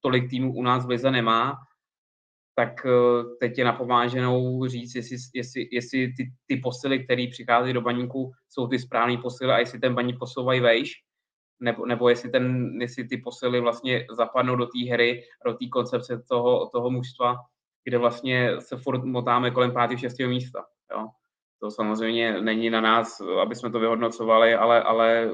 tolik 0.00 0.30
týmů 0.30 0.54
u 0.54 0.62
nás 0.62 0.86
v 0.86 0.88
Lize 0.88 1.10
nemá 1.10 1.56
tak 2.56 2.86
eh, 2.86 3.24
teď 3.40 3.58
je 3.58 3.64
napomáženou 3.64 4.66
říct, 4.66 4.94
jestli, 4.94 5.16
jestli, 5.34 5.68
jestli 5.72 6.12
ty, 6.16 6.32
ty 6.46 6.56
posily, 6.56 7.04
které 7.04 7.26
přichází 7.30 7.72
do 7.72 7.80
baníku, 7.80 8.32
jsou 8.48 8.66
ty 8.66 8.78
správné 8.78 9.18
posily 9.18 9.52
a 9.52 9.58
jestli 9.58 9.78
ten 9.78 9.94
baník 9.94 10.18
posouvají 10.18 10.60
vejš, 10.60 10.92
nebo, 11.60 11.86
nebo 11.86 12.08
jestli, 12.08 12.30
ten, 12.30 12.68
jestli 12.80 13.04
ty 13.04 13.16
posily 13.16 13.60
vlastně 13.60 14.06
zapadnou 14.10 14.56
do 14.56 14.66
té 14.66 14.90
hry, 14.92 15.22
do 15.46 15.54
té 15.54 15.68
koncepce 15.68 16.22
toho, 16.28 16.68
toho 16.68 16.90
mužstva, 16.90 17.36
kde 17.84 17.98
vlastně 17.98 18.60
se 18.60 18.76
furt 18.76 19.04
motáme 19.04 19.50
kolem 19.50 19.72
5. 19.88 19.98
6. 19.98 20.18
místa. 20.18 20.64
Jo. 20.92 21.06
To 21.60 21.70
samozřejmě 21.70 22.40
není 22.40 22.70
na 22.70 22.80
nás, 22.80 23.20
aby 23.42 23.54
jsme 23.54 23.70
to 23.70 23.80
vyhodnocovali, 23.80 24.54
ale, 24.54 24.82
ale 24.82 25.30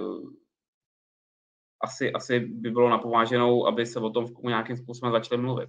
asi, 1.83 2.12
asi 2.12 2.41
by 2.41 2.70
bylo 2.70 2.91
napomáženou, 2.91 3.66
aby 3.66 3.87
se 3.87 4.01
o 4.01 4.11
tom 4.11 4.26
nějakým 4.43 4.76
způsobem 4.76 5.12
začali 5.12 5.43
mluvit 5.43 5.68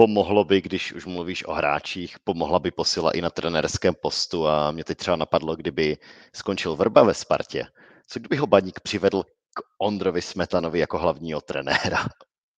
pomohlo 0.00 0.44
by, 0.44 0.60
když 0.60 0.92
už 0.92 1.06
mluvíš 1.06 1.44
o 1.44 1.52
hráčích, 1.52 2.16
pomohla 2.24 2.58
by 2.58 2.70
posila 2.70 3.10
i 3.10 3.20
na 3.20 3.30
trenérském 3.30 3.94
postu 4.02 4.48
a 4.48 4.70
mě 4.70 4.84
teď 4.84 4.98
třeba 4.98 5.16
napadlo, 5.16 5.56
kdyby 5.56 5.96
skončil 6.34 6.76
Vrba 6.76 7.02
ve 7.02 7.14
Spartě. 7.14 7.66
Co 8.06 8.20
kdyby 8.20 8.36
ho 8.36 8.46
Baník 8.46 8.80
přivedl 8.80 9.22
k 9.22 9.60
Ondrovi 9.78 10.22
Smetanovi 10.22 10.78
jako 10.78 10.98
hlavního 10.98 11.40
trenéra? 11.40 12.04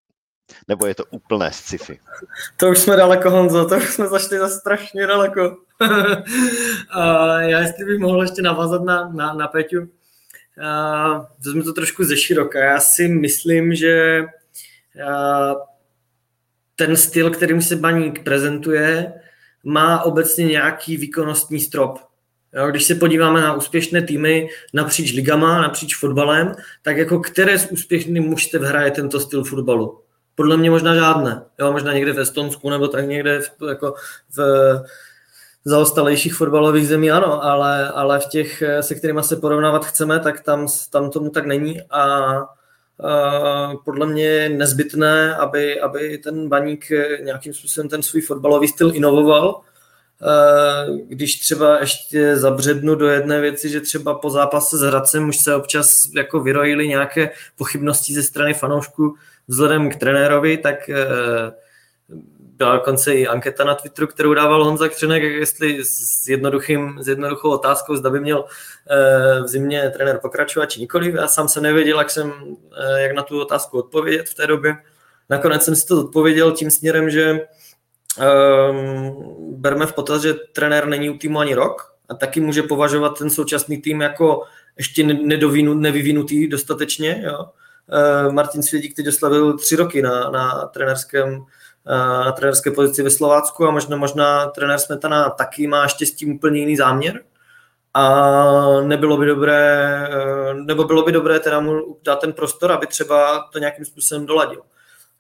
Nebo 0.69 0.87
je 0.87 0.95
to 0.95 1.05
úplné 1.11 1.53
sci-fi? 1.53 1.99
To 2.57 2.71
už 2.71 2.79
jsme 2.79 2.97
daleko, 2.97 3.31
Honzo, 3.31 3.69
to 3.69 3.77
už 3.77 3.95
jsme 3.95 4.09
zašli 4.09 4.39
za 4.39 4.49
strašně 4.49 5.07
daleko. 5.07 5.57
a 6.91 7.41
já 7.41 7.59
jestli 7.59 7.85
bych 7.85 7.99
mohl 7.99 8.23
ještě 8.23 8.43
navázat 8.43 8.83
na, 8.83 9.09
na, 9.09 9.33
na 9.35 9.49
Peťu, 9.49 9.89
vezmu 11.45 11.63
to 11.63 11.73
trošku 11.73 12.05
ze 12.05 12.17
široka. 12.17 12.59
Já 12.59 12.81
si 12.81 13.09
myslím, 13.09 13.75
že 13.75 14.25
ten 16.77 16.97
styl, 16.97 17.31
kterým 17.31 17.63
se 17.63 17.77
baník 17.77 18.25
prezentuje, 18.25 19.13
má 19.65 20.03
obecně 20.03 20.45
nějaký 20.45 20.97
výkonnostní 20.97 21.61
strop. 21.61 21.99
Když 22.71 22.85
se 22.85 22.95
podíváme 22.95 23.41
na 23.41 23.55
úspěšné 23.55 24.03
týmy 24.03 24.49
napříč 24.75 25.13
ligama, 25.13 25.63
napříč 25.63 25.97
fotbalem, 25.97 26.55
tak 26.83 26.97
jako 26.97 27.21
které 27.21 27.59
z 27.59 27.67
úspěšných 27.71 28.23
mužstev 28.23 28.63
hraje 28.63 28.91
tento 28.91 29.21
styl 29.21 29.45
fotbalu? 29.45 30.01
Podle 30.35 30.57
mě 30.57 30.71
možná 30.71 30.95
žádné. 30.95 31.43
Jo, 31.61 31.73
možná 31.73 31.93
někde 31.93 32.13
v 32.13 32.21
Estonsku 32.21 32.71
nebo 32.71 32.89
tak 32.89 33.07
někde 33.07 33.41
v, 33.41 33.51
jako 33.69 33.95
v 34.37 34.39
zaostalejších 35.65 36.35
fotbalových 36.35 36.89
zemí 36.89 37.11
ano, 37.11 37.45
ale, 37.45 37.89
ale 37.89 38.21
v 38.21 38.27
těch, 38.27 38.63
se 38.81 38.95
kterými 38.95 39.23
se 39.23 39.37
porovnávat 39.37 39.85
chceme, 39.85 40.21
tak 40.21 40.41
tam, 40.41 40.67
tam 40.91 41.11
tomu 41.11 41.31
tak 41.31 41.47
není 41.47 41.81
a 41.91 42.31
podle 43.85 44.07
mě 44.07 44.25
je 44.25 44.49
nezbytné, 44.49 45.35
aby, 45.35 45.81
aby 45.81 46.19
ten 46.19 46.49
baník 46.49 46.85
nějakým 47.21 47.55
způsobem 47.55 47.89
ten 47.89 48.03
svůj 48.03 48.23
fotbalový 48.23 48.69
styl 48.69 48.91
inovoval. 48.95 49.61
Když 51.09 51.41
třeba 51.41 51.81
ještě 51.81 52.37
zabřednu 52.37 52.95
do 52.95 53.09
jedné 53.09 53.41
věci, 53.41 53.69
že 53.69 53.81
třeba 53.81 54.15
po 54.15 54.31
zápase 54.31 54.79
s 54.79 54.81
Hradcem 54.81 55.29
už 55.29 55.37
se 55.37 55.55
občas 55.55 56.09
jako 56.17 56.41
vyrojily 56.41 56.89
nějaké 56.89 57.31
pochybnosti 57.57 58.15
ze 58.15 58.23
strany 58.23 58.55
fanoušků 58.55 59.15
vzhledem 59.49 59.91
k 59.91 59.97
trenérovi, 59.97 60.57
tak 60.57 60.91
byla 62.63 62.75
dokonce 62.75 63.15
i 63.15 63.27
anketa 63.27 63.65
na 63.65 63.75
Twitteru, 63.75 64.07
kterou 64.07 64.35
dával 64.35 64.65
Honza 64.65 64.89
Křenek, 64.89 65.23
jestli 65.23 65.85
s, 65.85 66.29
jednoduchým, 66.29 66.99
s 67.01 67.09
jednoduchou 67.09 67.51
otázkou, 67.51 67.97
zda 67.97 68.11
by 68.11 68.21
měl 68.21 68.45
eh, 68.91 69.43
v 69.43 69.49
zimě 69.49 69.91
trenér 69.97 70.19
pokračovat 70.23 70.67
či 70.67 70.81
nikoliv. 70.81 71.15
Já 71.15 71.29
sám 71.29 71.49
se 71.49 71.61
nevěděl, 71.61 71.99
jak, 71.99 72.11
jsem, 72.11 72.33
eh, 72.79 73.03
jak 73.03 73.13
na 73.13 73.23
tu 73.23 73.41
otázku 73.41 73.79
odpovědět 73.79 74.29
v 74.29 74.35
té 74.35 74.47
době. 74.47 74.77
Nakonec 75.31 75.65
jsem 75.65 75.77
si 75.77 75.87
to 75.87 76.01
odpověděl 76.01 76.53
tím 76.53 76.71
směrem, 76.71 77.11
že 77.11 77.41
um, 78.21 79.61
berme 79.61 79.87
v 79.87 79.93
potaz, 79.93 80.23
že 80.23 80.35
trenér 80.35 80.87
není 80.87 81.11
u 81.11 81.19
týmu 81.19 81.39
ani 81.39 81.55
rok 81.55 81.95
a 82.09 82.15
taky 82.15 82.41
může 82.41 82.63
považovat 82.63 83.19
ten 83.19 83.31
současný 83.31 83.83
tým 83.83 84.01
jako 84.01 84.43
ještě 84.79 85.05
nevyvinutý 85.75 86.49
dostatečně. 86.49 87.23
Jo. 87.27 87.39
Uh, 87.39 88.33
Martin 88.33 88.63
Svědík 88.63 88.97
teď 88.97 89.09
oslavil 89.09 89.59
tři 89.59 89.77
roky 89.77 90.03
na, 90.03 90.31
na 90.31 90.71
trenérském 90.75 91.45
na 91.87 92.33
trenerské 92.33 92.71
pozici 92.71 93.03
ve 93.03 93.11
Slovácku 93.11 93.67
a 93.67 93.71
možná, 93.71 93.97
možná 93.97 94.47
trenér 94.47 94.79
Smetana 94.79 95.31
taky 95.31 95.67
má 95.67 95.89
štěstí 95.89 96.27
úplně 96.35 96.61
jiný 96.61 96.77
záměr. 96.77 97.21
A 97.95 98.81
nebylo 98.81 99.17
by 99.17 99.27
dobré, 99.27 99.89
eh, 100.11 100.55
nebo 100.55 100.85
bylo 100.85 101.03
by 101.03 101.13
dobré 101.13 101.41
teda 101.41 101.61
mu 101.61 101.97
dát 102.05 102.17
ten 102.17 102.33
prostor, 102.33 102.73
aby 102.73 102.87
třeba 102.87 103.49
to 103.53 103.59
nějakým 103.59 103.85
způsobem 103.85 104.27
doladil. 104.27 104.63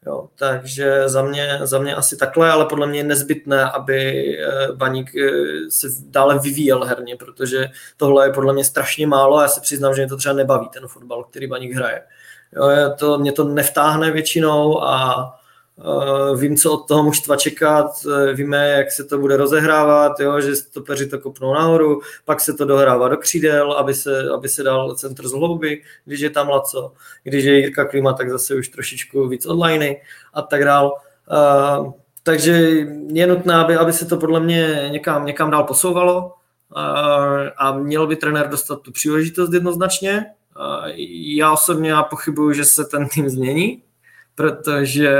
Jo, 0.06 0.28
takže 0.36 1.08
za 1.08 1.22
mě, 1.22 1.58
za 1.62 1.78
mě 1.78 1.94
asi 1.94 2.16
takhle, 2.16 2.50
ale 2.50 2.66
podle 2.66 2.86
mě 2.86 2.98
je 2.98 3.04
nezbytné, 3.04 3.64
aby 3.64 4.26
eh, 4.38 4.72
Baník 4.72 5.16
eh, 5.16 5.30
se 5.68 5.86
dále 6.06 6.38
vyvíjel 6.38 6.84
herně, 6.84 7.16
protože 7.16 7.68
tohle 7.96 8.26
je 8.26 8.32
podle 8.32 8.52
mě 8.52 8.64
strašně 8.64 9.06
málo 9.06 9.36
a 9.36 9.42
já 9.42 9.48
se 9.48 9.60
přiznám, 9.60 9.94
že 9.94 10.02
mě 10.02 10.08
to 10.08 10.16
třeba 10.16 10.34
nebaví, 10.34 10.68
ten 10.68 10.88
fotbal, 10.88 11.24
který 11.24 11.46
Baník 11.46 11.72
hraje. 11.72 12.02
Jo, 12.52 12.94
to, 12.98 13.18
mě 13.18 13.32
to 13.32 13.44
nevtáhne 13.44 14.10
většinou 14.10 14.82
a 14.82 15.32
vím, 16.36 16.56
co 16.56 16.72
od 16.72 16.88
toho 16.88 17.02
mužstva 17.02 17.36
čekat, 17.36 17.90
uh, 18.06 18.32
víme, 18.32 18.68
jak 18.68 18.92
se 18.92 19.04
to 19.04 19.18
bude 19.18 19.36
rozehrávat, 19.36 20.20
jo, 20.20 20.40
že 20.40 20.56
stopeři 20.56 21.06
to 21.06 21.18
kopnou 21.18 21.54
nahoru, 21.54 22.00
pak 22.24 22.40
se 22.40 22.54
to 22.54 22.64
dohrává 22.64 23.08
do 23.08 23.16
křídel, 23.16 23.72
aby 23.72 23.94
se, 23.94 24.30
aby 24.34 24.48
se 24.48 24.62
dal 24.62 24.94
centr 24.94 25.28
z 25.28 25.32
hlouby, 25.32 25.82
když 26.04 26.20
je 26.20 26.30
tam 26.30 26.48
Laco, 26.48 26.92
když 27.22 27.44
je 27.44 27.58
Jirka 27.58 27.84
Klima, 27.84 28.12
tak 28.12 28.30
zase 28.30 28.54
už 28.54 28.68
trošičku 28.68 29.28
víc 29.28 29.46
online 29.46 29.94
a 30.34 30.42
tak 30.42 30.64
dál. 30.64 30.94
Uh, 31.30 31.92
takže 32.22 32.52
je 33.06 33.26
nutné, 33.26 33.54
aby, 33.54 33.76
aby 33.76 33.92
se 33.92 34.06
to 34.06 34.16
podle 34.16 34.40
mě 34.40 34.88
někam, 34.92 35.26
někam 35.26 35.50
dál 35.50 35.64
posouvalo 35.64 36.34
a 37.56 37.72
měl 37.72 38.06
by 38.06 38.16
trenér 38.16 38.48
dostat 38.48 38.80
tu 38.80 38.92
příležitost 38.92 39.52
jednoznačně. 39.52 40.26
Já 41.36 41.52
osobně 41.52 41.90
já 41.90 42.02
pochybuju, 42.02 42.52
že 42.52 42.64
se 42.64 42.84
ten 42.84 43.08
tým 43.08 43.30
změní, 43.30 43.82
protože 44.34 45.14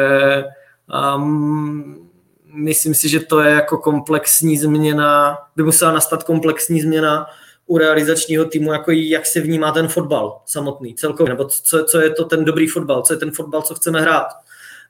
um, 1.17 2.11
myslím 2.55 2.95
si, 2.95 3.09
že 3.09 3.21
to 3.21 3.41
je 3.41 3.51
jako 3.51 3.79
komplexní 3.79 4.59
změna, 4.59 5.39
by 5.57 5.63
musela 5.63 5.93
nastat 5.93 6.25
komplexní 6.25 6.81
změna 6.81 7.27
u 7.67 7.79
realizačního 7.79 8.45
týmu, 8.45 8.73
jako 8.73 8.91
jak 8.91 9.27
se 9.27 9.41
vnímá 9.41 9.73
ten 9.73 9.89
fotbal 9.89 10.41
samotný, 10.47 10.95
celkově, 10.95 11.33
nebo 11.33 11.45
co, 11.45 11.85
co 11.85 12.01
je 12.01 12.11
to 12.11 12.25
ten 12.25 12.45
dobrý 12.45 12.67
fotbal, 12.67 13.03
co 13.03 13.13
je 13.13 13.19
ten 13.19 13.31
fotbal, 13.31 13.63
co 13.63 13.75
chceme 13.75 14.01
hrát. 14.01 14.27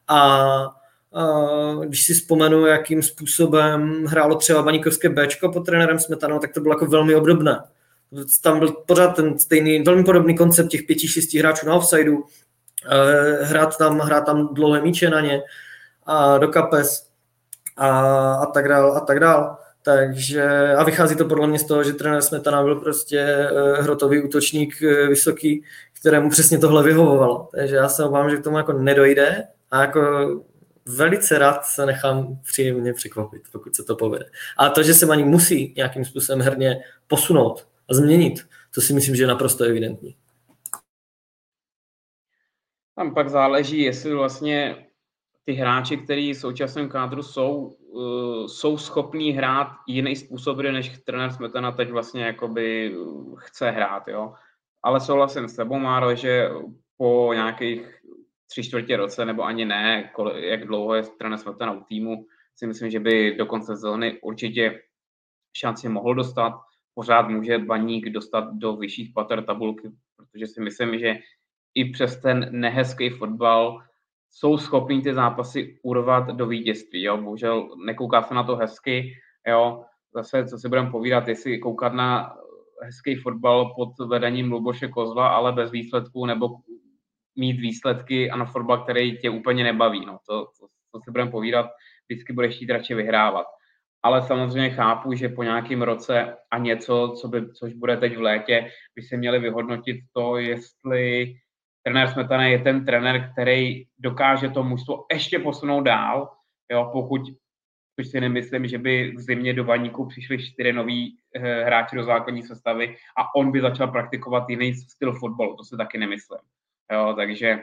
A, 0.09 0.19
a 0.19 0.71
když 1.85 2.07
si 2.07 2.15
vzpomenu, 2.15 2.67
jakým 2.67 3.03
způsobem 3.03 4.05
hrálo 4.07 4.35
třeba 4.35 4.63
Baníkovské 4.63 5.09
Bčko 5.09 5.53
pod 5.53 5.67
trenérem 5.67 5.99
Smetanou, 5.99 6.39
tak 6.39 6.53
to 6.53 6.61
bylo 6.61 6.75
jako 6.75 6.87
velmi 6.87 7.15
obdobné. 7.15 7.63
Tam 8.43 8.59
byl 8.59 8.73
pořád 8.73 9.17
ten 9.17 9.39
stejný, 9.39 9.83
velmi 9.83 10.05
podobný 10.05 10.37
koncept 10.37 10.69
těch 10.69 10.83
pěti, 10.83 11.09
šesti 11.09 11.39
hráčů 11.39 11.67
na 11.67 11.75
offsideu, 11.75 12.25
hrát 13.43 13.79
tam, 13.79 13.99
hrát 13.99 14.27
tam 14.27 14.55
dlouhé 14.55 14.81
míče 14.81 15.11
na 15.11 15.21
ně, 15.21 15.43
a 16.07 16.39
do 16.39 16.49
kapes 16.49 17.07
a, 17.77 17.89
a 18.35 18.47
tak 18.47 18.69
dál 18.69 18.97
a 18.97 19.01
tak 19.01 19.21
dál. 19.21 19.57
Takže 19.83 20.75
a 20.75 20.85
vychází 20.85 21.17
to 21.17 21.25
podle 21.25 21.47
mě 21.47 21.59
z 21.59 21.65
toho, 21.65 21.85
že 21.85 21.93
trenér 21.93 22.23
Smetana 22.23 22.63
byl 22.63 22.77
prostě 22.77 23.19
eh, 23.19 23.83
hrotový 23.83 24.23
útočník 24.23 24.83
eh, 24.83 25.07
vysoký, 25.07 25.65
kterému 26.01 26.31
přesně 26.31 26.59
tohle 26.59 26.83
vyhovovalo. 26.83 27.49
Takže 27.55 27.77
já 27.77 27.89
se 27.89 28.05
obávám, 28.05 28.31
že 28.31 28.37
k 28.37 28.45
tomu 28.45 28.57
jako 28.57 28.73
nedojde 28.73 29.45
a 29.71 29.81
jako 29.81 30.01
velice 30.87 31.39
rád 31.39 31.65
se 31.65 31.87
nechám 31.87 32.39
příjemně 32.43 32.95
překvapit, 32.95 33.43
pokud 33.53 33.77
se 33.77 33.85
to 33.85 33.97
povede. 33.97 34.25
A 34.59 34.69
to, 34.69 34.83
že 34.83 34.95
se 34.95 35.07
ani 35.07 35.25
musí 35.25 35.75
nějakým 35.77 36.05
způsobem 36.05 36.41
herně 36.41 36.81
posunout 37.07 37.67
a 37.91 37.95
změnit, 37.95 38.41
to 38.75 38.81
si 38.81 38.93
myslím, 38.93 39.17
že 39.17 39.23
je 39.23 39.27
naprosto 39.27 39.65
evidentní. 39.65 40.17
Tam 42.97 43.15
pak 43.15 43.29
záleží, 43.29 43.81
jestli 43.81 44.15
vlastně 44.15 44.87
ty 45.45 45.53
hráči, 45.53 45.97
kteří 45.97 46.33
v 46.33 46.37
současném 46.37 46.89
kádru 46.89 47.23
jsou, 47.23 47.55
uh, 47.57 48.47
jsou 48.47 48.79
schopní 48.79 49.31
hrát 49.31 49.69
jiný 49.89 50.17
způsob, 50.17 50.59
než 50.59 50.99
trenér 50.99 51.33
Smetana 51.33 51.73
teď 51.73 51.91
vlastně 51.91 52.25
jakoby 52.25 52.97
chce 53.37 53.71
hrát, 53.71 54.09
jo. 54.09 54.35
Ale 54.83 55.01
souhlasím 55.01 55.49
s 55.49 55.57
tebou, 55.57 55.79
Máro, 55.79 56.15
že 56.15 56.51
po 56.97 57.31
nějakých 57.35 58.03
tři 58.51 58.63
čtvrtě 58.63 58.97
roce, 58.97 59.25
nebo 59.25 59.43
ani 59.43 59.65
ne, 59.65 60.13
jak 60.35 60.67
dlouho 60.67 60.95
je 60.95 61.03
trenér 61.03 61.39
Smetana 61.39 61.73
u 61.73 61.85
týmu, 61.85 62.27
si 62.57 62.67
myslím, 62.67 62.91
že 62.91 63.01
by 63.01 63.35
do 63.35 63.47
konce 63.47 63.67
sezóny 63.67 64.21
určitě 64.23 64.83
šanci 65.57 65.89
mohl 65.89 66.15
dostat. 66.15 66.53
Pořád 66.95 67.29
může 67.29 67.59
baník 67.59 68.09
dostat 68.09 68.45
do 68.53 68.77
vyšších 68.77 69.13
pater 69.15 69.45
tabulky, 69.45 69.91
protože 70.17 70.47
si 70.47 70.61
myslím, 70.61 70.99
že 70.99 71.15
i 71.75 71.85
přes 71.85 72.21
ten 72.21 72.49
nehezký 72.51 73.11
fotbal 73.11 73.83
jsou 74.31 74.59
schopní 74.59 75.03
ty 75.03 75.15
zápasy 75.15 75.79
urvat 75.83 76.27
do 76.27 76.47
vítězství. 76.47 77.03
Jo? 77.03 77.17
Bohužel 77.17 77.69
nekouká 77.87 78.23
se 78.23 78.35
na 78.35 78.43
to 78.43 78.57
hezky. 78.57 79.13
Jo? 79.49 79.85
Zase, 80.15 80.47
co 80.47 80.59
si 80.59 80.69
budeme 80.69 80.91
povídat, 80.91 81.29
jestli 81.29 81.59
koukat 81.59 81.93
na 81.93 82.37
hezký 82.83 83.17
fotbal 83.17 83.75
pod 83.75 84.09
vedením 84.09 84.53
Luboše 84.53 84.89
Kozla, 84.89 85.29
ale 85.29 85.53
bez 85.53 85.71
výsledků, 85.71 86.27
nebo 86.27 86.49
mít 87.37 87.61
výsledky 87.61 88.31
a 88.31 88.37
na 88.37 88.45
fotbal, 88.45 88.83
který 88.83 89.19
tě 89.19 89.31
úplně 89.31 89.65
nebaví. 89.65 90.07
No, 90.07 90.19
to, 90.29 90.45
to, 90.45 90.67
to 90.93 91.01
si 91.05 91.11
budeme 91.11 91.31
povídat, 91.31 91.67
vždycky 92.09 92.33
budeš 92.33 92.57
chtít 92.57 92.71
radši 92.71 92.95
vyhrávat. 92.95 93.47
Ale 94.03 94.23
samozřejmě 94.23 94.71
chápu, 94.71 95.15
že 95.15 95.29
po 95.29 95.43
nějakém 95.43 95.83
roce 95.83 96.37
a 96.51 96.59
něco, 96.59 97.15
co 97.21 97.29
by, 97.29 97.53
což 97.53 97.73
bude 97.73 97.97
teď 97.97 98.17
v 98.17 98.21
létě, 98.21 98.71
by 98.95 99.03
se 99.03 99.17
měli 99.17 99.39
vyhodnotit 99.39 99.97
to, 100.13 100.37
jestli 100.37 101.35
trenér 101.83 102.09
Smetana 102.09 102.47
je 102.47 102.59
ten 102.59 102.85
trenér, 102.85 103.33
který 103.33 103.85
dokáže 103.99 104.49
to 104.49 104.63
mužstvo 104.63 105.07
ještě 105.13 105.39
posunout 105.39 105.81
dál, 105.81 106.31
jo, 106.71 106.91
pokud 106.93 107.23
což 108.01 108.09
si 108.09 108.21
nemyslím, 108.21 108.67
že 108.67 108.79
by 108.79 109.13
v 109.17 109.21
zimě 109.21 109.55
do 109.55 109.65
Vaníku 109.65 110.07
přišli 110.07 110.47
čtyři 110.47 110.73
noví 110.73 111.19
e, 111.35 111.65
hráči 111.65 111.97
do 111.97 112.05
základní 112.05 112.43
sestavy 112.43 112.97
a 113.17 113.35
on 113.35 113.53
by 113.53 113.61
začal 113.61 113.89
praktikovat 113.89 114.51
jiný 114.51 114.75
styl 114.75 115.13
fotbalu, 115.13 115.57
to 115.57 115.65
si 115.65 115.77
taky 115.77 115.99
nemyslím. 115.99 116.39
Jo, 116.93 117.15
takže 117.17 117.59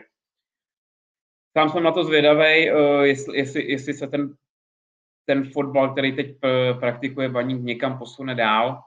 sám 1.57 1.69
jsem 1.69 1.83
na 1.83 1.91
to 1.91 2.03
zvědavý, 2.03 2.71
uh, 2.71 3.01
jestli, 3.01 3.37
jestli, 3.37 3.71
jestli 3.71 3.93
se 3.93 4.07
ten, 4.07 4.33
ten 5.25 5.51
fotbal, 5.51 5.91
který 5.91 6.15
teď 6.15 6.37
eh, 6.43 6.73
praktikuje 6.73 7.29
Baník, 7.29 7.61
někam 7.61 7.97
posune 7.99 8.35
dál. 8.35 8.81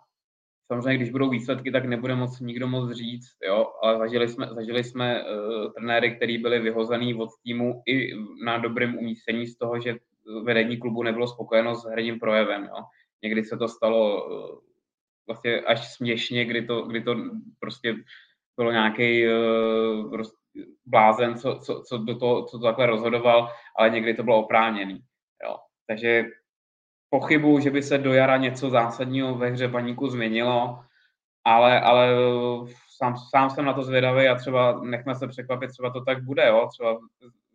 Samozřejmě, 0.73 0.97
když 0.97 1.11
budou 1.11 1.31
výsledky, 1.31 1.71
tak 1.71 1.85
nebude 1.85 2.15
moc 2.15 2.41
nikdo 2.41 2.67
moc 2.69 2.91
říct, 2.93 3.37
jo, 3.47 3.73
ale 3.83 3.99
zažili 3.99 4.29
jsme, 4.29 4.47
zažili 4.47 4.85
jsme 4.85 5.25
uh, 5.25 5.73
trenéry, 5.73 6.17
který 6.17 6.39
byli 6.39 6.61
vyhozený 6.61 7.15
od 7.15 7.29
týmu 7.45 7.83
i 7.87 8.11
na 8.45 8.59
dobrém 8.59 8.99
umístění 8.99 9.47
z 9.47 9.59
toho, 9.59 9.81
že 9.81 9.97
vedení 10.43 10.77
klubu 10.77 11.03
nebylo 11.03 11.27
spokojeno 11.27 11.75
s 11.75 11.85
herním 11.85 12.21
projevem. 12.21 12.65
Jo. 12.65 12.85
Někdy 13.23 13.45
se 13.45 13.57
to 13.57 13.69
stalo 13.69 14.27
uh, 14.27 14.59
vlastně 15.27 15.61
až 15.61 15.95
směšně, 15.95 16.45
kdy 16.45 16.67
to, 16.67 16.83
kdy 16.83 17.03
to 17.03 17.17
prostě 17.61 17.95
bylo 18.57 18.73
nějaký 18.73 19.27
uh, 19.29 20.23
blázen, 20.87 21.35
co, 21.39 21.59
co, 21.65 21.83
co, 21.89 21.99
do 21.99 22.19
toho, 22.19 22.45
co 22.45 22.59
to 22.59 22.65
takhle 22.65 22.87
rozhodoval, 22.87 23.49
ale 23.79 23.91
někdy 23.91 24.15
to 24.15 24.23
bylo 24.23 24.45
oprávněný. 24.45 25.01
Jo. 25.45 25.57
Takže 25.87 26.25
pochybu, 27.13 27.61
že 27.61 27.71
by 27.71 27.83
se 27.83 27.99
do 27.99 28.13
jara 28.13 28.37
něco 28.37 28.71
zásadního 28.71 29.35
ve 29.35 29.51
hře 29.51 29.69
paníku 29.69 30.09
změnilo, 30.09 30.81
ale, 31.45 31.81
ale 31.81 32.09
sám, 32.97 33.17
sám 33.31 33.51
jsem 33.51 33.65
na 33.65 33.73
to 33.73 33.83
zvědavý 33.83 34.29
a 34.29 34.35
třeba 34.35 34.81
nechme 34.81 35.15
se 35.15 35.29
překvapit, 35.29 35.71
třeba 35.71 35.91
to 35.91 36.05
tak 36.05 36.25
bude, 36.25 36.49
jo? 36.49 36.69
třeba 36.73 37.01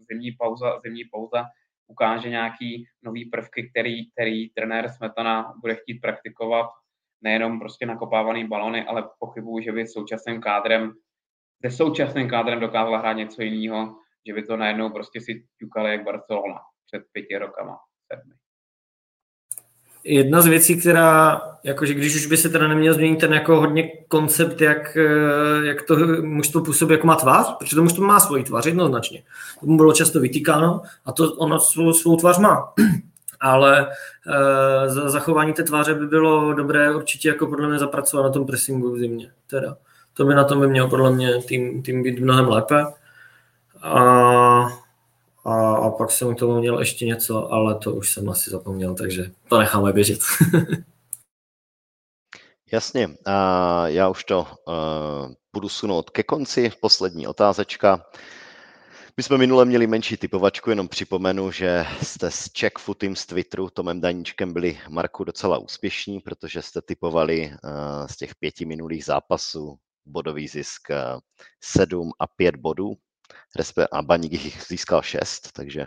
zimní 0.10 0.32
pauza, 0.32 0.80
zimní 0.84 1.04
pauza 1.12 1.46
ukáže 1.88 2.30
nějaký 2.30 2.86
nový 3.02 3.26
prvky, 3.26 3.70
který, 3.70 4.12
který 4.12 4.50
trenér 4.50 4.90
Smetana 4.90 5.54
bude 5.62 5.76
chtít 5.76 6.00
praktikovat, 6.00 6.70
nejenom 7.22 7.60
prostě 7.60 7.86
nakopávaný 7.86 8.48
balony, 8.48 8.86
ale 8.86 9.10
pochybuju, 9.20 9.64
že 9.64 9.72
by 9.72 9.88
současným 9.88 10.42
kádrem, 10.42 10.94
se 11.66 11.72
současným 11.72 12.30
kádrem 12.30 12.60
dokázala 12.60 12.98
hrát 12.98 13.14
něco 13.14 13.42
jiného, 13.42 13.96
že 14.28 14.34
by 14.34 14.44
to 14.44 14.58
najednou 14.58 14.90
prostě 14.90 15.22
si 15.22 15.46
ťukali 15.60 15.92
jak 15.92 16.04
Barcelona 16.04 16.60
před 16.86 17.04
pěti 17.12 17.38
rokama, 17.38 17.78
sedmi 18.14 18.34
jedna 20.08 20.42
z 20.42 20.48
věcí, 20.48 20.78
která, 20.78 21.42
jakože 21.64 21.94
když 21.94 22.16
už 22.16 22.26
by 22.26 22.38
se 22.38 22.50
teda 22.50 22.68
neměl 22.68 22.94
změnit 22.94 23.20
ten 23.20 23.34
jako 23.34 23.60
hodně 23.60 23.90
koncept, 24.08 24.62
jak, 24.62 24.98
eh, 24.98 25.66
jak 25.68 25.82
to 25.82 25.98
mužstvo 26.22 26.62
působí, 26.62 26.92
jak 26.92 27.04
má 27.04 27.16
tvář, 27.16 27.56
protože 27.60 27.76
to 27.76 27.84
mužstvo 27.84 28.06
má 28.06 28.20
svoji 28.20 28.44
tvář 28.44 28.66
jednoznačně. 28.66 29.24
To 29.60 29.66
mu 29.66 29.78
bylo 29.78 29.94
často 29.94 30.20
vytýkáno 30.20 30.82
a 31.06 31.12
to 31.12 31.34
ono 31.34 31.60
svou, 31.60 31.94
svou 31.94 32.16
tvář 32.16 32.38
má. 32.38 32.74
Ale 33.40 33.88
e, 34.28 34.90
za 34.90 35.10
zachování 35.10 35.54
té 35.54 35.64
tváře 35.64 35.94
by 35.94 36.08
bylo 36.08 36.54
dobré 36.54 36.96
určitě 36.96 37.28
jako 37.28 37.48
podle 37.48 37.70
mě 37.70 37.80
zapracovat 37.80 38.24
na 38.24 38.30
tom 38.30 38.46
pressingu 38.46 38.96
v 38.96 39.00
zimě. 39.00 39.32
Teda. 39.48 39.78
To 40.14 40.26
by 40.26 40.36
na 40.36 40.44
tom 40.44 40.60
by 40.60 40.68
měl 40.68 40.88
podle 40.88 41.12
mě 41.12 41.42
tým, 41.42 41.84
tým 41.84 42.04
být 42.04 42.20
mnohem 42.20 42.48
lépe. 42.48 42.86
A 43.82 44.68
a, 45.48 45.76
a 45.76 45.90
pak 45.90 46.12
jsem 46.12 46.36
k 46.36 46.40
tomu 46.40 46.60
měl 46.60 46.80
ještě 46.80 47.06
něco, 47.06 47.52
ale 47.54 47.76
to 47.76 47.94
už 47.94 48.14
jsem 48.14 48.30
asi 48.30 48.50
zapomněl, 48.50 48.96
takže 48.96 49.32
to 49.50 49.60
necháme 49.60 49.94
běžet. 49.94 50.20
Jasně, 52.72 53.10
a 53.26 53.88
já 53.88 54.10
už 54.10 54.24
to 54.24 54.48
uh, 54.68 55.34
budu 55.54 55.70
sunout 55.70 56.10
ke 56.10 56.24
konci. 56.24 56.72
Poslední 56.82 57.28
otázečka. 57.28 58.06
My 59.18 59.24
jsme 59.24 59.38
minule 59.38 59.66
měli 59.66 59.88
menší 59.88 60.18
typovačku, 60.18 60.70
jenom 60.70 60.88
připomenu, 60.88 61.52
že 61.52 61.86
jste 62.04 62.32
s 62.32 62.50
Checkfootem 62.60 63.16
z 63.16 63.26
Twitteru, 63.26 63.70
Tomem 63.70 64.02
Daníčkem 64.02 64.54
byli 64.54 64.80
Marku 64.90 65.24
docela 65.24 65.58
úspěšní, 65.58 66.20
protože 66.20 66.62
jste 66.62 66.82
typovali 66.82 67.50
uh, 67.50 68.08
z 68.08 68.18
těch 68.18 68.36
pěti 68.36 68.66
minulých 68.66 69.06
zápasů 69.06 69.78
bodový 70.06 70.48
zisk 70.48 70.82
uh, 70.90 71.20
7 71.64 72.12
a 72.20 72.28
5 72.28 72.56
bodů 72.56 72.94
a 73.92 74.02
Baník 74.02 74.32
jich 74.32 74.64
získal 74.68 75.02
6, 75.02 75.52
takže 75.52 75.86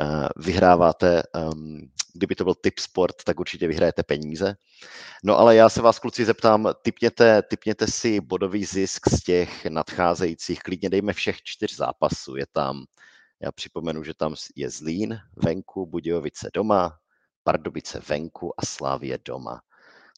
uh, 0.00 0.26
vyhráváte, 0.36 1.22
um, 1.52 1.80
kdyby 2.14 2.34
to 2.34 2.44
byl 2.44 2.54
typ 2.54 2.78
sport, 2.78 3.24
tak 3.24 3.40
určitě 3.40 3.68
vyhrajete 3.68 4.02
peníze. 4.02 4.54
No 5.24 5.38
ale 5.38 5.56
já 5.56 5.68
se 5.68 5.82
vás 5.82 5.98
kluci 5.98 6.24
zeptám, 6.24 6.68
typněte, 6.82 7.42
typněte 7.42 7.86
si 7.86 8.20
bodový 8.20 8.64
zisk 8.64 9.08
z 9.08 9.22
těch 9.22 9.66
nadcházejících, 9.66 10.60
klidně 10.60 10.90
dejme 10.90 11.12
všech 11.12 11.42
čtyř 11.42 11.76
zápasů, 11.76 12.36
je 12.36 12.46
tam, 12.52 12.84
já 13.42 13.52
připomenu, 13.52 14.04
že 14.04 14.14
tam 14.14 14.34
je 14.56 14.70
Zlín 14.70 15.18
venku, 15.36 15.86
Budějovice 15.86 16.50
doma, 16.54 16.98
Pardubice 17.44 18.00
venku 18.08 18.60
a 18.60 18.66
Slávě 18.66 19.18
doma. 19.24 19.60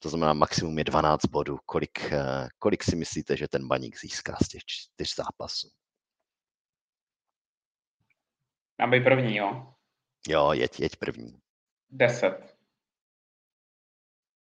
To 0.02 0.08
znamená, 0.08 0.32
maximum 0.32 0.78
je 0.78 0.84
12 0.84 1.26
bodů. 1.26 1.58
Kolik, 1.66 2.12
eh, 2.12 2.48
kolik 2.58 2.84
si 2.84 2.96
myslíte, 2.96 3.36
že 3.36 3.48
ten 3.48 3.68
baník 3.68 4.00
získá 4.00 4.36
z 4.44 4.48
těch 4.48 4.64
čtyř 4.64 5.14
zápasů? 5.16 5.68
Mám 8.80 8.90
být 8.90 9.04
první, 9.04 9.36
jo? 9.36 9.66
Jo, 10.28 10.52
jeď, 10.52 10.80
jeď 10.80 10.96
první. 10.96 11.38
Deset. 11.90 12.56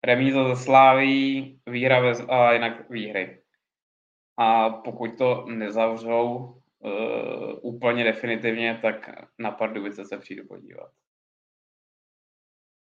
Remíza 0.03 0.55
ze 0.55 0.63
Sláví, 0.63 1.59
výhra 1.67 1.99
ve, 1.99 2.11
a 2.11 2.53
jinak 2.53 2.89
výhry. 2.89 3.43
A 4.37 4.69
pokud 4.69 5.17
to 5.17 5.45
nezavřou 5.45 6.35
uh, 6.35 7.59
úplně 7.61 8.03
definitivně, 8.03 8.79
tak 8.81 9.09
na 9.39 9.51
Pardubice 9.51 10.05
se 10.05 10.17
přijdu 10.17 10.47
podívat. 10.47 10.91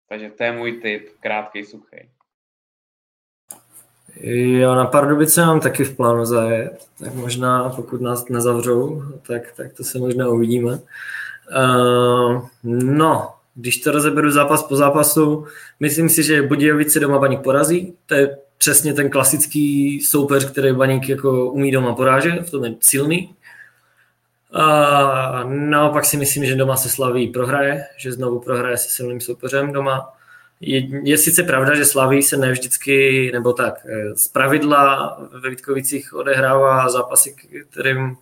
Takže 0.09 0.29
to 0.29 0.43
je 0.43 0.51
můj 0.51 0.81
tip, 0.81 1.09
krátký, 1.19 1.65
suchý. 1.65 2.09
Jo, 4.59 4.75
na 4.75 4.85
Pardubice 4.85 5.45
mám 5.45 5.59
taky 5.59 5.83
v 5.83 5.95
plánu 5.95 6.25
zajet, 6.25 6.89
tak 6.99 7.13
možná 7.13 7.69
pokud 7.69 8.01
nás 8.01 8.29
nezavřou, 8.29 9.01
tak, 9.27 9.51
tak 9.51 9.73
to 9.73 9.83
se 9.83 9.99
možná 9.99 10.29
uvidíme. 10.29 10.79
Uh, 11.57 12.41
no, 12.63 13.33
když 13.55 13.77
to 13.77 13.91
rozeberu 13.91 14.31
zápas 14.31 14.63
po 14.63 14.75
zápasu, 14.75 15.45
myslím 15.79 16.09
si, 16.09 16.23
že 16.23 16.41
Budějovice 16.41 16.99
doma 16.99 17.19
Baník 17.19 17.41
porazí. 17.41 17.93
To 18.05 18.13
je 18.13 18.37
přesně 18.57 18.93
ten 18.93 19.09
klasický 19.09 20.01
soupeř, 20.01 20.51
který 20.51 20.73
Baník 20.73 21.09
jako 21.09 21.51
umí 21.51 21.71
doma 21.71 21.95
porážet, 21.95 22.47
v 22.47 22.51
tom 22.51 22.65
je 22.65 22.75
silný. 22.79 23.35
A 24.53 25.43
naopak 25.43 26.05
si 26.05 26.17
myslím, 26.17 26.45
že 26.45 26.55
doma 26.55 26.75
se 26.75 26.89
Slaví 26.89 27.27
prohraje, 27.27 27.83
že 27.97 28.11
znovu 28.11 28.39
prohraje 28.39 28.77
se 28.77 28.89
silným 28.89 29.21
soupeřem 29.21 29.71
doma. 29.73 30.13
Je, 30.61 31.07
je 31.09 31.17
sice 31.17 31.43
pravda, 31.43 31.75
že 31.75 31.85
Slaví 31.85 32.23
se 32.23 32.37
ne 32.37 32.51
vždycky, 32.51 33.29
nebo 33.33 33.53
tak, 33.53 33.85
eh, 33.85 34.15
z 34.15 34.27
pravidla 34.27 35.17
ve 35.41 35.49
Vítkovicích 35.49 36.13
odehrává 36.13 36.89
zápasy, 36.89 37.35
kterým, 37.69 38.17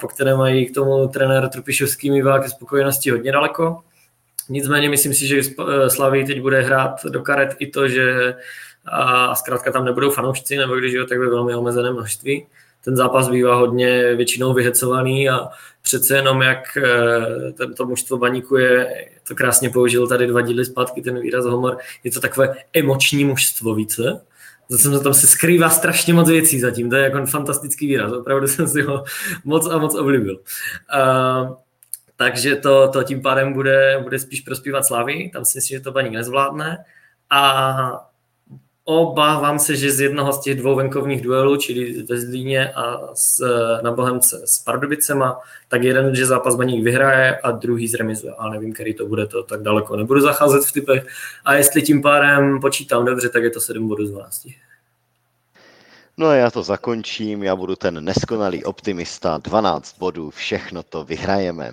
po 0.00 0.08
které 0.08 0.36
mají 0.36 0.66
k 0.66 0.74
tomu 0.74 1.08
trenér 1.08 1.48
Trupišovský 1.48 2.10
mývá 2.10 2.38
ke 2.38 2.48
spokojenosti 2.48 3.10
hodně 3.10 3.32
daleko. 3.32 3.80
Nicméně 4.48 4.88
myslím 4.88 5.14
si, 5.14 5.26
že 5.26 5.40
eh, 5.40 5.90
Slaví 5.90 6.26
teď 6.26 6.40
bude 6.40 6.60
hrát 6.60 7.04
do 7.04 7.22
karet 7.22 7.56
i 7.58 7.66
to, 7.66 7.88
že 7.88 8.34
a 8.86 9.34
zkrátka 9.34 9.72
tam 9.72 9.84
nebudou 9.84 10.10
fanoušci, 10.10 10.56
nebo 10.56 10.76
když 10.76 10.92
jo, 10.92 11.06
tak 11.06 11.18
ve 11.18 11.30
velmi 11.30 11.54
omezeném 11.54 11.92
množství 11.92 12.46
ten 12.84 12.96
zápas 12.96 13.28
bývá 13.28 13.54
hodně 13.54 14.14
většinou 14.14 14.52
vyhecovaný 14.54 15.30
a 15.30 15.48
přece 15.82 16.16
jenom 16.16 16.42
jak 16.42 16.76
eh, 16.76 17.52
tento 17.52 17.86
mužstvo 17.86 18.18
baníku 18.18 18.56
je, 18.56 19.04
to 19.28 19.34
krásně 19.34 19.70
použil 19.70 20.08
tady 20.08 20.26
dva 20.26 20.40
díly 20.40 20.64
zpátky 20.64 21.02
ten 21.02 21.20
výraz 21.20 21.44
homor, 21.44 21.78
je 22.04 22.10
to 22.10 22.20
takové 22.20 22.56
emoční 22.72 23.24
mužstvo 23.24 23.74
více, 23.74 24.20
Zase 24.70 25.00
tam 25.00 25.14
se 25.14 25.26
skrývá 25.26 25.70
strašně 25.70 26.14
moc 26.14 26.28
věcí 26.28 26.60
zatím, 26.60 26.90
to 26.90 26.96
je 26.96 27.02
jako 27.02 27.26
fantastický 27.26 27.86
výraz, 27.86 28.12
opravdu 28.12 28.48
jsem 28.48 28.68
si 28.68 28.82
ho 28.82 29.04
moc 29.44 29.66
a 29.66 29.78
moc 29.78 29.94
oblíbil. 29.94 30.40
Uh, 30.94 31.56
takže 32.16 32.56
to, 32.56 32.88
to 32.88 33.02
tím 33.02 33.22
pádem 33.22 33.52
bude, 33.52 34.00
bude 34.02 34.18
spíš 34.18 34.40
prospívat 34.40 34.84
Slavy, 34.84 35.30
tam 35.32 35.44
si 35.44 35.58
myslím, 35.58 35.78
že 35.78 35.84
to 35.84 35.92
baník 35.92 36.12
nezvládne. 36.12 36.84
A 37.30 38.09
Obávám 38.90 39.58
se, 39.58 39.76
že 39.76 39.92
z 39.92 40.00
jednoho 40.00 40.32
z 40.32 40.40
těch 40.40 40.58
dvou 40.58 40.74
venkovních 40.74 41.22
duelů, 41.22 41.56
čili 41.56 42.02
ve 42.02 42.20
Zlíně 42.20 42.72
a 42.72 43.00
s, 43.14 43.44
na 43.82 43.92
Bohemce 43.92 44.42
s 44.44 44.58
Pardubicema, 44.58 45.40
tak 45.68 45.82
jeden, 45.82 46.14
že 46.14 46.26
zápas 46.26 46.56
Baník 46.56 46.84
vyhraje 46.84 47.38
a 47.38 47.50
druhý 47.50 47.88
zremizuje. 47.88 48.32
Ale 48.38 48.50
nevím, 48.50 48.72
který 48.72 48.94
to 48.94 49.06
bude, 49.06 49.26
to 49.26 49.42
tak 49.42 49.62
daleko 49.62 49.96
nebudu 49.96 50.20
zacházet 50.20 50.64
v 50.64 50.72
typech. 50.72 51.06
A 51.44 51.54
jestli 51.54 51.82
tím 51.82 52.02
pádem 52.02 52.60
počítám 52.60 53.04
dobře, 53.04 53.28
tak 53.28 53.42
je 53.42 53.50
to 53.50 53.60
7 53.60 53.88
bodů 53.88 54.06
z 54.06 54.10
12. 54.10 54.46
No 56.16 56.26
a 56.26 56.34
já 56.34 56.50
to 56.50 56.62
zakončím, 56.62 57.42
já 57.42 57.56
budu 57.56 57.76
ten 57.76 58.04
neskonalý 58.04 58.64
optimista, 58.64 59.38
12 59.38 59.98
bodů, 59.98 60.30
všechno 60.30 60.82
to 60.82 61.04
vyhrajeme. 61.04 61.72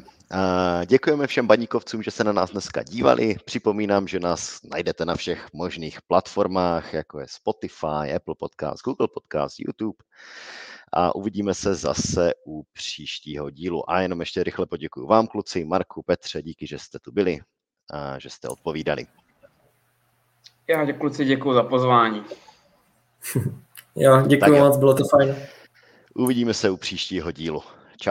Děkujeme 0.86 1.28
všem 1.28 1.48
baníkovcům, 1.48 2.04
že 2.04 2.12
se 2.12 2.24
na 2.24 2.32
nás 2.32 2.52
dneska 2.52 2.84
dívali. 2.84 3.36
Připomínám, 3.46 4.08
že 4.08 4.20
nás 4.20 4.64
najdete 4.64 5.06
na 5.06 5.16
všech 5.16 5.48
možných 5.54 6.02
platformách, 6.02 6.94
jako 6.94 7.20
je 7.20 7.26
Spotify, 7.30 8.14
Apple 8.16 8.36
Podcast, 8.40 8.84
Google 8.84 9.08
Podcast, 9.14 9.60
YouTube. 9.60 9.98
A 10.94 11.16
uvidíme 11.16 11.54
se 11.54 11.76
zase 11.76 12.34
u 12.46 12.64
příštího 12.74 13.50
dílu. 13.50 13.90
A 13.90 14.02
jenom 14.02 14.20
ještě 14.20 14.44
rychle 14.44 14.66
poděkuji 14.66 15.08
vám, 15.08 15.28
kluci, 15.28 15.66
Marku, 15.66 16.04
Petře, 16.04 16.42
díky, 16.42 16.68
že 16.68 16.80
jste 16.80 17.00
tu 17.00 17.12
byli 17.12 17.40
a 17.92 18.20
že 18.20 18.30
jste 18.30 18.48
odpovídali. 18.48 19.08
Já 20.68 20.86
děkuji, 20.86 21.00
kluci, 21.00 21.26
děkuji 21.26 21.54
za 21.54 21.64
pozvání. 21.64 22.24
jo, 23.96 24.24
děkuji 24.28 24.60
moc, 24.60 24.78
bylo 24.78 24.94
to 24.94 25.04
fajn. 25.12 25.36
Uvidíme 26.16 26.54
se 26.54 26.70
u 26.70 26.78
příštího 26.78 27.32
dílu. 27.32 27.64